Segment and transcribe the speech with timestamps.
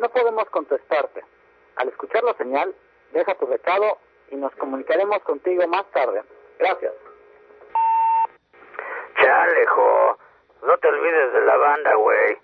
[0.00, 1.22] no podemos contestarte.
[1.76, 2.74] Al escuchar la señal,
[3.12, 3.98] deja tu recado
[4.30, 6.22] y nos comunicaremos contigo más tarde.
[6.58, 6.92] Gracias.
[9.16, 10.18] Chalejo,
[10.62, 12.38] no te olvides de la banda, güey.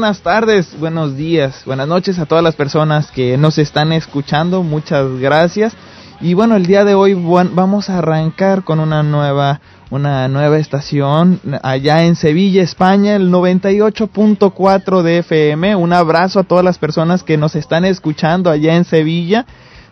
[0.00, 4.62] Buenas tardes, buenos días, buenas noches a todas las personas que nos están escuchando.
[4.62, 5.74] Muchas gracias.
[6.22, 11.38] Y bueno, el día de hoy vamos a arrancar con una nueva una nueva estación
[11.62, 15.76] allá en Sevilla, España, el 98.4 de FM.
[15.76, 19.44] Un abrazo a todas las personas que nos están escuchando allá en Sevilla.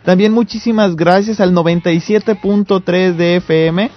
[0.06, 3.90] También muchísimas gracias al 97.3 de FM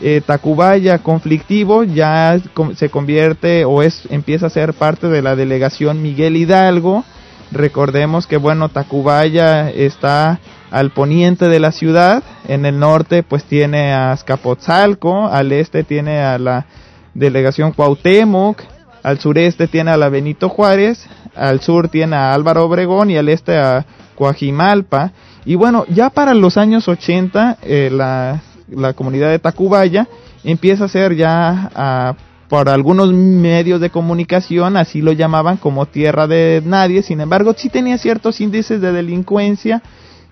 [0.00, 2.38] eh, Tacubaya conflictivo, ya
[2.74, 7.04] se convierte o es empieza a ser parte de la delegación Miguel Hidalgo.
[7.52, 10.40] Recordemos que bueno, Tacubaya está
[10.72, 16.20] al poniente de la ciudad, en el norte pues tiene a Azcapotzalco, al este tiene
[16.20, 16.66] a la
[17.14, 18.60] delegación Cuauhtémoc,
[19.04, 21.06] al sureste tiene a la Benito Juárez,
[21.36, 23.84] al sur tiene a Álvaro Obregón y al este a
[24.16, 25.12] Coajimalpa.
[25.44, 30.08] Y bueno, ya para los años 80 eh, la, la, comunidad de Tacubaya
[30.42, 32.16] empieza a ser ya
[32.48, 37.68] por algunos medios de comunicación, así lo llamaban como tierra de nadie, sin embargo sí
[37.68, 39.82] tenía ciertos índices de delincuencia,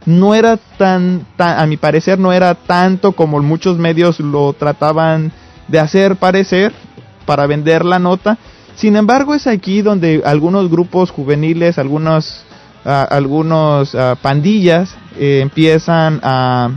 [0.07, 5.31] no era tan, tan a mi parecer no era tanto como muchos medios lo trataban
[5.69, 6.73] de hacer parecer
[7.27, 8.39] para vender la nota,
[8.77, 12.45] sin embargo, es aquí donde algunos grupos juveniles, algunos,
[12.85, 16.71] ah, algunos ah, pandillas eh, empiezan a,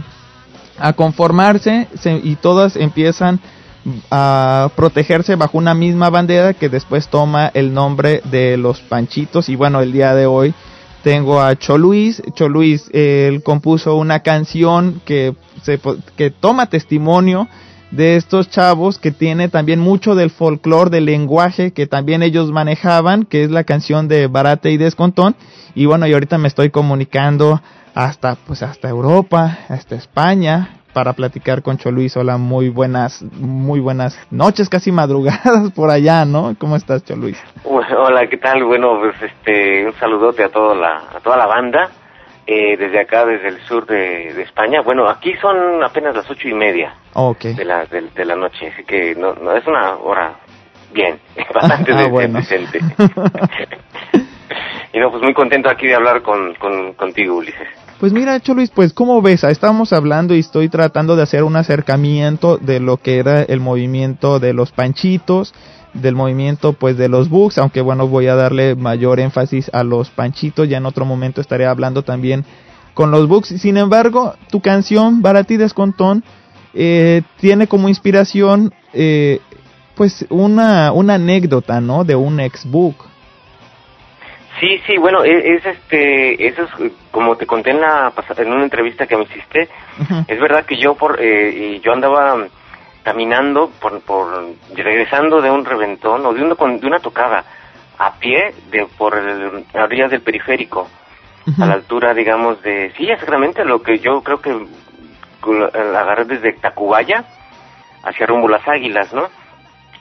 [0.97, 1.87] conformarse
[2.21, 3.39] y todas empiezan
[4.11, 9.47] a protegerse bajo una misma bandera que después toma el nombre de los Panchitos.
[9.47, 10.53] Y bueno, el día de hoy
[11.01, 12.21] tengo a Choluis.
[12.33, 15.79] Choluis, él compuso una canción que, se,
[16.17, 17.47] que toma testimonio
[17.95, 23.23] de estos chavos que tiene también mucho del folclore, del lenguaje que también ellos manejaban,
[23.23, 25.35] que es la canción de Barate y Descontón.
[25.75, 27.61] Y bueno, y ahorita me estoy comunicando
[27.93, 32.17] hasta, pues hasta Europa, hasta España, para platicar con Choluis.
[32.17, 36.53] Hola, muy buenas, muy buenas noches, casi madrugadas por allá, ¿no?
[36.59, 37.41] ¿Cómo estás, Choluis?
[37.63, 38.65] Hola, ¿qué tal?
[38.65, 41.89] Bueno, pues este, un saludote a toda la, a toda la banda
[42.47, 44.81] eh, desde acá, desde el sur de, España.
[44.81, 46.93] Bueno, aquí son apenas las ocho y media
[47.41, 50.35] de, la, de, la noche, así que no, no es una hora
[50.93, 51.19] bien,
[51.53, 52.79] bastante ah, decente.
[54.93, 57.67] y no, pues muy contento aquí de hablar con, con, contigo, Ulises.
[58.05, 59.43] Pues mira, Luis, pues ¿cómo ves?
[59.43, 64.39] Estamos hablando y estoy tratando de hacer un acercamiento de lo que era el movimiento
[64.39, 65.55] de los panchitos,
[65.95, 70.11] del movimiento pues de los bugs, aunque bueno, voy a darle mayor énfasis a los
[70.11, 72.45] panchitos, ya en otro momento estaré hablando también
[72.93, 73.47] con los bugs.
[73.47, 76.23] Sin embargo, tu canción Barati Descontón
[76.75, 79.39] eh, tiene como inspiración eh,
[79.95, 82.03] pues una, una anécdota, ¿no?
[82.03, 82.93] De un ex bug.
[84.59, 88.63] Sí, sí, bueno, e, es, este, eso es como te conté en la en una
[88.63, 89.69] entrevista que me hiciste.
[90.27, 92.37] Es verdad que yo por eh, yo andaba
[93.03, 97.43] caminando por, por regresando de un reventón o de una de una tocada
[97.97, 100.87] a pie de por el, las orillas del periférico
[101.59, 104.65] a la altura, digamos, de sí, exactamente lo que yo creo que
[105.95, 107.23] agarré desde Tacubaya
[108.03, 109.27] hacia rumbo las Águilas, ¿no?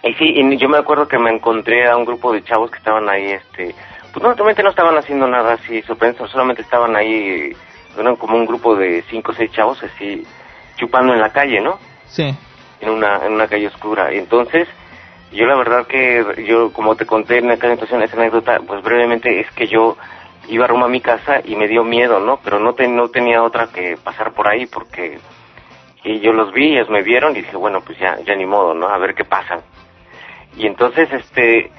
[0.02, 2.78] Y sí, y yo me acuerdo que me encontré a un grupo de chavos que
[2.78, 3.74] estaban ahí, este,
[4.14, 7.52] pues normalmente no estaban haciendo nada así sorprendente, solamente estaban ahí,
[7.98, 10.24] eran como un grupo de cinco o seis chavos así
[10.76, 11.80] chupando en la calle, ¿no?
[12.06, 12.32] Sí.
[12.80, 14.14] En una, en una calle oscura.
[14.14, 14.68] Y entonces,
[15.32, 19.40] yo la verdad que, yo como te conté en aquella situación, esa anécdota, pues brevemente
[19.40, 19.96] es que yo
[20.48, 22.38] iba rumbo a mi casa y me dio miedo, ¿no?
[22.44, 25.18] Pero no, no tenía otra que pasar por ahí porque
[26.04, 28.74] y yo los vi, ellos me vieron y dije, bueno, pues ya, ya ni modo,
[28.74, 28.86] ¿no?
[28.86, 29.62] A ver qué pasa.
[30.56, 31.72] Y entonces, este,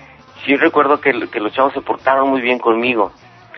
[0.45, 3.11] sí recuerdo que, los chavos se portaron muy bien conmigo.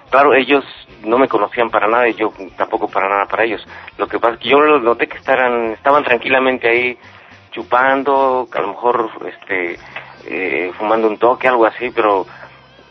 [0.10, 0.64] Claro, ellos
[1.04, 3.66] no me conocían para nada y yo tampoco para nada para ellos.
[3.98, 6.98] Lo que pasa es que yo los noté que estaban, estaban tranquilamente ahí
[7.52, 9.78] chupando, a lo mejor este,
[10.28, 12.26] eh, fumando un toque, algo así, pero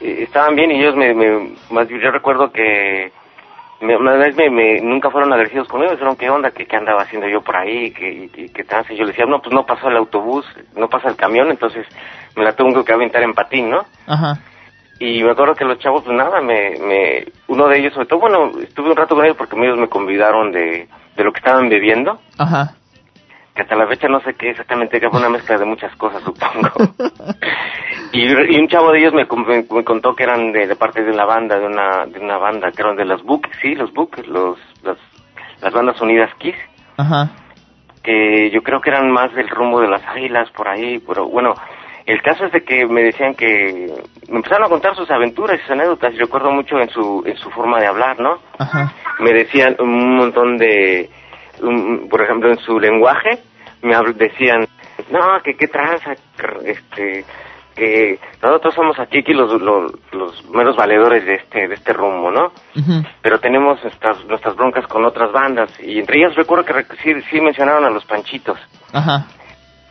[0.00, 3.12] eh, estaban bien y ellos me, me más yo recuerdo que
[3.81, 7.42] me, una vez me, nunca fueron agresivos conmigo, dijeron qué onda, qué andaba haciendo yo
[7.42, 8.64] por ahí, que, que, que
[8.96, 11.87] Yo le decía, no, pues no pasó el autobús, no pasa el camión, entonces
[12.36, 13.86] me la tengo que aventar en patín, ¿no?
[14.06, 14.38] Ajá.
[14.98, 18.20] Y me acuerdo que los chavos, pues nada, me, me, uno de ellos, sobre todo,
[18.20, 21.68] bueno, estuve un rato con ellos porque ellos me convidaron de, de lo que estaban
[21.68, 22.18] bebiendo.
[22.38, 22.74] Ajá
[23.56, 26.22] que hasta la fecha no sé qué exactamente, que fue una mezcla de muchas cosas,
[26.22, 26.70] supongo.
[28.12, 31.58] y, un chavo de ellos me, me, contó que eran de, parte de la banda,
[31.58, 35.72] de una, de una banda, que eran de las Book, sí, los Book, los, las
[35.72, 36.54] bandas unidas Kiss.
[36.98, 37.30] Ajá.
[38.02, 41.54] Que yo creo que eran más del rumbo de las águilas por ahí, pero bueno,
[42.06, 43.92] el caso es de que me decían que
[44.28, 47.36] me empezaron a contar sus aventuras y sus anécdotas y recuerdo mucho en su en
[47.36, 48.38] su forma de hablar, ¿no?
[48.58, 48.92] Ajá.
[49.18, 51.10] Me decían un montón de
[52.10, 53.38] por ejemplo, en su lenguaje,
[53.82, 54.66] me decían,
[55.10, 56.12] no, que qué tranza,
[56.64, 57.24] este,
[57.74, 62.30] que nosotros somos aquí, aquí los, los, los meros valedores de este, de este rumbo,
[62.30, 62.52] ¿no?
[63.22, 67.40] Pero tenemos nuestras, nuestras broncas con otras bandas, y entre ellas recuerdo que sí, sí
[67.40, 68.58] mencionaron a los Panchitos.
[68.92, 69.26] Ajá.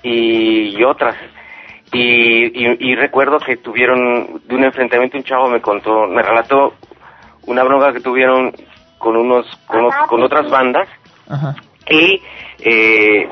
[0.04, 1.16] Y, otras.
[1.92, 6.74] Y, y, recuerdo que tuvieron, de un enfrentamiento, un chavo me contó, me relató
[7.46, 8.52] una bronca que tuvieron
[8.98, 10.90] con unos, con, con otras bandas,
[11.90, 12.22] y,
[12.60, 13.30] eh,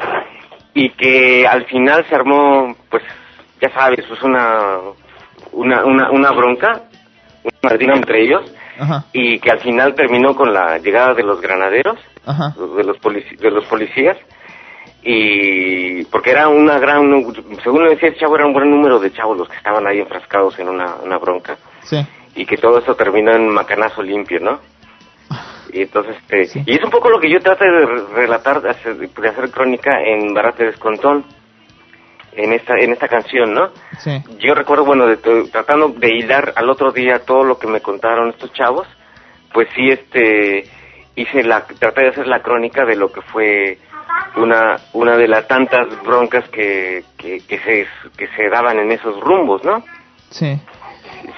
[0.76, 3.04] y que al final se armó, pues,
[3.60, 4.78] ya sabes, es una,
[5.52, 6.84] una, una, una bronca,
[7.44, 8.54] una martina entre ellos,
[9.12, 11.98] y que al final terminó con la llegada de los granaderos,
[12.78, 14.18] de los de los policías,
[15.04, 17.04] y porque era una gran,
[17.62, 20.58] según decía el chavo, era un buen número de chavos los que estaban ahí enfrascados
[20.60, 21.58] en una, una bronca.
[22.36, 24.60] Y que todo eso terminó en macanazo limpio, ¿no?
[25.74, 28.96] Y entonces, este, y es un poco lo que yo trato de relatar, de hacer,
[28.96, 31.26] de hacer crónica en Barate Descontón,
[32.36, 33.70] en esta, en esta canción, ¿no?
[33.98, 34.12] Sí.
[34.38, 35.18] Yo recuerdo, bueno, de,
[35.52, 38.88] tratando de hilar al otro día todo lo que me contaron estos chavos,
[39.52, 40.66] pues sí, este,
[41.16, 43.80] hice la, traté de hacer la crónica de lo que fue
[44.36, 49.20] una, una de las tantas broncas que, que, que se, que se daban en esos
[49.20, 49.84] rumbos, ¿no?
[50.30, 50.60] Sí.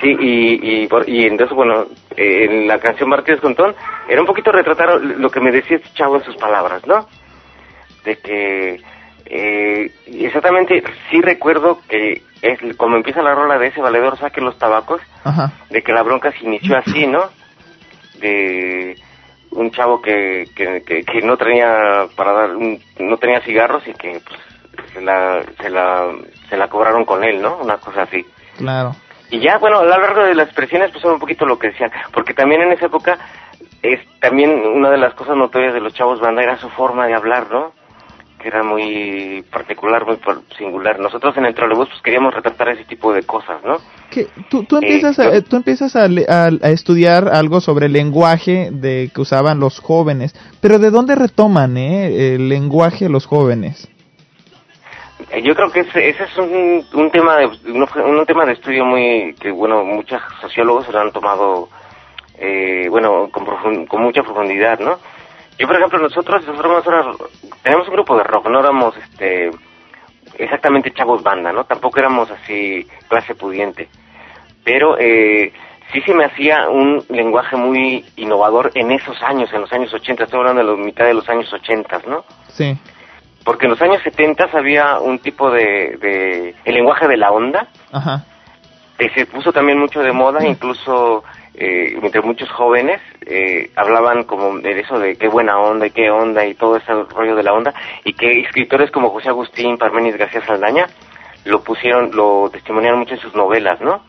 [0.01, 3.75] Sí, y, y, y entonces, bueno, eh, en la canción Martínez Contón,
[4.07, 7.07] era un poquito retratar lo que me decía este chavo en sus palabras, ¿no?
[8.03, 8.81] De que,
[9.25, 14.57] eh, exactamente, sí recuerdo que es como empieza la rola de ese valedor saque los
[14.57, 15.01] tabacos,
[15.69, 17.29] de que la bronca se inició así, ¿no?
[18.19, 18.95] De
[19.55, 22.49] un chavo que, que, que, no tenía para dar,
[22.99, 24.21] no tenía cigarros y que
[24.75, 26.11] pues, se la, se la,
[26.49, 27.57] se la cobraron con él, ¿no?
[27.57, 28.25] Una cosa así.
[28.57, 28.91] Claro.
[29.31, 31.91] Y ya, bueno, a lo largo de las expresiones, pues un poquito lo que decían,
[32.13, 33.17] porque también en esa época
[33.81, 37.15] es también una de las cosas notorias de los chavos banda era su forma de
[37.15, 37.71] hablar, ¿no?
[38.45, 40.19] Era muy particular, muy
[40.55, 40.99] singular.
[40.99, 43.77] Nosotros en el trolebús pues queríamos retratar ese tipo de cosas, ¿no?
[44.11, 49.09] Que tú, tú empiezas, a, tú empiezas a, a, estudiar algo sobre el lenguaje de
[49.13, 53.89] que usaban los jóvenes, pero ¿de dónde retoman eh, el lenguaje los jóvenes?
[55.31, 57.87] Eh, yo creo que ese, ese es un, un tema de un,
[58.19, 61.67] un, tema de estudio muy que bueno muchos sociólogos lo han tomado
[62.37, 64.99] eh, bueno, con, con mucha profundidad, ¿no?
[65.57, 67.17] Yo, por ejemplo, nosotros, nosotros
[67.63, 69.51] tenemos un grupo de rock, no éramos este,
[70.37, 71.63] exactamente chavos banda, ¿no?
[71.63, 73.87] Tampoco éramos así clase pudiente.
[74.63, 75.53] Pero eh,
[75.93, 80.23] sí se me hacía un lenguaje muy innovador en esos años, en los años 80,
[80.23, 82.25] estoy hablando de la mitad de los años 80, ¿no?
[82.49, 82.77] Sí.
[83.43, 87.67] Porque en los años 70 había un tipo de, de el lenguaje de la onda,
[87.91, 88.25] Ajá.
[88.97, 91.23] que se puso también mucho de moda, incluso
[91.57, 96.09] eh, entre muchos jóvenes eh, hablaban como de eso de qué buena onda y qué
[96.09, 100.17] onda y todo ese rollo de la onda y que escritores como José Agustín, Parmenis
[100.17, 100.87] García Saldaña
[101.45, 104.01] lo pusieron, lo testimoniaron mucho en sus novelas, ¿no?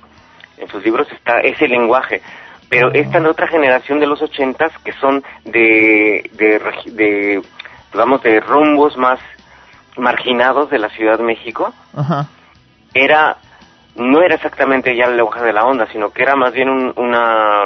[0.57, 2.23] En sus libros está ese lenguaje.
[2.69, 7.43] Pero esta otra generación de los ochentas que son de, de, de,
[7.93, 9.21] digamos, de rumbos más
[9.97, 11.73] marginados de la Ciudad de México,
[12.93, 13.37] era
[13.97, 16.93] no era exactamente ya el lenguaje de la onda, sino que era más bien un,
[16.97, 17.65] una,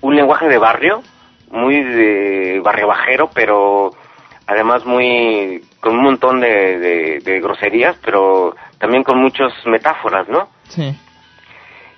[0.00, 1.02] un lenguaje de barrio,
[1.50, 3.92] muy de barrio bajero, pero
[4.46, 10.48] además muy con un montón de, de, groserías, pero también con muchas metáforas, ¿no?
[10.68, 10.94] Sí.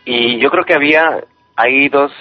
[0.04, 1.24] Y yo creo que había
[1.56, 2.12] ahí dos,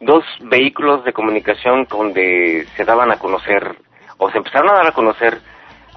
[0.00, 3.76] dos vehículos de comunicación donde se daban a conocer,
[4.18, 5.40] o se empezaron a dar a conocer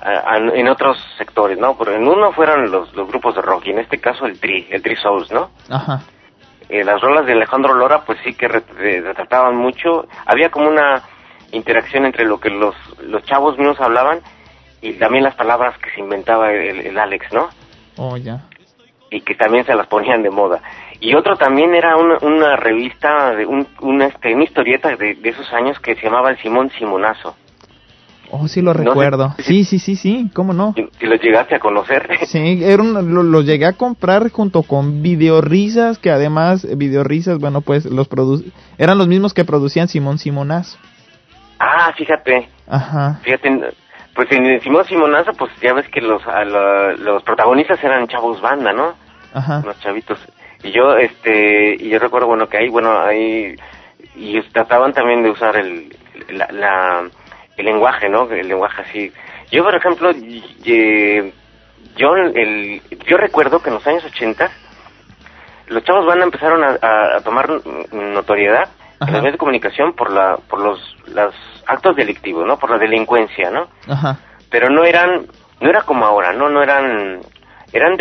[0.04, 1.77] en otros sectores, ¿no?
[1.77, 4.68] Pero en uno fueron los, los grupos de rock y en este caso el Tri,
[4.70, 5.50] el Tri Souls, ¿no?
[5.70, 6.01] Ajá.
[6.70, 11.01] Eh, las rolas de Alejandro Lora pues sí que retrataban mucho, había como una
[11.51, 14.20] interacción entre lo que los, los chavos mismos hablaban
[14.82, 17.50] y también las palabras que se inventaba el, Alex, ¿no?
[17.96, 18.42] Oh, ya.
[19.10, 20.62] Y que también se las ponían de moda.
[21.00, 25.30] Y otro también era una, una revista, de un, una, este, una historieta de, de
[25.30, 27.36] esos años que se llamaba El Simón Simonazo.
[28.32, 29.36] Oh, sí lo recuerdo.
[29.40, 30.74] sí, sí, sí, sí, ¿cómo no?
[31.00, 32.08] Si lo llegaste a conocer.
[32.28, 38.08] Sí, era lo, llegué a comprar junto con Videorisas, que además Videorisas, bueno, pues los
[38.78, 40.78] eran los mismos que producían Simón Simonazo.
[41.60, 42.50] Ah, fíjate.
[42.68, 43.20] Ajá.
[43.24, 43.74] Fíjate,
[44.14, 46.22] pues en Simón Simonazo, pues ya ves que los,
[47.00, 48.94] los protagonistas eran chavos banda, ¿no?
[49.34, 49.62] Ajá.
[49.66, 50.20] Los chavitos.
[50.64, 53.56] Y yo, este, y yo recuerdo, bueno, que ahí, bueno, ahí,
[54.16, 55.96] y trataban también de usar el,
[56.30, 57.08] la
[57.58, 58.30] el lenguaje, ¿no?
[58.30, 59.12] El lenguaje así.
[59.52, 60.12] Yo, por ejemplo,
[61.96, 64.50] yo, el, yo recuerdo que en los años 80
[65.68, 67.50] los chavos van a empezaron a, tomar
[67.92, 68.70] notoriedad
[69.02, 71.36] en los medios de comunicación por la por los, los
[71.68, 72.58] actos delictivos, ¿no?
[72.58, 73.68] Por la delincuencia, ¿no?
[73.88, 74.18] Ajá.
[74.50, 75.28] Pero no eran
[75.60, 76.50] no era como ahora, ¿no?
[76.50, 77.20] No eran
[77.74, 77.98] eran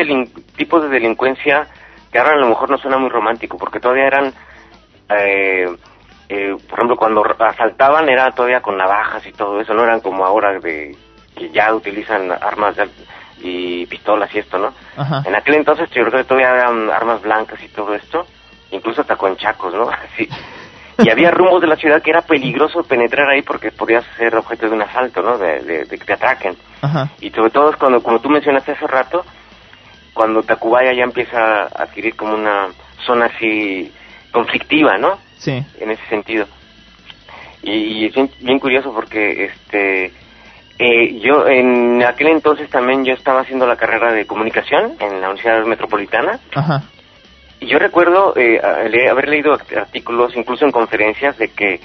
[0.56, 1.66] tipos de delincuencia
[2.12, 4.32] que ahora a lo mejor no suena muy romántico porque todavía eran
[5.08, 5.66] eh,
[6.28, 10.24] eh, por ejemplo, cuando asaltaban era todavía con navajas y todo eso, no eran como
[10.24, 10.96] ahora de
[11.36, 12.76] que ya utilizan armas
[13.38, 14.72] y pistolas y esto, ¿no?
[15.24, 18.26] En aquel entonces yo creo que todavía eran armas blancas y todo esto,
[18.70, 19.88] incluso hasta con chacos, ¿no?
[20.14, 20.28] Así.
[20.98, 24.66] Y había rumbos de la ciudad que era peligroso penetrar ahí porque podías ser objeto
[24.66, 25.36] de un asalto, ¿no?
[25.36, 26.56] De, que te ataquen.
[27.20, 29.24] Y sobre todo es cuando, como tú mencionaste hace rato,
[30.14, 32.68] cuando Tacubaya ya empieza a adquirir como una
[33.04, 33.92] zona así
[34.32, 35.18] conflictiva, ¿no?
[35.46, 35.64] Sí.
[35.78, 36.46] En ese sentido.
[37.62, 40.10] Y, es bien, curioso porque este
[40.76, 45.30] eh, yo en aquel entonces también yo estaba haciendo la carrera de comunicación en la
[45.30, 46.40] Universidad Metropolitana.
[46.52, 46.82] Ajá.
[47.60, 51.80] Y yo recuerdo eh, haber leído artículos, incluso en conferencias, de que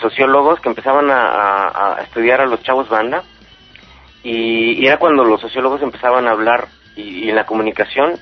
[0.00, 3.24] sociólogos que empezaban a, estudiar a los chavos banda,
[4.22, 8.14] y, era cuando los sociólogos empezaban a hablar y, en la comunicación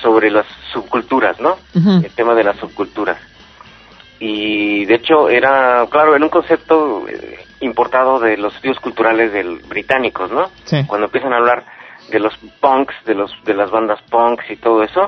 [0.00, 1.56] sobre las subculturas, ¿no?
[1.74, 3.18] El tema de las subculturas
[4.20, 9.60] y de hecho era, claro, era un concepto eh, importado de los estudios culturales del
[9.68, 10.50] británicos, ¿no?
[10.86, 11.64] Cuando empiezan a hablar
[12.10, 15.06] de los punks, de los de las bandas punks y todo eso,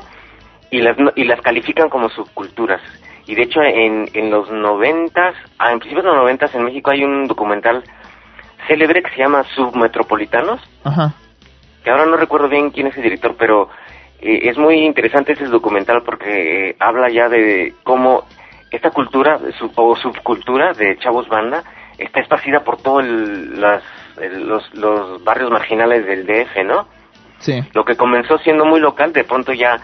[0.71, 2.81] y las y las califican como subculturas.
[3.26, 7.05] Y de hecho en, en los noventas, en principios de los noventas en México hay
[7.05, 7.83] un documental
[8.67, 11.14] célebre que se llama Submetropolitanos, Ajá.
[11.83, 13.69] que ahora no recuerdo bien quién es el director, pero
[14.21, 18.25] eh, es muy interesante ese documental porque eh, habla ya de cómo
[18.71, 19.39] esta cultura
[19.77, 21.65] o subcultura de chavos banda
[21.99, 26.87] está esparcida por todos los, los barrios marginales del DF, ¿no?
[27.39, 27.61] Sí.
[27.75, 29.77] Lo que comenzó siendo muy local, de pronto ya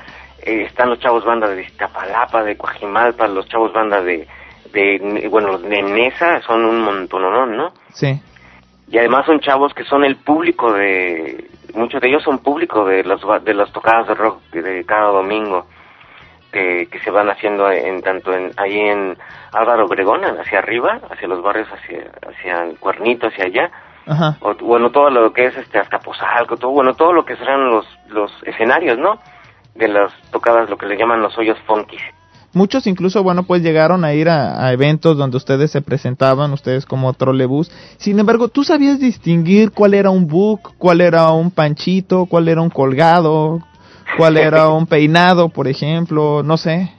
[0.43, 4.27] eh, están los chavos banda de Iztapalapa, de Coajimalpa, los chavos banda de,
[4.73, 7.23] de bueno, los de Nesa, son un montón,
[7.57, 7.73] ¿no?
[7.93, 8.21] Sí.
[8.89, 13.03] Y además son chavos que son el público de, muchos de ellos son público de
[13.03, 15.67] las, de las tocadas de rock de cada domingo
[16.57, 19.17] que, se van haciendo en tanto en ahí en
[19.53, 23.71] Álvaro Obregón hacia arriba hacia los barrios hacia hacia el Cuernito hacia allá.
[24.41, 27.71] O, bueno todo lo que es este hasta Pozalco todo bueno todo lo que serán
[27.71, 29.19] los los escenarios no
[29.75, 32.03] de las tocadas lo que le llaman los hoyos funkis
[32.57, 37.13] Muchos incluso, bueno, pues llegaron a ir a, eventos donde ustedes se presentaban, ustedes como
[37.13, 37.71] trolebús.
[37.99, 42.63] Sin embargo, ¿tú sabías distinguir cuál era un book, cuál era un panchito, cuál era
[42.63, 43.61] un colgado,
[44.17, 46.43] cuál era un peinado, por ejemplo?
[46.43, 46.91] No sé.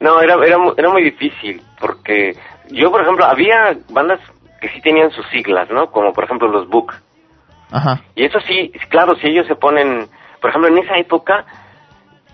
[0.00, 2.32] No, era, era, era muy difícil, porque
[2.70, 4.20] yo, por ejemplo, había bandas
[4.60, 5.90] que sí tenían sus siglas, ¿no?
[5.90, 6.94] Como por ejemplo los book.
[7.70, 8.00] Ajá.
[8.14, 10.08] Y eso sí, claro, si ellos se ponen,
[10.40, 11.44] por ejemplo, en esa época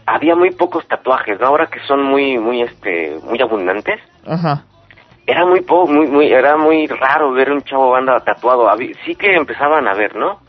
[0.06, 1.46] había muy pocos tatuajes, ¿no?
[1.46, 4.00] Ahora que son muy, muy, este, muy abundantes.
[4.26, 4.64] Ajá.
[5.26, 8.68] Era muy poco, muy, muy, era muy raro ver un chavo banda tatuado.
[9.04, 10.40] Sí que empezaban a ver, ¿no?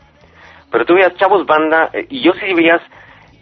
[0.70, 2.80] Pero tú veías chavos banda, eh, y yo sí veías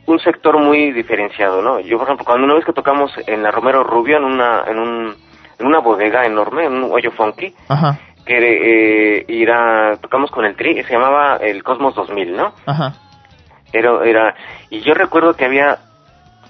[0.06, 1.80] un sector muy diferenciado, ¿no?
[1.80, 4.78] Yo, por ejemplo, cuando una vez que tocamos en la Romero Rubio, en una, en
[4.78, 5.16] un,
[5.58, 7.98] en una bodega enorme, en un hoyo funky, Ajá.
[8.26, 12.52] que eh, era, tocamos con el tri, se llamaba el Cosmos 2000, ¿no?
[12.66, 12.94] Ajá.
[13.72, 14.34] Era, era,
[14.70, 15.78] y yo recuerdo que había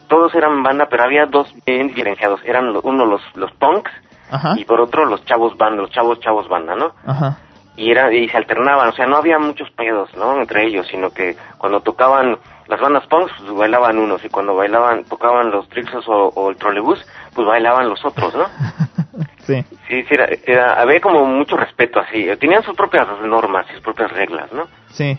[0.08, 2.40] todos eran banda, pero había dos bien diferenciados.
[2.44, 3.90] Eran uno los, los punks
[4.56, 6.92] y por otro los chavos banda, los chavos chavos banda, ¿no?
[7.76, 10.40] Y, era, y se alternaban, o sea, no había muchos pedos, ¿no?
[10.40, 12.38] Entre ellos, sino que cuando tocaban
[12.68, 17.04] las bandas punks, pues bailaban unos, y cuando bailaban, tocaban los Trixos o, el trolebús,
[17.34, 18.46] pues bailaban los otros, ¿no?
[19.40, 19.64] sí.
[19.88, 20.14] Sí, sí,
[20.46, 22.26] era, había como mucho respeto así.
[22.38, 24.68] Tenían sus propias normas, sus propias reglas, ¿no?
[24.88, 25.18] Sí.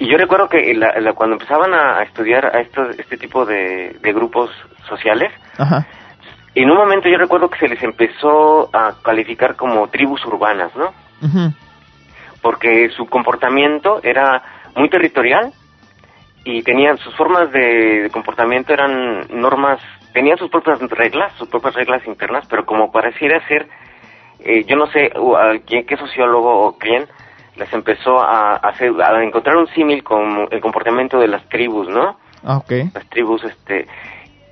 [0.00, 0.80] Y yo recuerdo que
[1.14, 4.50] cuando empezaban a, estudiar a este tipo de, grupos
[4.88, 5.30] sociales,
[6.54, 10.94] en un momento yo recuerdo que se les empezó a calificar como tribus urbanas, ¿no?
[12.42, 14.42] Porque su comportamiento era
[14.76, 15.52] muy territorial
[16.44, 19.80] y tenían sus formas de, comportamiento eran normas,
[20.12, 23.68] tenían sus propias reglas, sus propias reglas internas, pero como pareciera ser,
[24.40, 25.12] eh, yo no sé
[25.66, 27.06] quién, qué sociólogo o quién,
[27.56, 32.16] les empezó a, hacer, a encontrar un símil con el comportamiento de las tribus, ¿no?
[32.42, 32.90] Ah, okay.
[32.94, 33.86] Las tribus, este,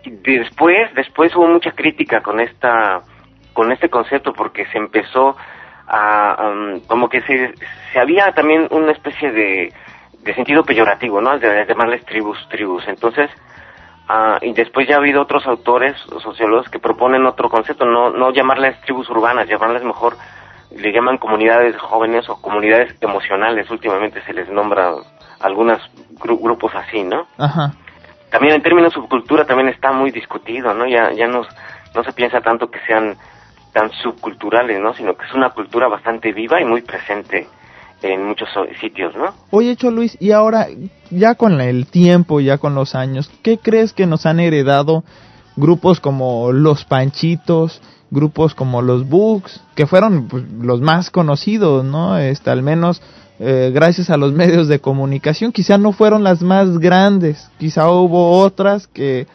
[0.05, 3.01] y después, después hubo mucha crítica con esta,
[3.55, 5.37] con este concepto porque se empezó
[5.89, 7.55] a, um, como que se,
[7.93, 9.73] se había también una especie de,
[10.21, 11.39] de sentido peyorativo, ¿no?
[11.39, 12.87] De, llamarles tribus, tribus.
[12.87, 13.31] Entonces,
[14.09, 18.31] uh, y después ya ha habido otros autores sociólogos que proponen otro concepto, no, no
[18.33, 20.17] llamarles tribus urbanas, llamarles mejor
[20.71, 24.93] le llaman comunidades jóvenes o comunidades emocionales, últimamente se les nombra
[25.41, 25.81] algunos
[26.21, 27.27] grupos así, ¿no?
[27.39, 27.73] Ajá.
[28.31, 30.87] También en términos de subcultura también está muy discutido, ¿no?
[30.87, 31.47] Ya, ya no,
[31.95, 33.17] no se piensa tanto que sean
[33.73, 34.95] tan subculturales, ¿no?
[34.95, 37.47] Sino que es una cultura bastante viva y muy presente
[38.03, 38.49] en muchos
[38.81, 39.35] sitios, ¿no?
[39.51, 40.69] Oye, hecho Luis, y ahora,
[41.11, 45.05] ya con el tiempo, ya con los años, ¿qué crees que nos han heredado
[45.57, 52.17] grupos como Los Panchitos, grupos como los Bugs, que fueron pues, los más conocidos, ¿no?
[52.19, 53.03] Este, al menos
[53.39, 58.39] eh, gracias a los medios de comunicación, quizá no fueron las más grandes, quizá hubo
[58.41, 59.27] otras que,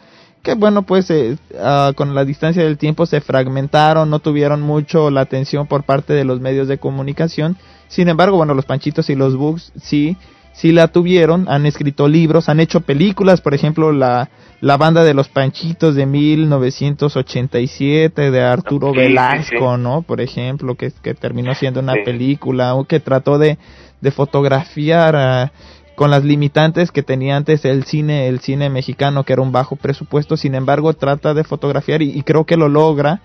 [0.44, 5.10] que bueno, pues eh, ah, con la distancia del tiempo se fragmentaron, no tuvieron mucho
[5.10, 7.56] la atención por parte de los medios de comunicación.
[7.88, 10.16] Sin embargo, bueno, los Panchitos y los Bugs sí
[10.54, 14.30] sí la tuvieron, han escrito libros, han hecho películas, por ejemplo, la,
[14.60, 20.02] la banda de los Panchitos de 1987 de Arturo Velasco, ¿no?
[20.02, 23.58] Por ejemplo, que, que terminó siendo una película, o que trató de,
[24.00, 25.50] de fotografiar ah,
[25.94, 29.76] con las limitantes que tenía antes el cine, el cine mexicano, que era un bajo
[29.76, 33.20] presupuesto, sin embargo, trata de fotografiar y creo que lo logra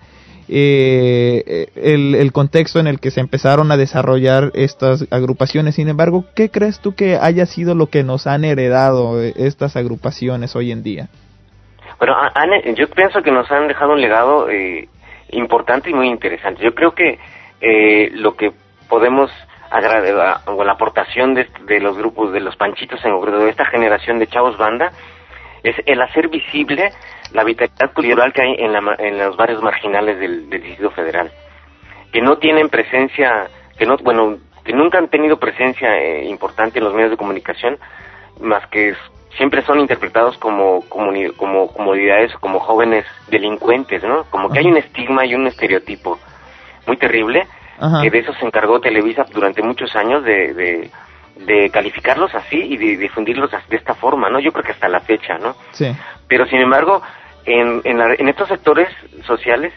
[0.52, 5.76] eh, el, contexto en el que se empezaron a desarrollar estas agrupaciones.
[5.76, 10.56] Sin embargo, ¿qué crees tú que haya sido lo que nos han heredado estas agrupaciones
[10.56, 11.08] hoy en día?
[12.00, 12.14] Bueno,
[12.74, 14.88] yo pienso que nos han dejado un legado eh,
[15.30, 16.64] importante y muy interesante.
[16.64, 17.20] Yo creo que
[17.60, 18.50] eh, lo que
[18.88, 19.30] podemos
[19.70, 24.18] agradecer, o la aportación de, de, los grupos, de los panchitos, en de esta generación
[24.18, 24.90] de chavos banda,
[25.62, 26.90] es el hacer visible
[27.32, 31.30] la vitalidad cultural que hay en, la, en los barrios marginales del, Distrito Federal,
[32.12, 36.84] que no tienen presencia, que no, bueno, que nunca han tenido presencia eh, importante en
[36.84, 37.78] los medios de comunicación,
[38.40, 38.94] más que
[39.36, 44.24] siempre son interpretados como, como comunidades, como jóvenes delincuentes, ¿no?
[44.24, 46.18] Como que hay un estigma y un estereotipo
[46.86, 47.46] muy terrible,
[48.02, 50.90] que de eso se encargó Televisa durante muchos años de
[51.46, 54.40] de calificarlos así y de difundirlos de esta forma, ¿no?
[54.40, 55.56] Yo creo que hasta la fecha, ¿no?
[55.72, 55.90] Sí.
[56.28, 57.02] Pero sin embargo,
[57.44, 58.88] en, en, estos sectores
[59.26, 59.72] sociales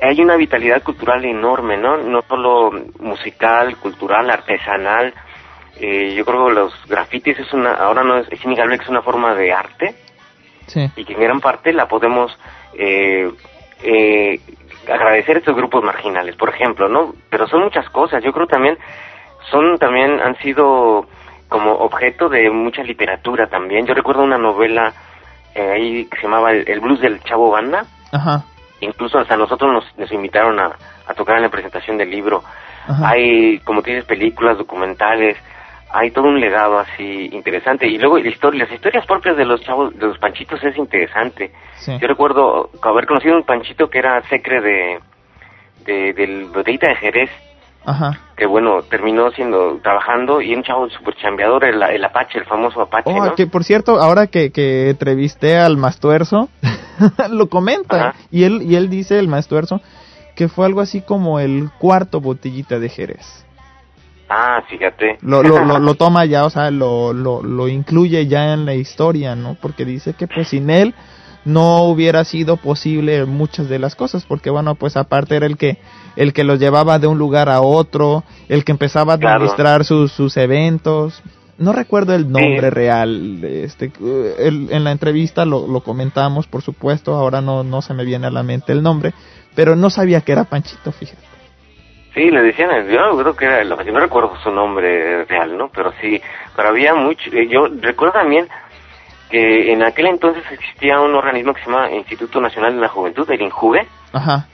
[0.00, 1.98] hay una vitalidad cultural enorme, ¿no?
[1.98, 5.12] No solo musical, cultural, artesanal.
[5.78, 8.90] Eh, yo creo que los grafitis es una, ahora no es, es innegable que es
[8.90, 9.94] una forma de arte.
[10.66, 10.90] Sí.
[10.96, 12.36] Y que en gran parte la podemos
[12.74, 13.30] eh,
[13.82, 14.40] eh,
[14.88, 17.14] agradecer a estos grupos marginales, por ejemplo, ¿no?
[17.30, 18.22] Pero son muchas cosas.
[18.22, 18.78] Yo creo también
[19.50, 21.06] son también han sido
[21.48, 23.86] como objeto de mucha literatura también.
[23.86, 24.92] Yo recuerdo una novela
[25.54, 28.44] eh, ahí que se llamaba el, Blues del Chavo Banda, Ajá.
[28.80, 32.42] Incluso hasta nosotros nos, nos invitaron a, a tocar en la presentación del libro.
[33.02, 35.36] Hay, como tienes, películas, documentales,
[35.90, 37.86] hay todo un legado así interesante.
[37.86, 41.52] Y luego las historias propias de los chavos, de los panchitos es interesante.
[41.86, 45.00] Yo recuerdo haber conocido un panchito que era secre de,
[45.84, 47.30] de del botellita de Jerez.
[47.84, 48.18] Ajá.
[48.36, 52.80] Que bueno, terminó siendo, trabajando y un chavo súper chambeador, el, el, Apache, el famoso
[52.80, 53.08] Apache.
[53.08, 56.48] Oh, que por cierto, ahora que, que entrevisté al Mastuerzo,
[57.30, 58.14] lo comenta.
[58.32, 59.80] Y él, y él dice, el Mastuerzo,
[60.34, 63.45] que fue algo así como el cuarto botellita de Jerez.
[64.28, 65.18] Ah, fíjate.
[65.22, 69.36] Lo, lo, lo, toma ya, o sea, lo, lo, lo incluye ya en la historia,
[69.36, 69.56] ¿no?
[69.60, 70.94] Porque dice que pues sin él
[71.44, 75.78] no hubiera sido posible muchas de las cosas, porque bueno, pues aparte era el que
[76.16, 80.10] el que los llevaba de un lugar a otro, el que empezaba a administrar sus,
[80.10, 81.22] sus eventos.
[81.58, 83.92] No recuerdo el nombre real, este,
[84.38, 88.30] en la entrevista lo, lo comentamos, por supuesto, ahora no, no se me viene a
[88.30, 89.14] la mente el nombre,
[89.54, 91.35] pero no sabía que era Panchito, fíjate.
[92.16, 95.68] Sí, le decían, yo creo que era, no recuerdo su nombre real, ¿no?
[95.68, 96.18] Pero sí,
[96.56, 98.48] pero había mucho, eh, yo recuerdo también
[99.30, 103.30] que en aquel entonces existía un organismo que se llama Instituto Nacional de la Juventud,
[103.30, 104.46] el INJUVE, Ajá.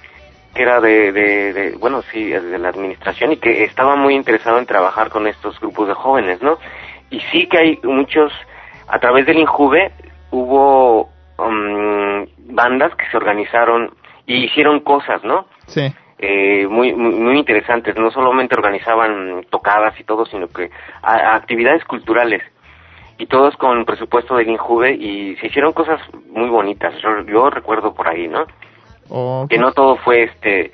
[0.53, 4.67] que era de, de, bueno, sí, de la administración y que estaba muy interesado en
[4.67, 6.59] trabajar con estos grupos de jóvenes, ¿no?
[7.11, 8.33] Y sí que hay muchos,
[8.89, 9.93] a través del INJUVE
[10.33, 13.95] hubo um, bandas que se organizaron
[14.27, 15.47] y hicieron cosas, ¿no?
[15.69, 15.95] Sí.
[16.25, 20.71] Eh, muy, muy, interesantes, no solamente organizaban tocadas y todo, sino que
[21.03, 22.43] actividades culturales
[23.19, 26.95] y todos con presupuesto del Injuve y se hicieron cosas muy bonitas,
[27.27, 28.47] yo, recuerdo por ahí, ¿no?
[29.49, 30.71] Que no todo fue este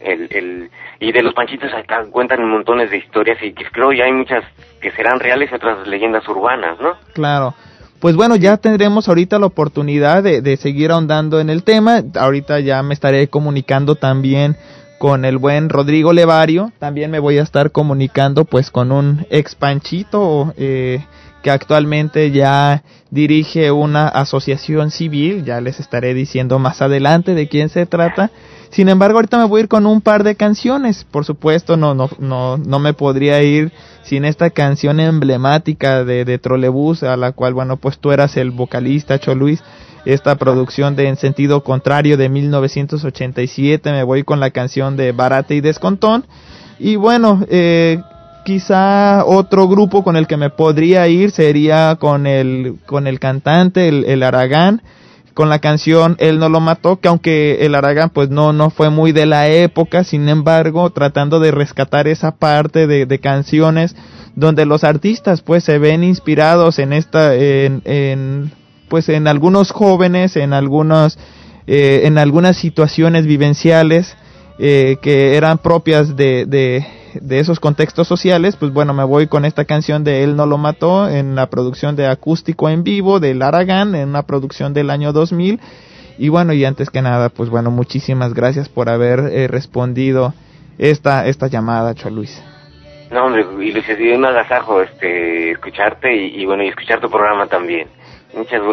[0.00, 4.04] el, el y de los panchitos acá cuentan montones de historias y que creo ya
[4.04, 4.44] hay muchas
[4.80, 6.94] que serán reales y otras leyendas urbanas, ¿no?
[7.12, 7.54] Claro.
[8.00, 12.02] Pues bueno, ya tendremos ahorita la oportunidad de, seguir ahondando en el tema.
[12.14, 14.56] Ahorita ya me estaré comunicando también
[14.98, 16.72] con el buen Rodrigo Levario.
[16.78, 21.04] También me voy a estar comunicando pues con un ex panchito eh,
[21.42, 25.44] que actualmente ya dirige una asociación civil.
[25.44, 28.30] Ya les estaré diciendo más adelante de quién se trata.
[28.70, 31.04] Sin embargo, ahorita me voy a ir con un par de canciones.
[31.10, 36.38] Por supuesto, no, no, no, no me podría ir sin esta canción emblemática de, de
[36.38, 39.62] Trolebús, a la cual, bueno, pues tú eras el vocalista, Cho Luis.
[40.06, 45.56] Esta producción de En Sentido Contrario de 1987, me voy con la canción de Barate
[45.56, 46.24] y Descontón.
[46.78, 48.00] Y bueno, eh,
[48.44, 53.88] quizá otro grupo con el que me podría ir sería con el, con el cantante,
[53.88, 54.80] el, el Aragán
[55.34, 58.88] con la canción Él no lo mató, que aunque el Aragán pues no, no fue
[58.88, 63.96] muy de la época, sin embargo, tratando de rescatar esa parte de, de canciones
[64.36, 68.52] donde los artistas pues se ven inspirados en esta, en, en
[68.88, 71.18] pues en algunos jóvenes, en algunos,
[71.66, 74.16] eh, en algunas situaciones vivenciales
[74.58, 76.86] eh, que eran propias de, de,
[77.20, 80.58] de esos contextos sociales, pues bueno, me voy con esta canción de Él no lo
[80.58, 85.12] mató en la producción de acústico en vivo del Aragán, en una producción del año
[85.12, 85.60] 2000.
[86.18, 90.32] Y bueno, y antes que nada, pues bueno, muchísimas gracias por haber eh, respondido
[90.78, 92.42] esta esta llamada, Cho Luis.
[93.10, 97.46] No, hombre, y Luis, es un agasajo este, escucharte y bueno, y escuchar tu programa
[97.46, 97.88] también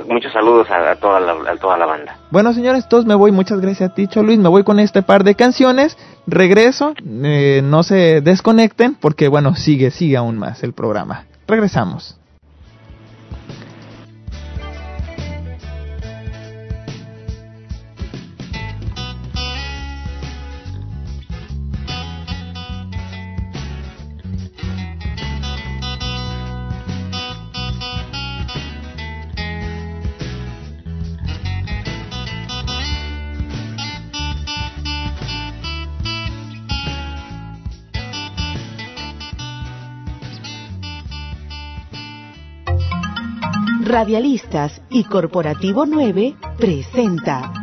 [0.08, 2.17] muchos saludos a, toda la, a toda la banda.
[2.32, 3.32] Bueno, señores, todos me voy.
[3.32, 4.39] Muchas gracias a ti, Luis.
[4.39, 5.97] Me voy con este par de canciones.
[6.28, 6.93] Regreso.
[7.06, 11.26] Eh, no se desconecten porque, bueno, sigue, sigue aún más el programa.
[11.47, 12.19] Regresamos.
[43.93, 47.62] Radialistas y Corporativo 9 presenta.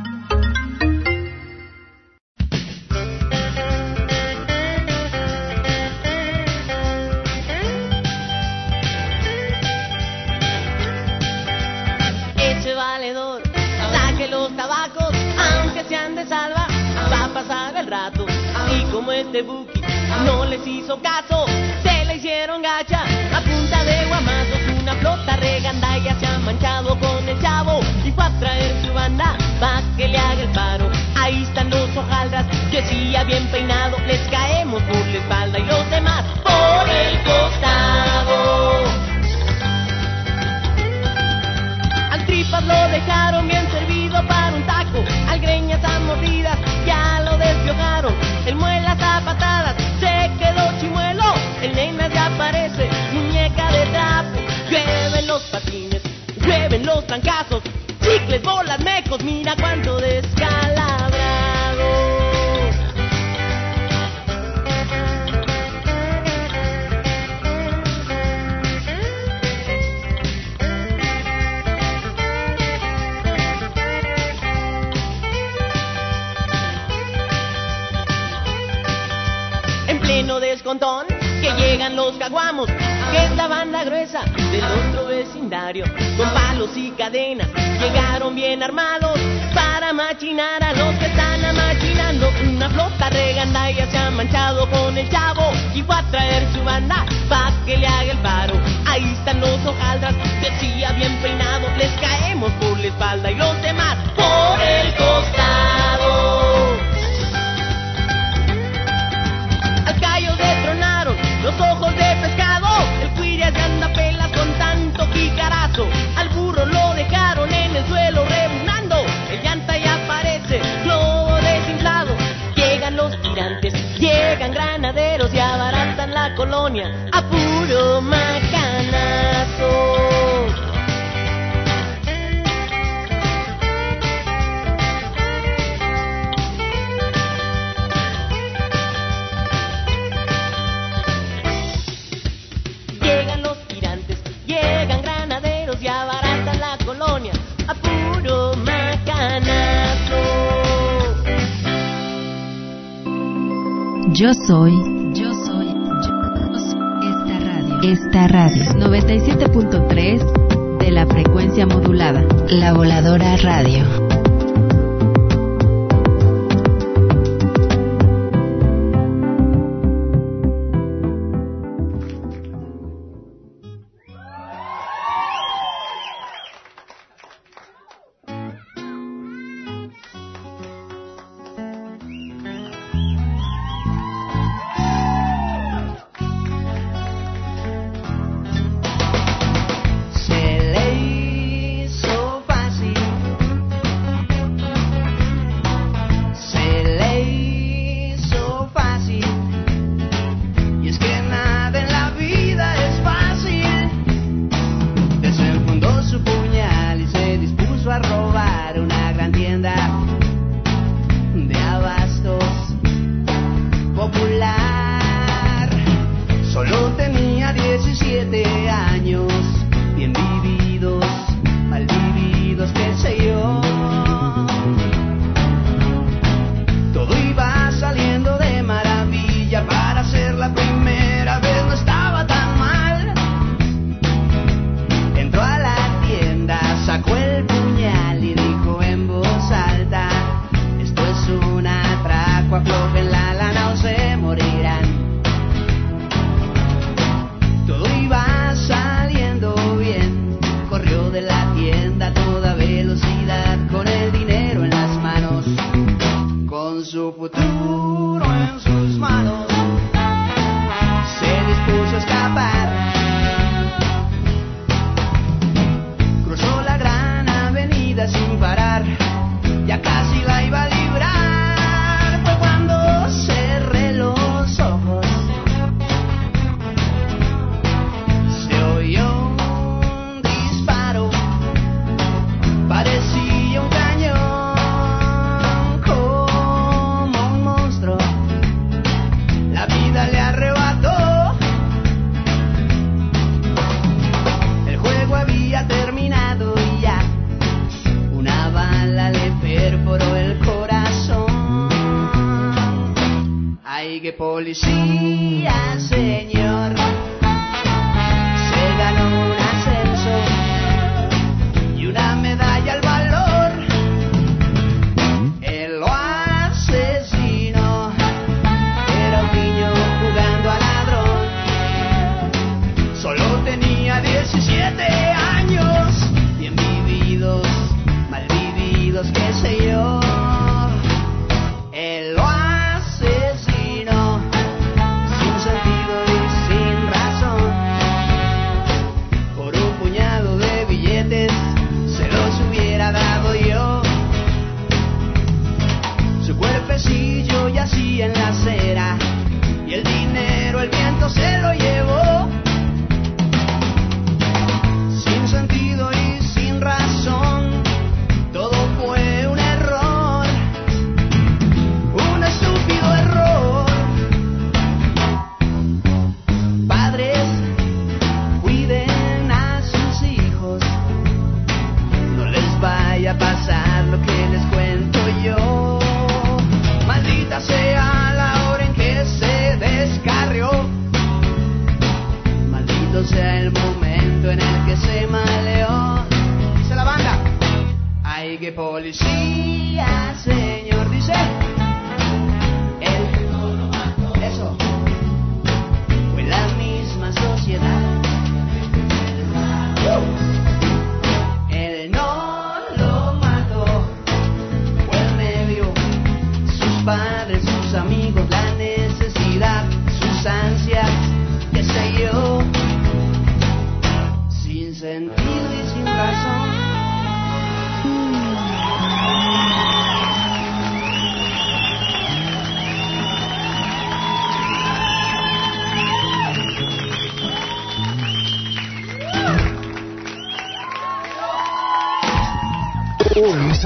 [154.31, 154.90] Yo soy,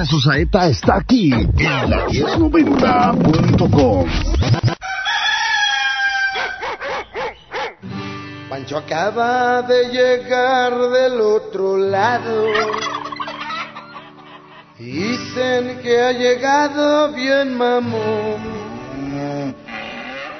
[0.04, 4.04] Esta Susaeta está aquí en la 1090.com.
[8.50, 12.48] Pancho acaba de llegar del otro lado.
[14.78, 19.54] Dicen que ha llegado bien mamón.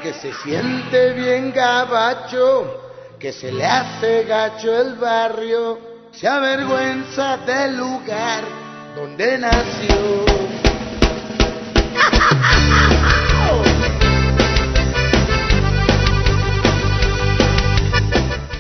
[0.03, 2.83] Que se siente bien gabacho.
[3.19, 5.79] Que se le hace gacho el barrio.
[6.13, 8.64] Se avergüenza del lugar
[8.95, 10.25] donde nació.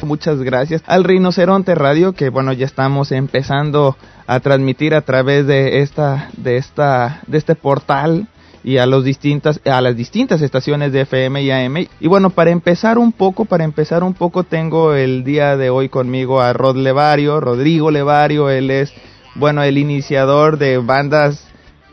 [0.02, 0.82] Muchas gracias.
[0.86, 6.56] Al Rinoceronte Radio que bueno ya estamos empezando a transmitir a través de esta de
[6.56, 8.28] esta de este portal
[8.62, 12.50] y a los distintas a las distintas estaciones de FM y AM y bueno para
[12.50, 16.76] empezar un poco para empezar un poco tengo el día de hoy conmigo a Rod
[16.76, 18.50] Levario Rodrigo Levario.
[18.50, 18.92] Él es
[19.34, 21.46] bueno el iniciador de bandas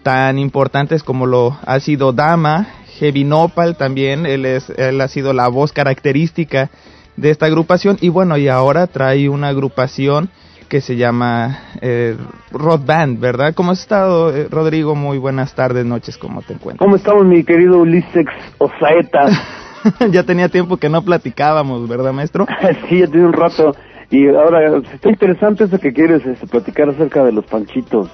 [0.04, 2.68] tan importantes como lo ha sido Dama
[3.00, 6.70] Heavy Nopal también él es él ha sido la voz característica
[7.18, 10.30] de esta agrupación y bueno y ahora trae una agrupación
[10.72, 12.16] que se llama eh,
[12.50, 13.54] Rod Band, ¿verdad?
[13.54, 14.96] ¿Cómo has estado, eh, Rodrigo?
[14.96, 16.80] Muy buenas tardes, noches, ¿cómo te encuentras?
[16.80, 18.26] ¿Cómo estamos, mi querido Ulises
[18.58, 19.28] Osaeta?
[20.12, 22.48] ya tenía tiempo que no platicábamos, ¿verdad, maestro?
[22.90, 23.76] sí, ya tiene un rato.
[24.12, 28.10] Y ahora, está interesante eso que quieres este, platicar acerca de los panchitos.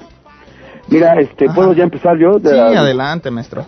[0.90, 1.56] Mira, este, Ajá.
[1.56, 2.40] ¿puedo ya empezar yo?
[2.40, 3.66] De- Sí, adelante, maestro.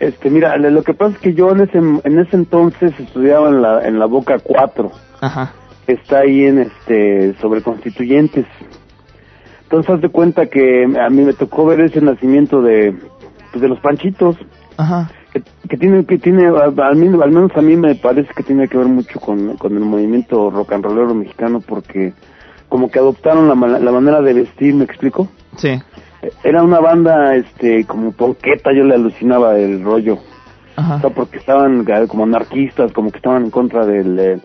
[0.00, 3.62] Este, mira, lo que pasa es que yo en ese, en ese entonces estudiaba en
[3.62, 4.90] la, en la Boca 4.
[5.22, 5.52] Ajá.
[5.86, 8.44] Está ahí en este, sobre constituyentes.
[9.62, 12.94] Entonces, haz de cuenta que a mí me tocó ver ese nacimiento de,
[13.52, 14.36] pues, de los panchitos.
[14.76, 15.10] Ajá.
[15.36, 18.68] Que, que tiene, que tiene, al, menos al menos a mí me parece que tiene
[18.68, 22.12] que ver mucho con, con el movimiento rock and rollero mexicano porque
[22.68, 25.28] como que adoptaron la, la manera de vestir, ¿me explico?
[25.56, 25.80] Sí.
[26.42, 30.18] Era una banda, este, como ponqueta, yo le alucinaba el rollo.
[30.76, 30.96] Ajá.
[30.96, 34.38] O sea, porque estaban eh, como anarquistas, como que estaban en contra del, eh,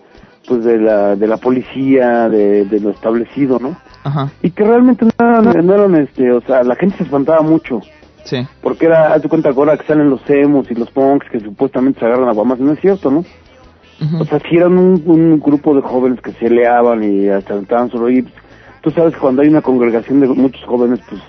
[0.46, 3.76] pues de la, de la policía, de, de lo establecido, ¿no?
[4.04, 4.30] Ajá.
[4.42, 7.80] Y que realmente no eran, no eran, este, o sea, la gente se espantaba mucho.
[8.24, 8.46] Sí.
[8.62, 11.40] Porque era, haz de cuenta que ahora que salen los emos y los punks que
[11.40, 13.24] supuestamente se agarran a guamas, no es cierto, ¿no?
[14.20, 17.88] O sea, si eran un, un grupo de jóvenes que se leaban y hasta aventaban
[17.90, 18.18] su rollo.
[18.18, 18.34] y, pues,
[18.80, 21.20] Tú sabes que cuando hay una congregación de muchos jóvenes, pues,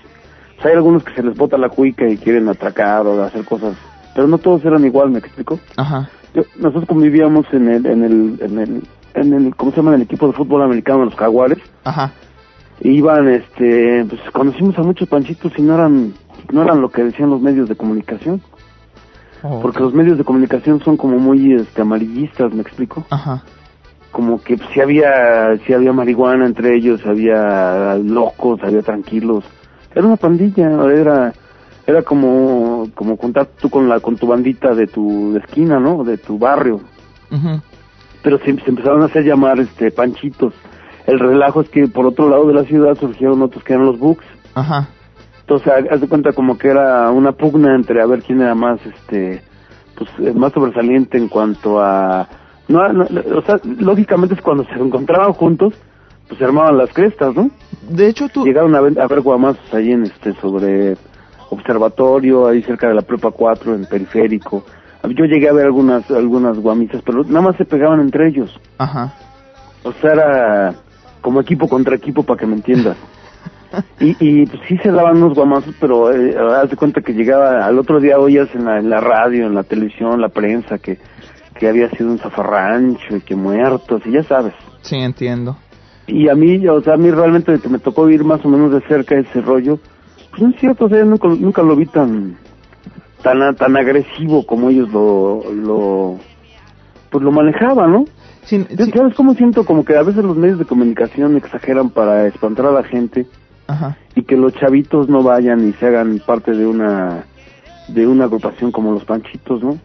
[0.56, 3.76] pues, hay algunos que se les bota la cuica y quieren atracar o hacer cosas.
[4.16, 5.60] Pero no todos eran igual, ¿me explico?
[5.78, 6.10] Ajá.
[6.34, 9.92] Yo- nosotros convivíamos en el, en el, en el, en el, ¿cómo se llama?
[9.92, 11.60] En el equipo de fútbol americano, los Jaguares.
[11.84, 12.12] Ajá.
[12.82, 16.14] Iban, este, pues conocimos a muchos panchitos y no eran,
[16.52, 18.42] no eran lo que decían los medios de comunicación.
[19.42, 19.62] Oh.
[19.62, 23.06] Porque los medios de comunicación son como muy, este, amarillistas, ¿me explico?
[23.10, 23.44] Ajá.
[24.12, 29.44] Como que si había, si había marihuana entre ellos, había locos, había tranquilos.
[29.94, 31.34] Era una pandilla, era,
[31.86, 36.04] era como, como contar tú con la, con tu bandita de tu esquina, ¿no?
[36.04, 36.80] De tu barrio.
[37.32, 37.62] Ujú.
[38.22, 40.54] pero se, se empezaron a hacer llamar este panchitos.
[41.08, 44.00] El relajo es que por otro lado de la ciudad surgieron otros que eran los
[44.00, 44.24] bugs.
[44.54, 44.90] Ajá.
[45.44, 48.56] Entonces, ha- haz de cuenta como que era una pugna entre a ver quién era
[48.56, 49.42] más este
[49.96, 52.28] pues eh, más sobresaliente en cuanto a
[52.68, 53.04] no, no,
[53.38, 55.74] o sea, lógicamente es cuando se encontraban juntos,
[56.28, 57.52] pues se armaban las crestas, ¿no?
[57.90, 60.96] De hecho, tú Llegaron a ver, a ver guamazos ahí en este sobre
[61.50, 64.64] observatorio, ahí cerca de la Prepa 4, en Periférico.
[65.04, 68.58] Yo llegué a ver algunas algunas guamisas, pero nada más se pegaban entre ellos.
[68.78, 69.14] Ajá.
[69.84, 70.74] O sea, era
[71.22, 72.96] como equipo contra equipo, para que me entiendas.
[74.00, 77.66] y, y pues sí se daban unos guamazos, pero eh, haz de cuenta que llegaba
[77.66, 80.98] al otro día oías en la, en la radio, en la televisión, la prensa, que,
[81.58, 84.54] que había sido un zafarrancho y que muertos, y ya sabes.
[84.82, 85.58] Sí, entiendo.
[86.08, 88.72] Y a mí, o sea, a mí realmente que me tocó ir más o menos
[88.72, 89.80] de cerca ese rollo,
[90.32, 92.38] pues no es cierto, o sea, nunca, nunca lo vi tan,
[93.22, 96.20] tan, tan agresivo como ellos lo, lo,
[97.10, 98.06] pues lo manejaban, ¿no?
[98.44, 99.64] Sí, ¿Sabes cómo siento?
[99.64, 103.26] Como que a veces los medios de comunicación exageran para espantar a la gente
[103.68, 103.98] Ajá.
[104.16, 107.24] y que los chavitos no vayan y se hagan parte de una
[107.88, 109.78] de una agrupación como los Panchitos, ¿no?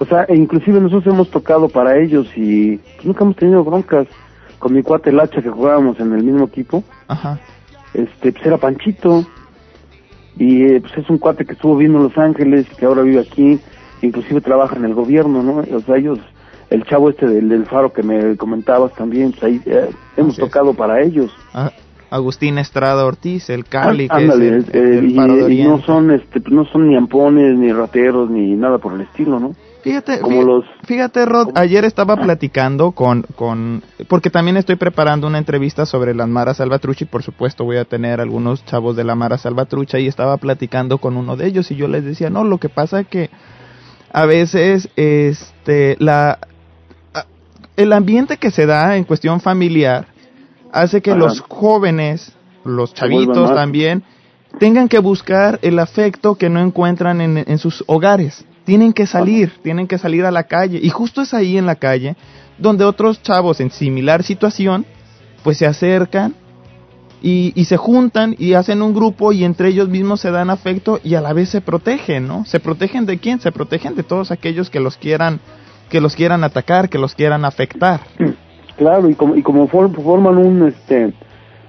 [0.00, 4.06] O sea, e inclusive nosotros hemos tocado para ellos y pues, nunca hemos tenido broncas.
[4.58, 7.38] Con mi cuate Lacha que jugábamos en el mismo equipo, Ajá.
[7.94, 9.24] este, pues era Panchito.
[10.36, 13.20] Y eh, pues es un cuate que estuvo viendo en Los Ángeles, que ahora vive
[13.20, 13.58] aquí,
[14.02, 15.64] inclusive trabaja en el gobierno, ¿no?
[15.76, 16.18] O sea, ellos,
[16.70, 20.42] el chavo este del, del faro que me comentabas también, pues ahí eh, hemos Así
[20.42, 20.48] es.
[20.48, 21.30] tocado para ellos.
[21.54, 21.72] Ah,
[22.10, 25.62] Agustín Estrada Ortiz, el Cali, que Ándale, es el, eh, el y- Faro de y,
[25.62, 29.54] no son este no son ni ampones ni rateros ni nada por el estilo no
[29.80, 35.26] Fíjate, como fí- los fíjate Rod, ayer estaba platicando con, con, porque también estoy preparando
[35.28, 39.04] una entrevista sobre la Mara Salvatrucha y por supuesto voy a tener algunos chavos de
[39.04, 42.42] la Mara Salvatrucha y estaba platicando con uno de ellos y yo les decía, no,
[42.42, 43.30] lo que pasa que
[44.12, 46.38] a veces, este, la,
[47.76, 50.06] el ambiente que se da en cuestión familiar
[50.72, 51.20] hace que Ajá.
[51.20, 52.32] los jóvenes,
[52.64, 54.02] los chavitos también,
[54.58, 58.44] tengan que buscar el afecto que no encuentran en, en sus hogares.
[58.64, 60.78] Tienen que salir, tienen que salir a la calle.
[60.82, 62.16] Y justo es ahí en la calle
[62.58, 64.84] donde otros chavos en similar situación,
[65.42, 66.34] pues se acercan
[67.22, 71.00] y, y se juntan y hacen un grupo y entre ellos mismos se dan afecto
[71.02, 72.44] y a la vez se protegen, ¿no?
[72.44, 73.40] ¿Se protegen de quién?
[73.40, 75.40] Se protegen de todos aquellos que los quieran,
[75.88, 78.00] que los quieran atacar, que los quieran afectar.
[78.78, 81.12] Claro y como y como for- forman un este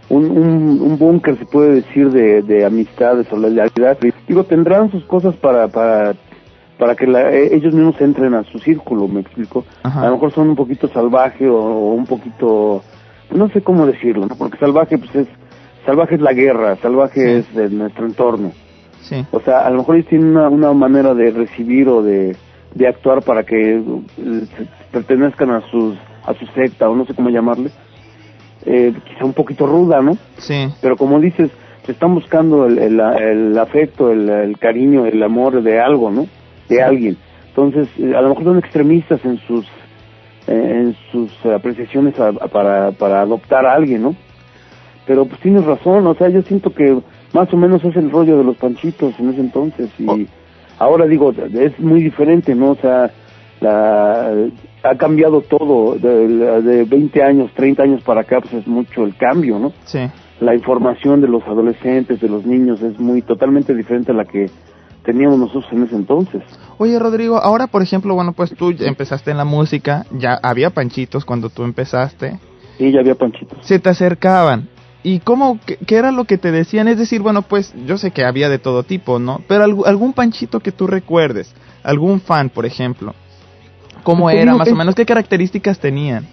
[0.10, 3.98] un, un, un búnker se puede decir de, de amistad de solidaridad
[4.28, 6.14] digo tendrán sus cosas para para
[6.78, 10.02] para que la- eh, ellos mismos entren a su círculo me explico Ajá.
[10.02, 12.82] a lo mejor son un poquito salvaje o, o un poquito
[13.36, 14.36] no sé cómo decirlo ¿no?
[14.36, 15.28] porque salvaje pues es
[15.86, 17.32] salvaje es la guerra salvaje Sí.
[17.50, 18.52] es de nuestro entorno
[19.02, 19.26] Sí.
[19.32, 22.36] O sea, a lo mejor ellos tienen una, una manera de recibir o de,
[22.76, 23.82] de actuar para que eh,
[24.92, 25.96] pertenezcan a sus
[26.30, 27.72] a su secta o no sé cómo llamarle,
[28.66, 30.18] eh, quizá un poquito ruda, ¿no?
[30.38, 30.68] Sí.
[30.82, 31.50] Pero como dices,
[31.86, 36.28] se están buscando el, el, el afecto, el, el cariño, el amor de algo, ¿no?
[36.68, 37.18] De alguien.
[37.50, 39.66] Entonces, eh, a lo mejor son extremistas en sus
[40.48, 44.16] eh, en sus apreciaciones a- a- para, para adoptar a alguien, ¿no?
[45.08, 46.98] Pero pues tienes razón, o sea, yo siento que
[47.34, 50.18] más o menos es el rollo de los panchitos en ese entonces y Oh.
[50.80, 52.72] ahora digo, es muy diferente, ¿no?
[52.72, 53.10] O sea,
[53.62, 54.32] la,
[54.84, 56.28] ha cambiado todo, de,
[56.62, 59.74] de 20 años, 30 años para acá, pues es mucho el cambio, ¿no?
[59.86, 60.00] Sí.
[60.40, 64.50] La información de los adolescentes, de los niños, es muy totalmente diferente a la que
[65.04, 66.44] teníamos nosotros en ese entonces.
[66.78, 71.26] Oye, Rodrigo, ahora por ejemplo, bueno, pues tú empezaste en la música, ya había panchitos
[71.26, 72.40] cuando tú empezaste,
[72.78, 73.58] Sí, ya había panchitos.
[73.66, 74.70] se te acercaban.
[75.04, 76.88] ¿Y cómo, qué, era lo que te decían?
[76.90, 79.42] Es decir, bueno, pues yo sé que había de todo tipo, ¿no?
[79.48, 81.54] Pero algún panchito que tú recuerdes,
[81.84, 83.14] algún fan, por ejemplo,
[84.04, 84.96] ¿cómo te era digo más que- o menos?
[84.96, 86.26] ¿Qué características tenían?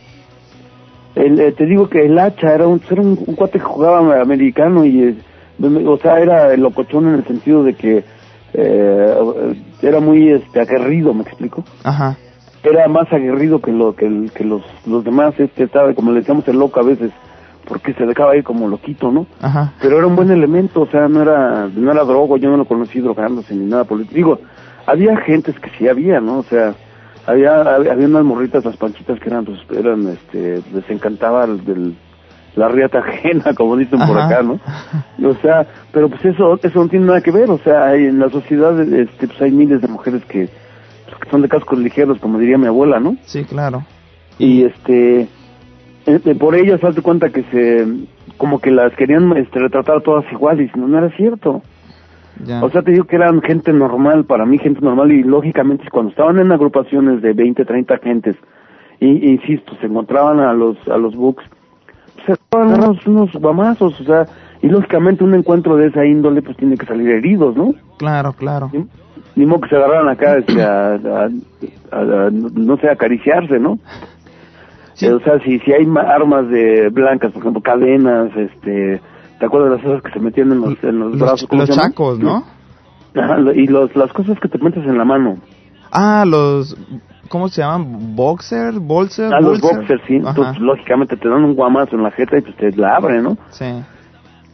[1.14, 4.20] El, eh, te digo que el hacha era un, era un, un cuate que jugaba
[4.20, 5.14] americano y, eh,
[5.86, 8.04] o sea, era el locochón en el sentido de que
[8.52, 9.14] eh,
[9.82, 11.64] era muy este, aguerrido, ¿me explico?
[11.84, 12.16] Ajá,
[12.62, 16.20] Era más aguerrido que, lo, que, el- que los, los demás, este estaba, como le
[16.20, 17.10] decíamos, el loco a veces,
[17.66, 19.26] porque se dejaba ir como loquito, ¿no?
[19.40, 22.56] ajá, Pero era un buen elemento, o sea, no era, no era drogo, yo no
[22.58, 24.38] lo conocí drogándose ni nada por Digo,
[24.86, 26.38] había gentes que sí había, ¿no?
[26.40, 26.74] O sea,
[27.26, 31.64] había, había había unas morritas, las panchitas que eran, pues, eran, este, les encantaba el-
[31.64, 31.94] del,
[32.54, 34.58] la riata ajena, como dicen por acá, ¿no?
[35.28, 38.18] O sea, pero pues eso, eso no tiene nada que ver, o sea, hay- en
[38.18, 40.48] la sociedad, este, pues hay miles de mujeres que,
[41.06, 43.16] pues, que son de cascos ligeros, como diría mi abuela, ¿no?
[43.24, 43.82] sí, claro.
[44.38, 45.20] y este
[46.08, 47.86] eh, eh, por ellas hazte cuenta que se
[48.36, 51.62] como que las querían este, retratar todas iguales no, no era cierto
[52.44, 52.62] Ya.
[52.62, 56.10] o sea te digo que eran gente normal para mí gente normal y lógicamente cuando
[56.10, 58.36] estaban en agrupaciones de 20 30 gentes
[59.00, 61.44] y insisto se encontraban a los a los books
[62.26, 64.26] se daban unos unos guamazos o sea
[64.62, 68.70] y lógicamente un encuentro de esa índole pues tiene que salir heridos no claro, claro.
[68.72, 68.86] ni,
[69.36, 71.30] ni modo que se agarraran acá este, a, a-
[71.92, 73.78] a- a- no sé acariciarse no
[74.94, 75.06] Sí.
[75.08, 78.98] O sea, si, si hay ma- armas de blancas, por ejemplo, cadenas, este,
[79.38, 81.48] ¿te acuerdas de las esas que se metían en los, en los, Los, brazos?
[81.48, 82.44] ¿cómo los chacos, ¿no?
[83.54, 85.38] y los, las cosas que te metes en la mano.
[85.90, 86.76] Ah, los...
[87.28, 88.14] ¿Cómo se llaman?
[88.14, 88.74] ¿Boxer?
[88.74, 89.34] ¿Bolser?
[89.34, 90.14] Ah, los boxers, sí.
[90.14, 93.36] Entonces, lógicamente te dan un guamazo en la jeta y pues te la abre, ¿no?
[93.50, 93.64] Sí.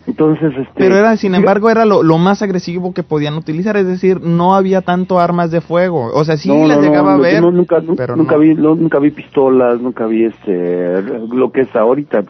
[0.07, 0.73] Entonces, este...
[0.75, 4.55] Pero era, sin embargo, era lo, lo, más agresivo que podían utilizar, es decir, no
[4.55, 6.11] había tanto armas de fuego.
[6.13, 10.07] O sea, sí las llegaba a ver, nunca, pero nunca vi, nunca vi pistolas, nunca
[10.07, 12.25] vi este, lo que es ahorita.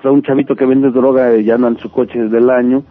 [0.00, 2.82] O sea, un chavito que vende droga ya anda en su coche desde el año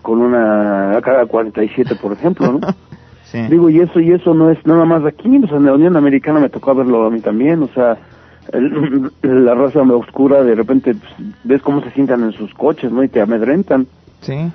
[0.00, 2.60] con una AK-47, por ejemplo, ¿no?
[3.24, 3.38] sí.
[3.50, 5.96] Digo, y eso y eso no es nada más aquí, o sea, en la Unión
[5.96, 7.98] Americana me tocó verlo a mí también, o sea,
[9.22, 13.02] la raza oscura de repente pues, ves cómo se sientan en sus coches, ¿no?
[13.04, 13.86] Y te amedrentan.
[14.20, 14.50] Sí.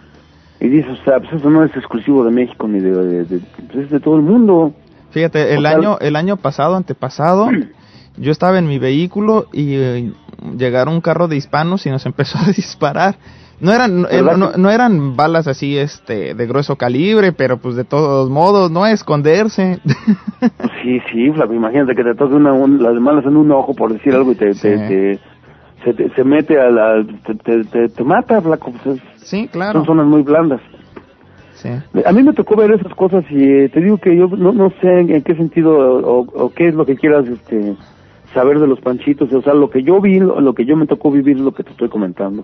[0.60, 3.39] Y dices, o sea, pues eso no es exclusivo de México ni de, de,
[3.72, 4.74] pues es de todo el mundo.
[5.12, 7.49] Fíjate, el año el año pasado, antepasado,
[8.20, 10.11] yo estaba en mi vehículo y eh,
[10.57, 13.15] llegaron un carro de hispanos y nos empezó a disparar.
[13.61, 14.22] No eran eh,
[14.57, 19.80] no, eran balas así este de grueso calibre, pero pues de todos modos, no esconderse.
[20.82, 24.32] sí, sí, imagínate que te toque una, las malas en un ojo por decir algo
[24.32, 25.20] y te, te,
[26.15, 27.05] se, mete a la
[27.43, 28.72] te, te, mata, Flaco.
[28.82, 29.80] Pues sí, claro.
[29.80, 30.61] Son zonas muy blandas.
[31.55, 31.70] Sí.
[32.05, 34.72] A mí me tocó ver esas cosas y eh, te digo que yo no, no
[34.82, 37.76] sé en, qué sentido o, o, qué es lo que quieras este
[38.34, 40.88] saber de los panchitos, o sea, lo que yo vi, lo, lo que yo me
[40.88, 42.43] tocó vivir es lo que te estoy comentando.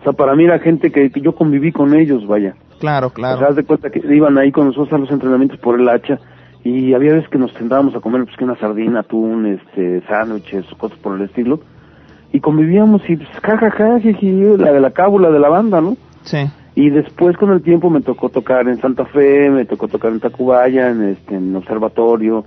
[0.00, 2.54] O sea, para mí era gente que, yo conviví con ellos, vaya.
[2.78, 3.36] Claro, claro.
[3.36, 5.88] O sea, haz de cuenta que iban ahí con nosotros a los entrenamientos por el
[5.88, 6.18] hacha
[6.62, 10.66] y había veces que nos sentábamos a comer pues que una sardina, atún, este, sándwiches,
[10.78, 11.60] cosas por el estilo.
[12.32, 13.98] Y convivíamos y pues jajaja,
[14.58, 15.96] la de la cábula de la banda, ¿no?
[16.24, 16.38] Sí.
[16.74, 20.20] Y después con el tiempo me tocó tocar en Santa Fe, me tocó tocar en
[20.20, 22.44] Tacubaya, en este, en Observatorio,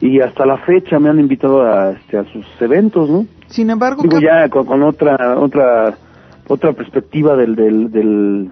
[0.00, 3.26] y hasta la fecha me han invitado a, este, a sus eventos, ¿no?
[3.46, 5.94] Sin embargo, digo ya con, con, otra otra
[6.48, 8.50] otra perspectiva del, del, del,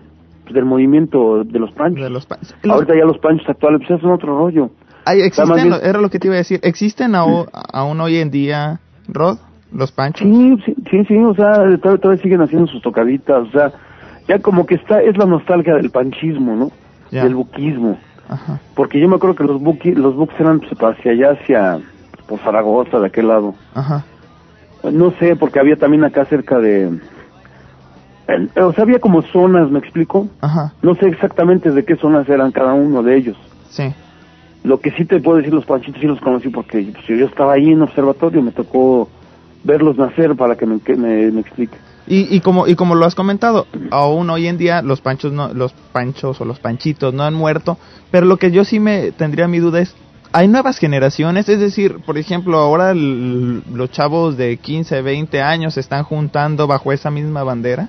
[0.50, 2.04] del movimiento de los panchos.
[2.04, 2.26] De los
[2.68, 4.70] Ahorita ya los panchos actuales pues son otro rollo.
[5.04, 8.80] Hay, existen, era lo que te iba a decir, ¿existen aún, aún hoy en día,
[9.08, 9.38] Rod,
[9.72, 10.26] los panchos?
[10.26, 10.56] Sí,
[10.90, 13.72] sí, sí, o sea, todavía, siguen haciendo sus tocaditas, o sea,
[14.28, 16.70] ya como que está, es la nostalgia del panchismo, ¿no?
[17.10, 17.98] Del buquismo.
[18.32, 18.60] Ajá.
[18.74, 21.80] Porque yo me acuerdo que los buquis, los buques eran pues, hacia allá, hacia,
[22.26, 23.54] por Zaragoza, de aquel lado.
[23.74, 24.04] Ajá.
[24.90, 26.98] No sé, porque había también acá cerca de,
[28.56, 30.28] o sea, había como zonas, ¿me explico?
[30.40, 30.72] Ajá.
[30.82, 33.36] No sé exactamente de qué zonas eran cada uno de ellos.
[33.68, 33.92] Sí.
[34.64, 37.54] Lo que sí te puedo decir, los panchitos sí los conocí porque pues, yo estaba
[37.54, 39.08] ahí en observatorio, me tocó
[39.64, 41.76] verlos nacer para que me, me, explique.
[42.06, 45.54] Y, y como y como lo has comentado, aún hoy en día los panchos no,
[45.54, 47.78] los panchos o los panchitos no han muerto,
[48.10, 49.94] pero lo que yo sí me tendría mi duda es
[50.32, 55.80] hay nuevas generaciones, es decir, por ejemplo, ahora los chavos de 15, 20 años se
[55.80, 57.88] están juntando bajo esa misma bandera.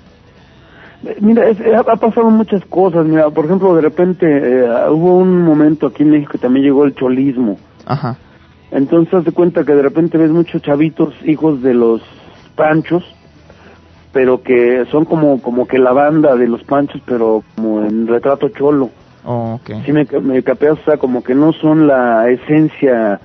[1.19, 1.43] Mira,
[1.77, 3.05] ha pasado muchas cosas.
[3.05, 6.85] Mira, por ejemplo, de repente eh, hubo un momento aquí en México que también llegó
[6.85, 7.57] el cholismo.
[7.85, 8.17] Ajá.
[8.71, 12.01] Entonces, de cuenta que de repente ves muchos chavitos, hijos de los
[12.55, 13.03] panchos,
[14.13, 18.47] pero que son como como que la banda de los panchos, pero como en retrato
[18.49, 18.91] cholo.
[19.25, 19.81] Oh, okay.
[19.85, 23.19] Sí, me, me capeas, o sea, como que no son la esencia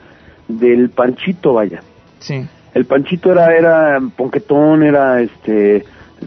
[0.48, 1.82] del panchito, vaya.
[2.18, 2.46] Sí.
[2.74, 5.84] El panchito era era ponquetón, era este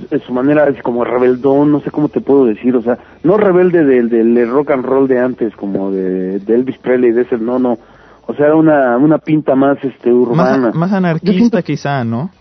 [0.09, 3.37] en su manera es como rebeldón, no sé cómo te puedo decir, o sea, no
[3.37, 7.59] rebelde del, del rock and roll de antes, como de, Elvis Presley, de ese, no,
[7.59, 7.77] no,
[8.25, 10.71] o sea, era una, una pinta más este urbana.
[10.73, 12.31] Más, anarquista quizá, ¿no?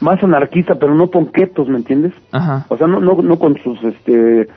[0.00, 2.12] Más anarquista, pero no ponquetos, ¿me entiendes?
[2.32, 2.66] Ajá.
[2.68, 4.48] O sea, no, no, no con sus, este,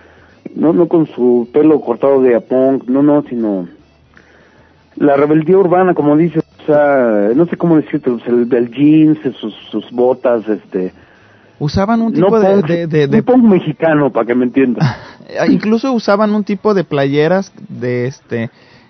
[0.55, 3.67] no, no con su pelo cortado de apunk, no, no, sino
[4.97, 9.53] la rebeldía urbana, como dices, o sea, no sé cómo decirte, el, el jeans, sus,
[9.71, 10.93] sus botas, este,
[11.61, 14.97] usaban un tipo de, de, de, mexicano para que me entiendas
[15.47, 18.49] incluso usaban un tipo de playeras de este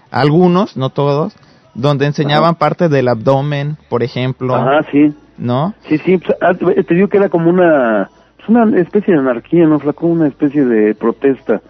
[0.10, 1.36] algunos no todos
[1.74, 6.94] donde enseñaban parte del abdomen por ejemplo ah sí no sí sí pues, ah, te
[6.94, 10.96] digo que era como una pues, una especie de anarquía no flaco una especie de
[10.96, 11.62] protesta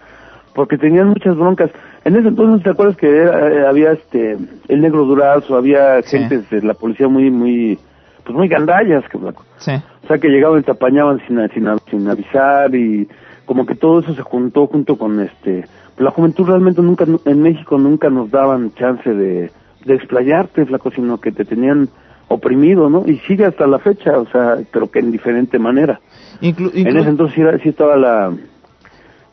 [0.54, 1.70] porque tenían muchas broncas.
[2.04, 4.36] En ese entonces te acuerdas que eh, había este
[4.68, 7.78] el negro durazo había gente de la policía muy muy
[8.24, 9.72] pues muy gandallas que flaco sí.
[10.02, 13.08] O sea, que llegaban y te apañaban sin, sin, sin avisar y
[13.44, 15.64] como que todo eso se juntó junto con este...
[15.98, 19.50] la juventud realmente nunca, en México nunca nos daban chance de,
[19.84, 21.88] de explayarte, flaco, sino que te tenían
[22.32, 23.04] oprimido, ¿no?
[23.06, 26.00] Y sigue hasta la fecha, o sea, pero que en diferente manera.
[26.40, 28.32] En ese entonces sí, estaba la,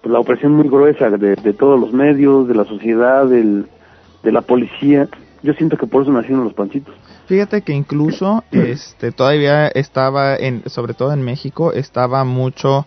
[0.01, 3.65] pues, la opresión muy gruesa de, de, todos los medios, de la sociedad, del,
[4.23, 5.07] de la policía.
[5.41, 6.93] Yo siento que por eso nacieron los panchitos.
[7.27, 12.85] Fíjate que incluso este todavía estaba en sobre todo en México estaba mucho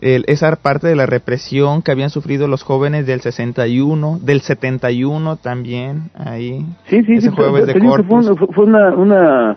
[0.00, 6.10] esa parte de la represión que habían sufrido los jóvenes del 61, del 71 también,
[6.14, 6.64] ahí.
[6.88, 9.56] Sí, sí, ese jueves de fue, una, una,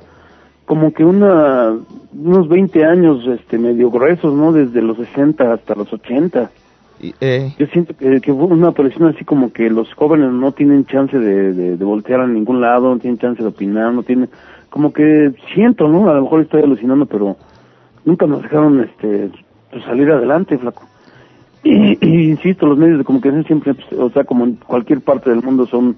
[0.66, 1.74] como que una,
[2.14, 4.54] unos 20 años este, medio gruesos, ¿no?
[4.54, 6.50] Desde los 60 hasta los 80.
[7.22, 10.86] Eh, Yo siento que, que, fue una presión así como que los jóvenes no tienen
[10.86, 14.30] chance de, de, de, voltear a ningún lado, no tienen chance de opinar, no tienen,
[14.70, 16.10] como que siento, ¿no?
[16.10, 17.38] A lo mejor estoy alucinando, pero
[18.04, 19.32] nunca nos dejaron este
[19.72, 20.84] pues, salir adelante, flaco.
[21.64, 25.42] Y, insisto, los medios de comunicación siempre, pues, o sea, como en cualquier parte del
[25.42, 25.98] mundo, son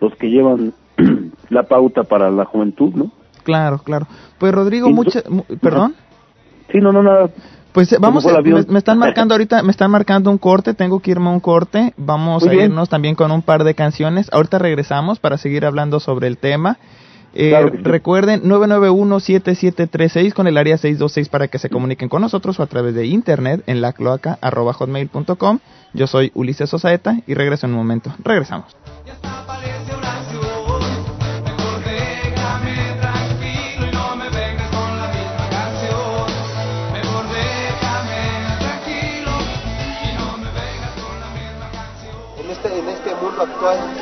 [0.00, 0.72] los que llevan
[1.50, 3.12] la pauta para la juventud, ¿no?
[3.44, 4.06] Claro, claro.
[4.38, 5.20] Pues Rodrigo, mucha,
[5.60, 5.94] perdón.
[6.70, 7.30] Sí, no, no, nada.
[7.72, 8.26] Pues vamos,
[8.68, 11.94] me, están marcando ahorita, me están marcando un corte, tengo que irme a un corte,
[11.96, 16.28] vamos a irnos también con un par de canciones, ahorita regresamos para seguir hablando sobre
[16.28, 16.78] el tema
[17.34, 22.66] eh, recuerden 991-7736 con el área 626 para que se comuniquen con nosotros o a
[22.66, 25.58] través de internet en la cloaca hotmail.com.
[25.94, 28.14] Yo soy Ulises Osaeta y regreso en un momento.
[28.22, 28.76] Regresamos.
[43.42, 44.01] actual, el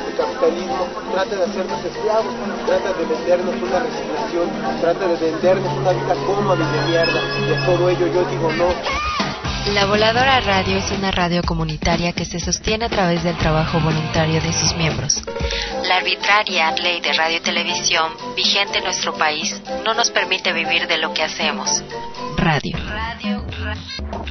[1.11, 2.33] trata de hacernos esclavos,
[2.65, 4.49] trata de vendernos una resignación,
[4.79, 7.21] trata de vendernos una vida cómoda y de mierda.
[7.47, 9.11] Y a todo ello yo digo no.
[9.73, 14.41] La Voladora Radio es una radio comunitaria que se sostiene a través del trabajo voluntario
[14.41, 15.21] de sus miembros.
[15.87, 20.87] La arbitraria ley de radio y televisión vigente en nuestro país no nos permite vivir
[20.87, 21.83] de lo que hacemos.
[22.37, 22.75] Radio.
[22.89, 23.45] Radio,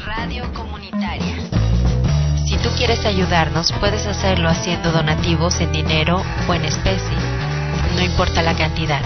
[0.05, 1.60] radio comunitaria.
[2.61, 7.17] Si tú quieres ayudarnos, puedes hacerlo haciendo donativos en dinero o en especie.
[7.97, 9.01] No importa la cantidad.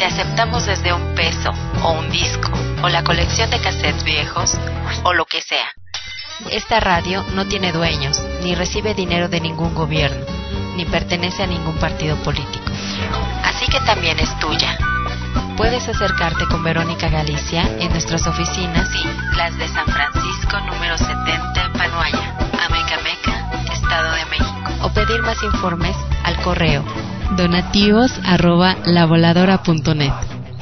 [0.00, 1.52] Te aceptamos desde un peso
[1.84, 2.50] o un disco
[2.82, 4.58] o la colección de cassettes viejos
[5.04, 5.68] o lo que sea.
[6.50, 10.26] Esta radio no tiene dueños, ni recibe dinero de ningún gobierno,
[10.74, 12.64] ni pertenece a ningún partido político.
[13.44, 14.76] Así que también es tuya.
[15.56, 21.64] Puedes acercarte con Verónica Galicia en nuestras oficinas y las de San Francisco número 70
[21.64, 22.45] en Panuaya.
[23.72, 24.70] Estado de México.
[24.82, 26.84] O pedir más informes al correo
[27.36, 28.12] donativos.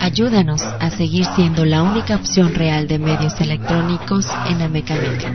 [0.01, 5.31] Ayúdanos a seguir siendo la única opción real de medios electrónicos en Amecameca.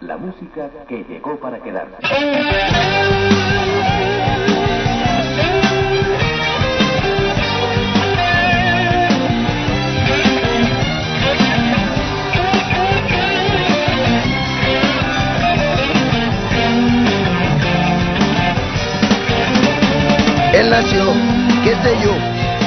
[0.00, 1.94] La música que llegó para quedarse.
[20.52, 21.12] Él nació,
[21.62, 22.12] qué sé yo,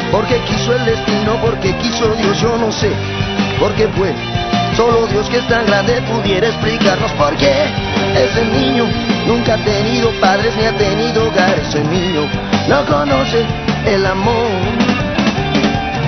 [0.10, 2.92] porque quiso el destino, porque quiso Dios, yo no sé,
[3.60, 4.14] porque fue
[4.76, 7.54] Solo Dios que es tan grande pudiera explicarnos por qué
[8.16, 8.86] ese niño
[9.28, 11.60] nunca ha tenido padres ni ha tenido hogar.
[11.60, 12.28] Ese niño
[12.68, 13.46] no conoce
[13.86, 14.50] el amor.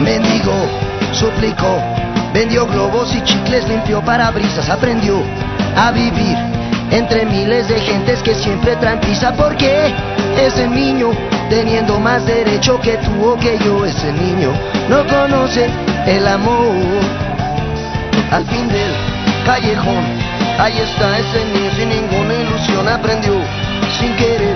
[0.02, 0.54] Mendigo,
[1.14, 1.80] suplicó,
[2.34, 5.22] vendió globos y chicles, limpió parabrisas, aprendió
[5.78, 6.38] a vivir
[6.90, 9.32] entre miles de gentes que siempre traen prisa.
[9.34, 9.94] ¿Por qué
[10.44, 11.12] ese niño,
[11.50, 14.52] teniendo más derecho que tú o que yo, ese niño
[14.90, 15.70] no conoce
[16.08, 17.35] el amor?
[18.32, 18.92] Al fin del
[19.46, 20.04] callejón.
[20.60, 23.34] Ahí está ese niño sin ninguna ilusión, aprendió.
[24.00, 24.56] Sin querer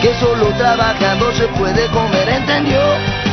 [0.00, 2.80] que solo trabajando se puede comer, entendió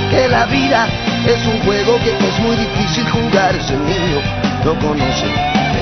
[0.10, 0.88] que la vida
[1.26, 4.20] es un juego que es muy difícil jugar, ese niño
[4.64, 5.80] no conoce el amor,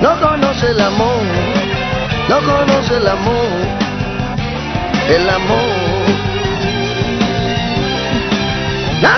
[0.00, 1.22] no conoce el amor,
[2.28, 3.48] no conoce el amor,
[5.08, 5.60] el amor,
[9.02, 9.08] no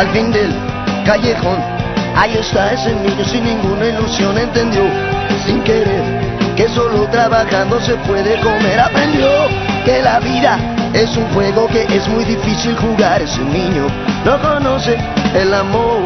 [0.00, 0.50] al fin del
[1.04, 1.58] callejón.
[2.16, 4.82] Ahí está ese niño sin ninguna ilusión, entendió
[5.44, 6.02] sin querer
[6.56, 8.80] que solo trabajando se puede comer.
[8.80, 9.28] Aprendió
[9.84, 10.58] que la vida
[10.94, 13.20] es un juego que es muy difícil jugar.
[13.20, 13.86] Ese niño
[14.24, 14.96] no conoce
[15.34, 16.00] el amor.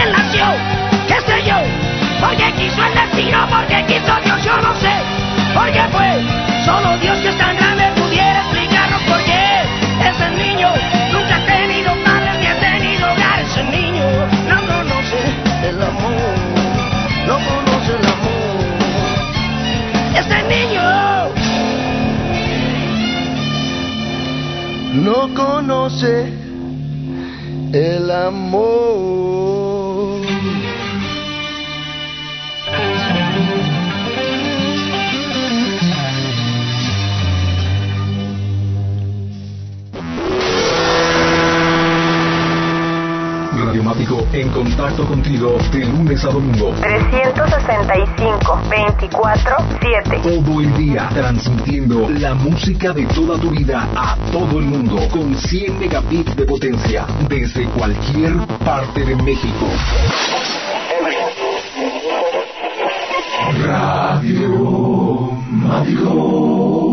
[0.00, 0.44] Él nació,
[1.06, 1.58] qué sé yo,
[2.20, 4.94] porque quiso el destino, porque quiso Dios, yo no sé,
[5.54, 6.08] porque fue
[6.64, 9.62] solo Dios que es tan grande pudiera explicarnos por qué
[10.10, 10.68] ese niño
[24.92, 26.32] no conoce
[27.72, 29.31] el amor.
[44.32, 46.72] En contacto contigo de lunes a domingo.
[46.80, 50.20] 365 24 7.
[50.22, 55.34] Todo el día transmitiendo la música de toda tu vida a todo el mundo con
[55.34, 59.66] 100 megabits de potencia desde cualquier parte de México.
[63.64, 66.91] Radio Mático.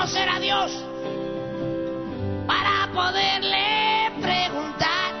[0.00, 0.72] Conocer a Dios
[2.46, 5.12] para poderle preguntar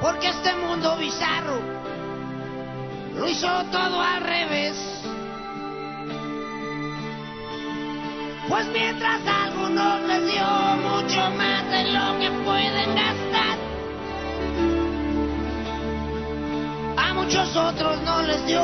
[0.00, 1.58] porque este mundo bizarro
[3.16, 4.76] lo hizo todo al revés.
[8.48, 10.46] Pues mientras a algunos les dio
[10.88, 13.58] mucho más de lo que pueden gastar,
[16.96, 18.62] a muchos otros no les dio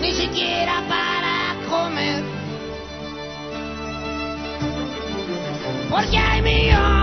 [0.00, 1.07] ni siquiera para
[6.00, 6.97] Porque hay millones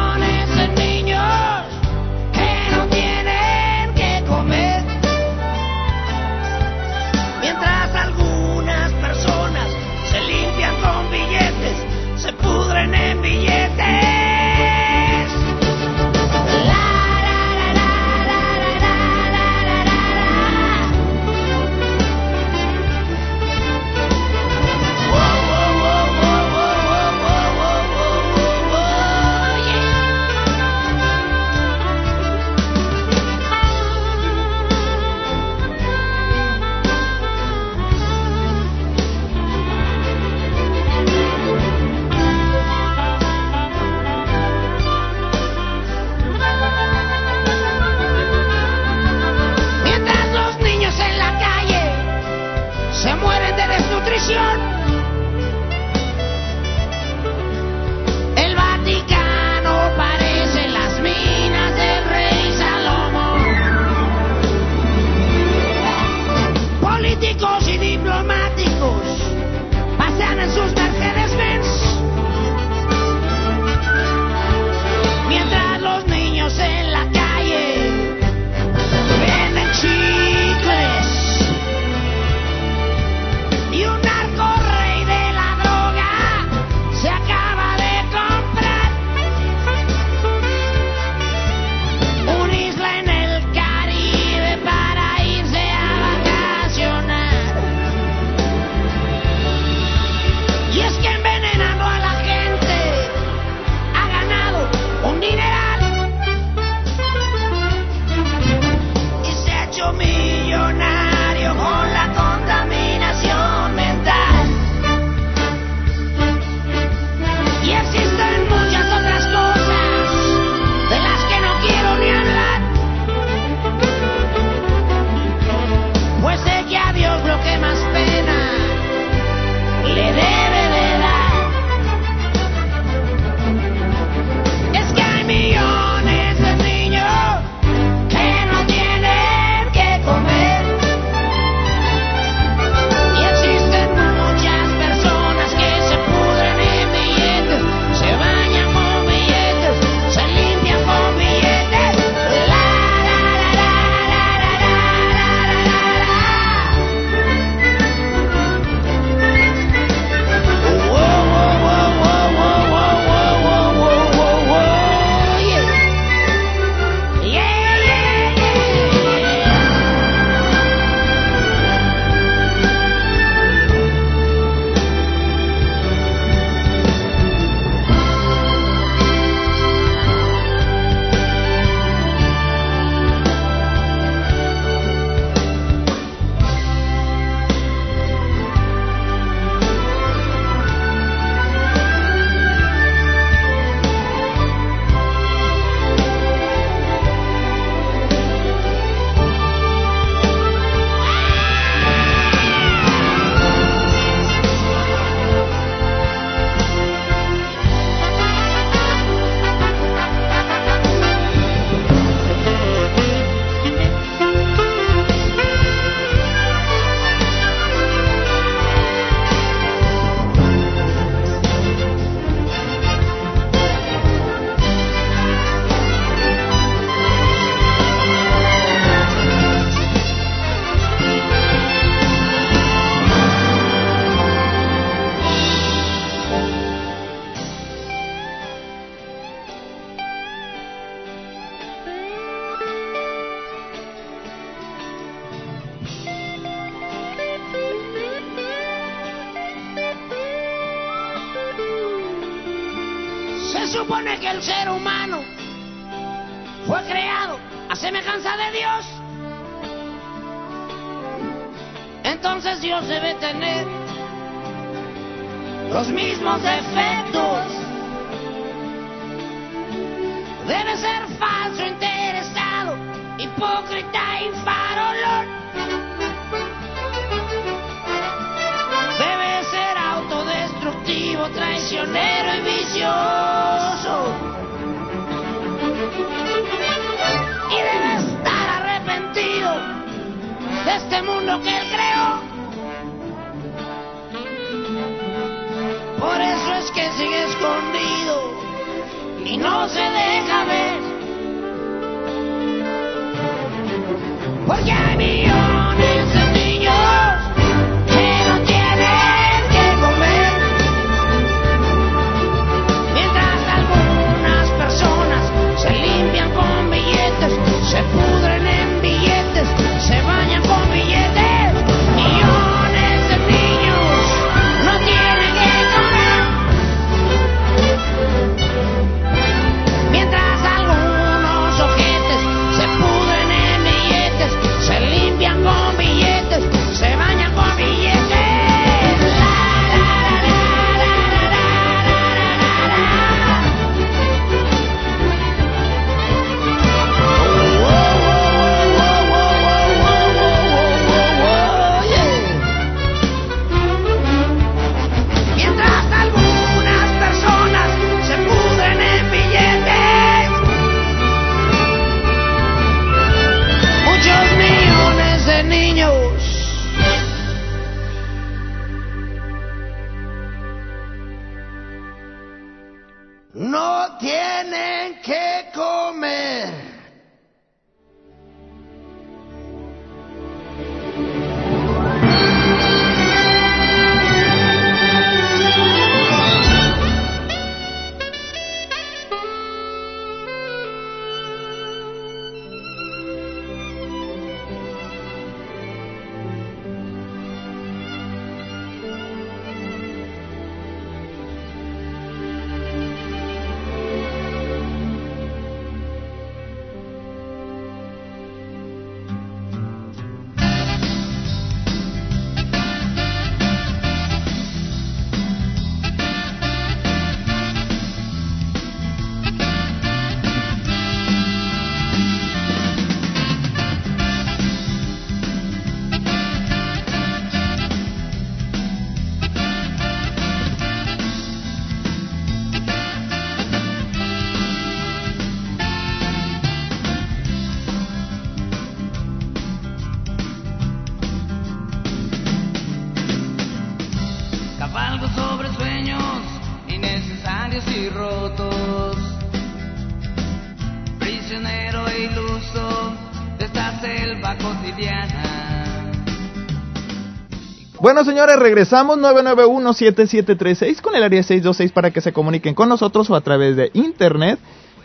[458.05, 463.21] señores, regresamos 991-7736 con el área 626 para que se comuniquen con nosotros o a
[463.21, 464.39] través de internet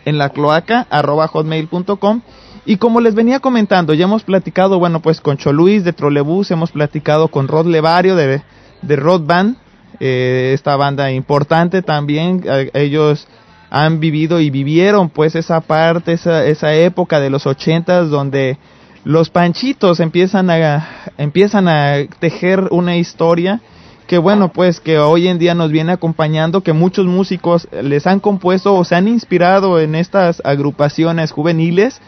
[0.05, 2.21] en la cloaca arroba hotmail.com.
[2.65, 6.71] Y como les venía comentando, ya hemos platicado, bueno, pues con Choluis de Trolebús, hemos
[6.71, 8.43] platicado con Rod Levario de,
[8.81, 9.57] de Rod Band,
[9.99, 12.43] eh, esta banda importante también.
[12.45, 13.27] eh, ellos
[13.71, 18.57] han vivido y vivieron pues esa parte, esa, esa época de los ochentas donde
[19.03, 20.87] los panchitos empiezan a,
[21.17, 23.61] empiezan a tejer una historia
[24.07, 28.19] que bueno pues que hoy en día nos viene acompañando que muchos músicos les han
[28.19, 32.01] compuesto o se han inspirado en estas agrupaciones juveniles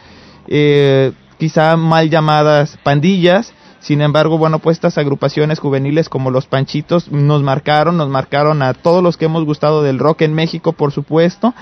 [0.46, 3.52] eh, quizá mal llamadas pandillas.
[3.80, 8.72] Sin embargo bueno pues estas agrupaciones juveniles como los panchitos nos marcaron nos marcaron a
[8.72, 11.54] todos los que hemos gustado del rock en México por supuesto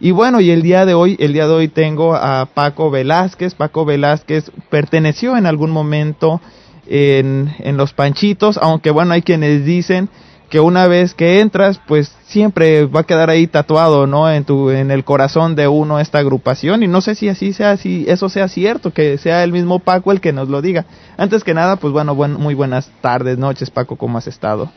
[0.00, 3.54] y bueno, y el día de hoy, el día de hoy tengo a Paco Velázquez.
[3.54, 6.40] Paco Velázquez perteneció en algún momento
[6.86, 10.08] en, en Los Panchitos, aunque bueno, hay quienes dicen
[10.50, 14.28] que una vez que entras, pues siempre va a quedar ahí tatuado, ¿no?
[14.28, 17.76] En tu, en el corazón de uno esta agrupación y no sé si así sea,
[17.76, 20.86] si eso sea cierto, que sea el mismo Paco el que nos lo diga.
[21.16, 24.70] Antes que nada, pues bueno, buen, muy buenas tardes, noches, Paco, ¿cómo has estado?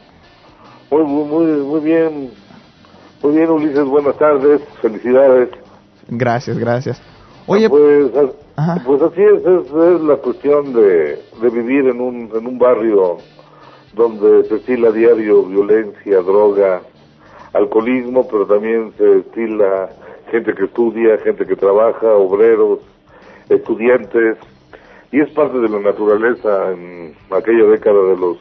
[0.92, 2.30] Muy, muy, bien.
[3.24, 5.50] Muy bien, Ulises, buenas tardes, felicidades.
[6.10, 7.02] Gracias, gracias.
[7.48, 8.12] Oye, pues,
[8.58, 12.60] a- pues así es, es, es la cuestión de, de vivir en un, en un
[12.60, 13.18] barrio
[13.94, 16.82] donde se estila diario violencia, droga,
[17.54, 19.90] alcoholismo, pero también se estila
[20.32, 22.80] gente que estudia, gente que trabaja, obreros,
[23.50, 24.38] estudiantes,
[25.12, 28.38] y es parte de la naturaleza en aquella década de los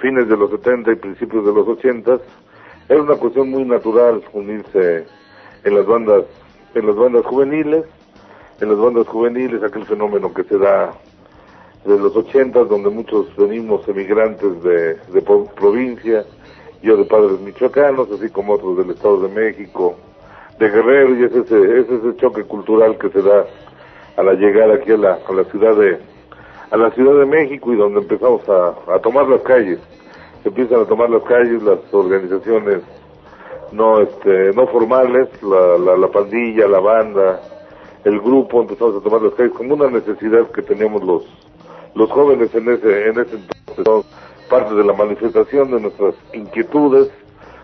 [0.00, 2.18] fines de los 70 y principios de los 80,
[2.90, 5.06] era una cuestión muy natural unirse
[5.62, 6.24] en las bandas,
[6.74, 7.84] en las bandas juveniles,
[8.60, 10.92] en las bandas juveniles, aquel fenómeno que se da
[11.84, 15.22] de los 80, donde muchos venimos emigrantes de, de
[15.54, 16.24] provincia,
[16.82, 19.94] yo de padres michoacanos, así como otros del Estado de México,
[20.58, 23.46] de Guerrero, y es ese, es ese choque cultural que se da
[24.16, 25.98] a la llegada aquí a la, a la ciudad de
[26.72, 29.78] a la Ciudad de México y donde empezamos a, a tomar las calles.
[30.42, 32.82] Se empiezan a tomar las calles las organizaciones
[33.72, 37.40] no este no formales, la, la, la pandilla, la banda,
[38.04, 41.24] el grupo, empezamos a tomar las calles como una necesidad que teníamos los
[41.94, 44.06] los jóvenes en ese en ese entonces.
[44.48, 47.08] Parte de la manifestación de nuestras inquietudes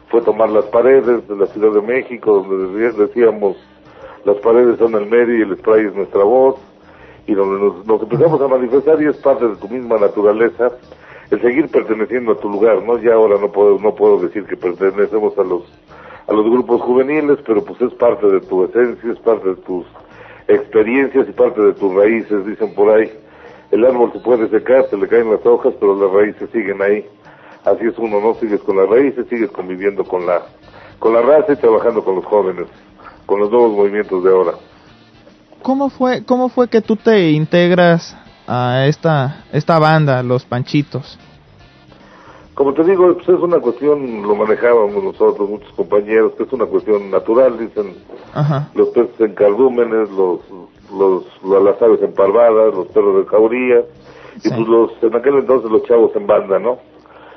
[0.09, 3.57] fue tomar las paredes de la Ciudad de México, donde decíamos
[4.24, 6.57] las paredes son el medio y el spray es nuestra voz,
[7.27, 10.70] y donde nos, empezamos a manifestar y es parte de tu misma naturaleza
[11.31, 12.99] el seguir perteneciendo a tu lugar, ¿no?
[12.99, 15.62] Ya ahora no puedo, no puedo decir que pertenecemos a los,
[16.27, 19.87] a los grupos juveniles, pero pues es parte de tu esencia, es parte de tus
[20.49, 23.11] experiencias y parte de tus raíces, dicen por ahí.
[23.70, 27.05] El árbol se puede secar, se le caen las hojas, pero las raíces siguen ahí.
[27.64, 28.35] Así es uno, ¿no?
[28.35, 30.43] Sigues con las raíces, sigues conviviendo con la,
[31.01, 32.68] con la raza y trabajando con los jóvenes
[33.27, 34.53] con los nuevos movimientos de ahora.
[35.62, 38.16] ¿Cómo fue, cómo fue que tú te integras
[38.47, 41.19] a esta, esta banda, Los Panchitos?
[42.55, 46.65] Como te digo, pues es una cuestión, lo manejábamos nosotros, muchos compañeros, que es una
[46.65, 47.95] cuestión natural, dicen
[48.75, 50.41] los peces en cardúmenes, los,
[50.91, 53.81] los, las aves parvadas, los perros de cauría,
[54.43, 56.79] y pues los, en aquel entonces los chavos en banda, ¿no?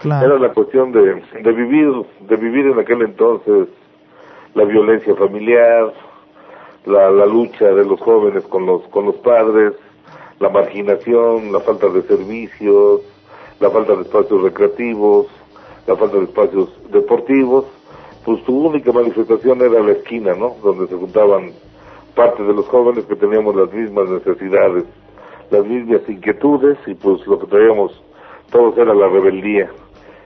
[0.06, 1.92] Era la cuestión de, de vivir,
[2.22, 3.68] de vivir en aquel entonces
[4.54, 5.92] la violencia familiar,
[6.86, 9.74] la, la lucha de los jóvenes con los, con los padres,
[10.40, 13.02] la marginación, la falta de servicios,
[13.60, 15.28] la falta de espacios recreativos,
[15.86, 17.66] la falta de espacios deportivos,
[18.26, 20.56] pues su única manifestación era la esquina, ¿no?
[20.64, 21.52] Donde se juntaban
[22.16, 24.86] parte de los jóvenes que teníamos las mismas necesidades,
[25.52, 27.92] las mismas inquietudes y pues lo que traíamos
[28.52, 29.70] todos era la rebeldía.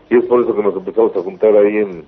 [0.09, 2.05] Y es por eso que nos empezamos a juntar ahí en,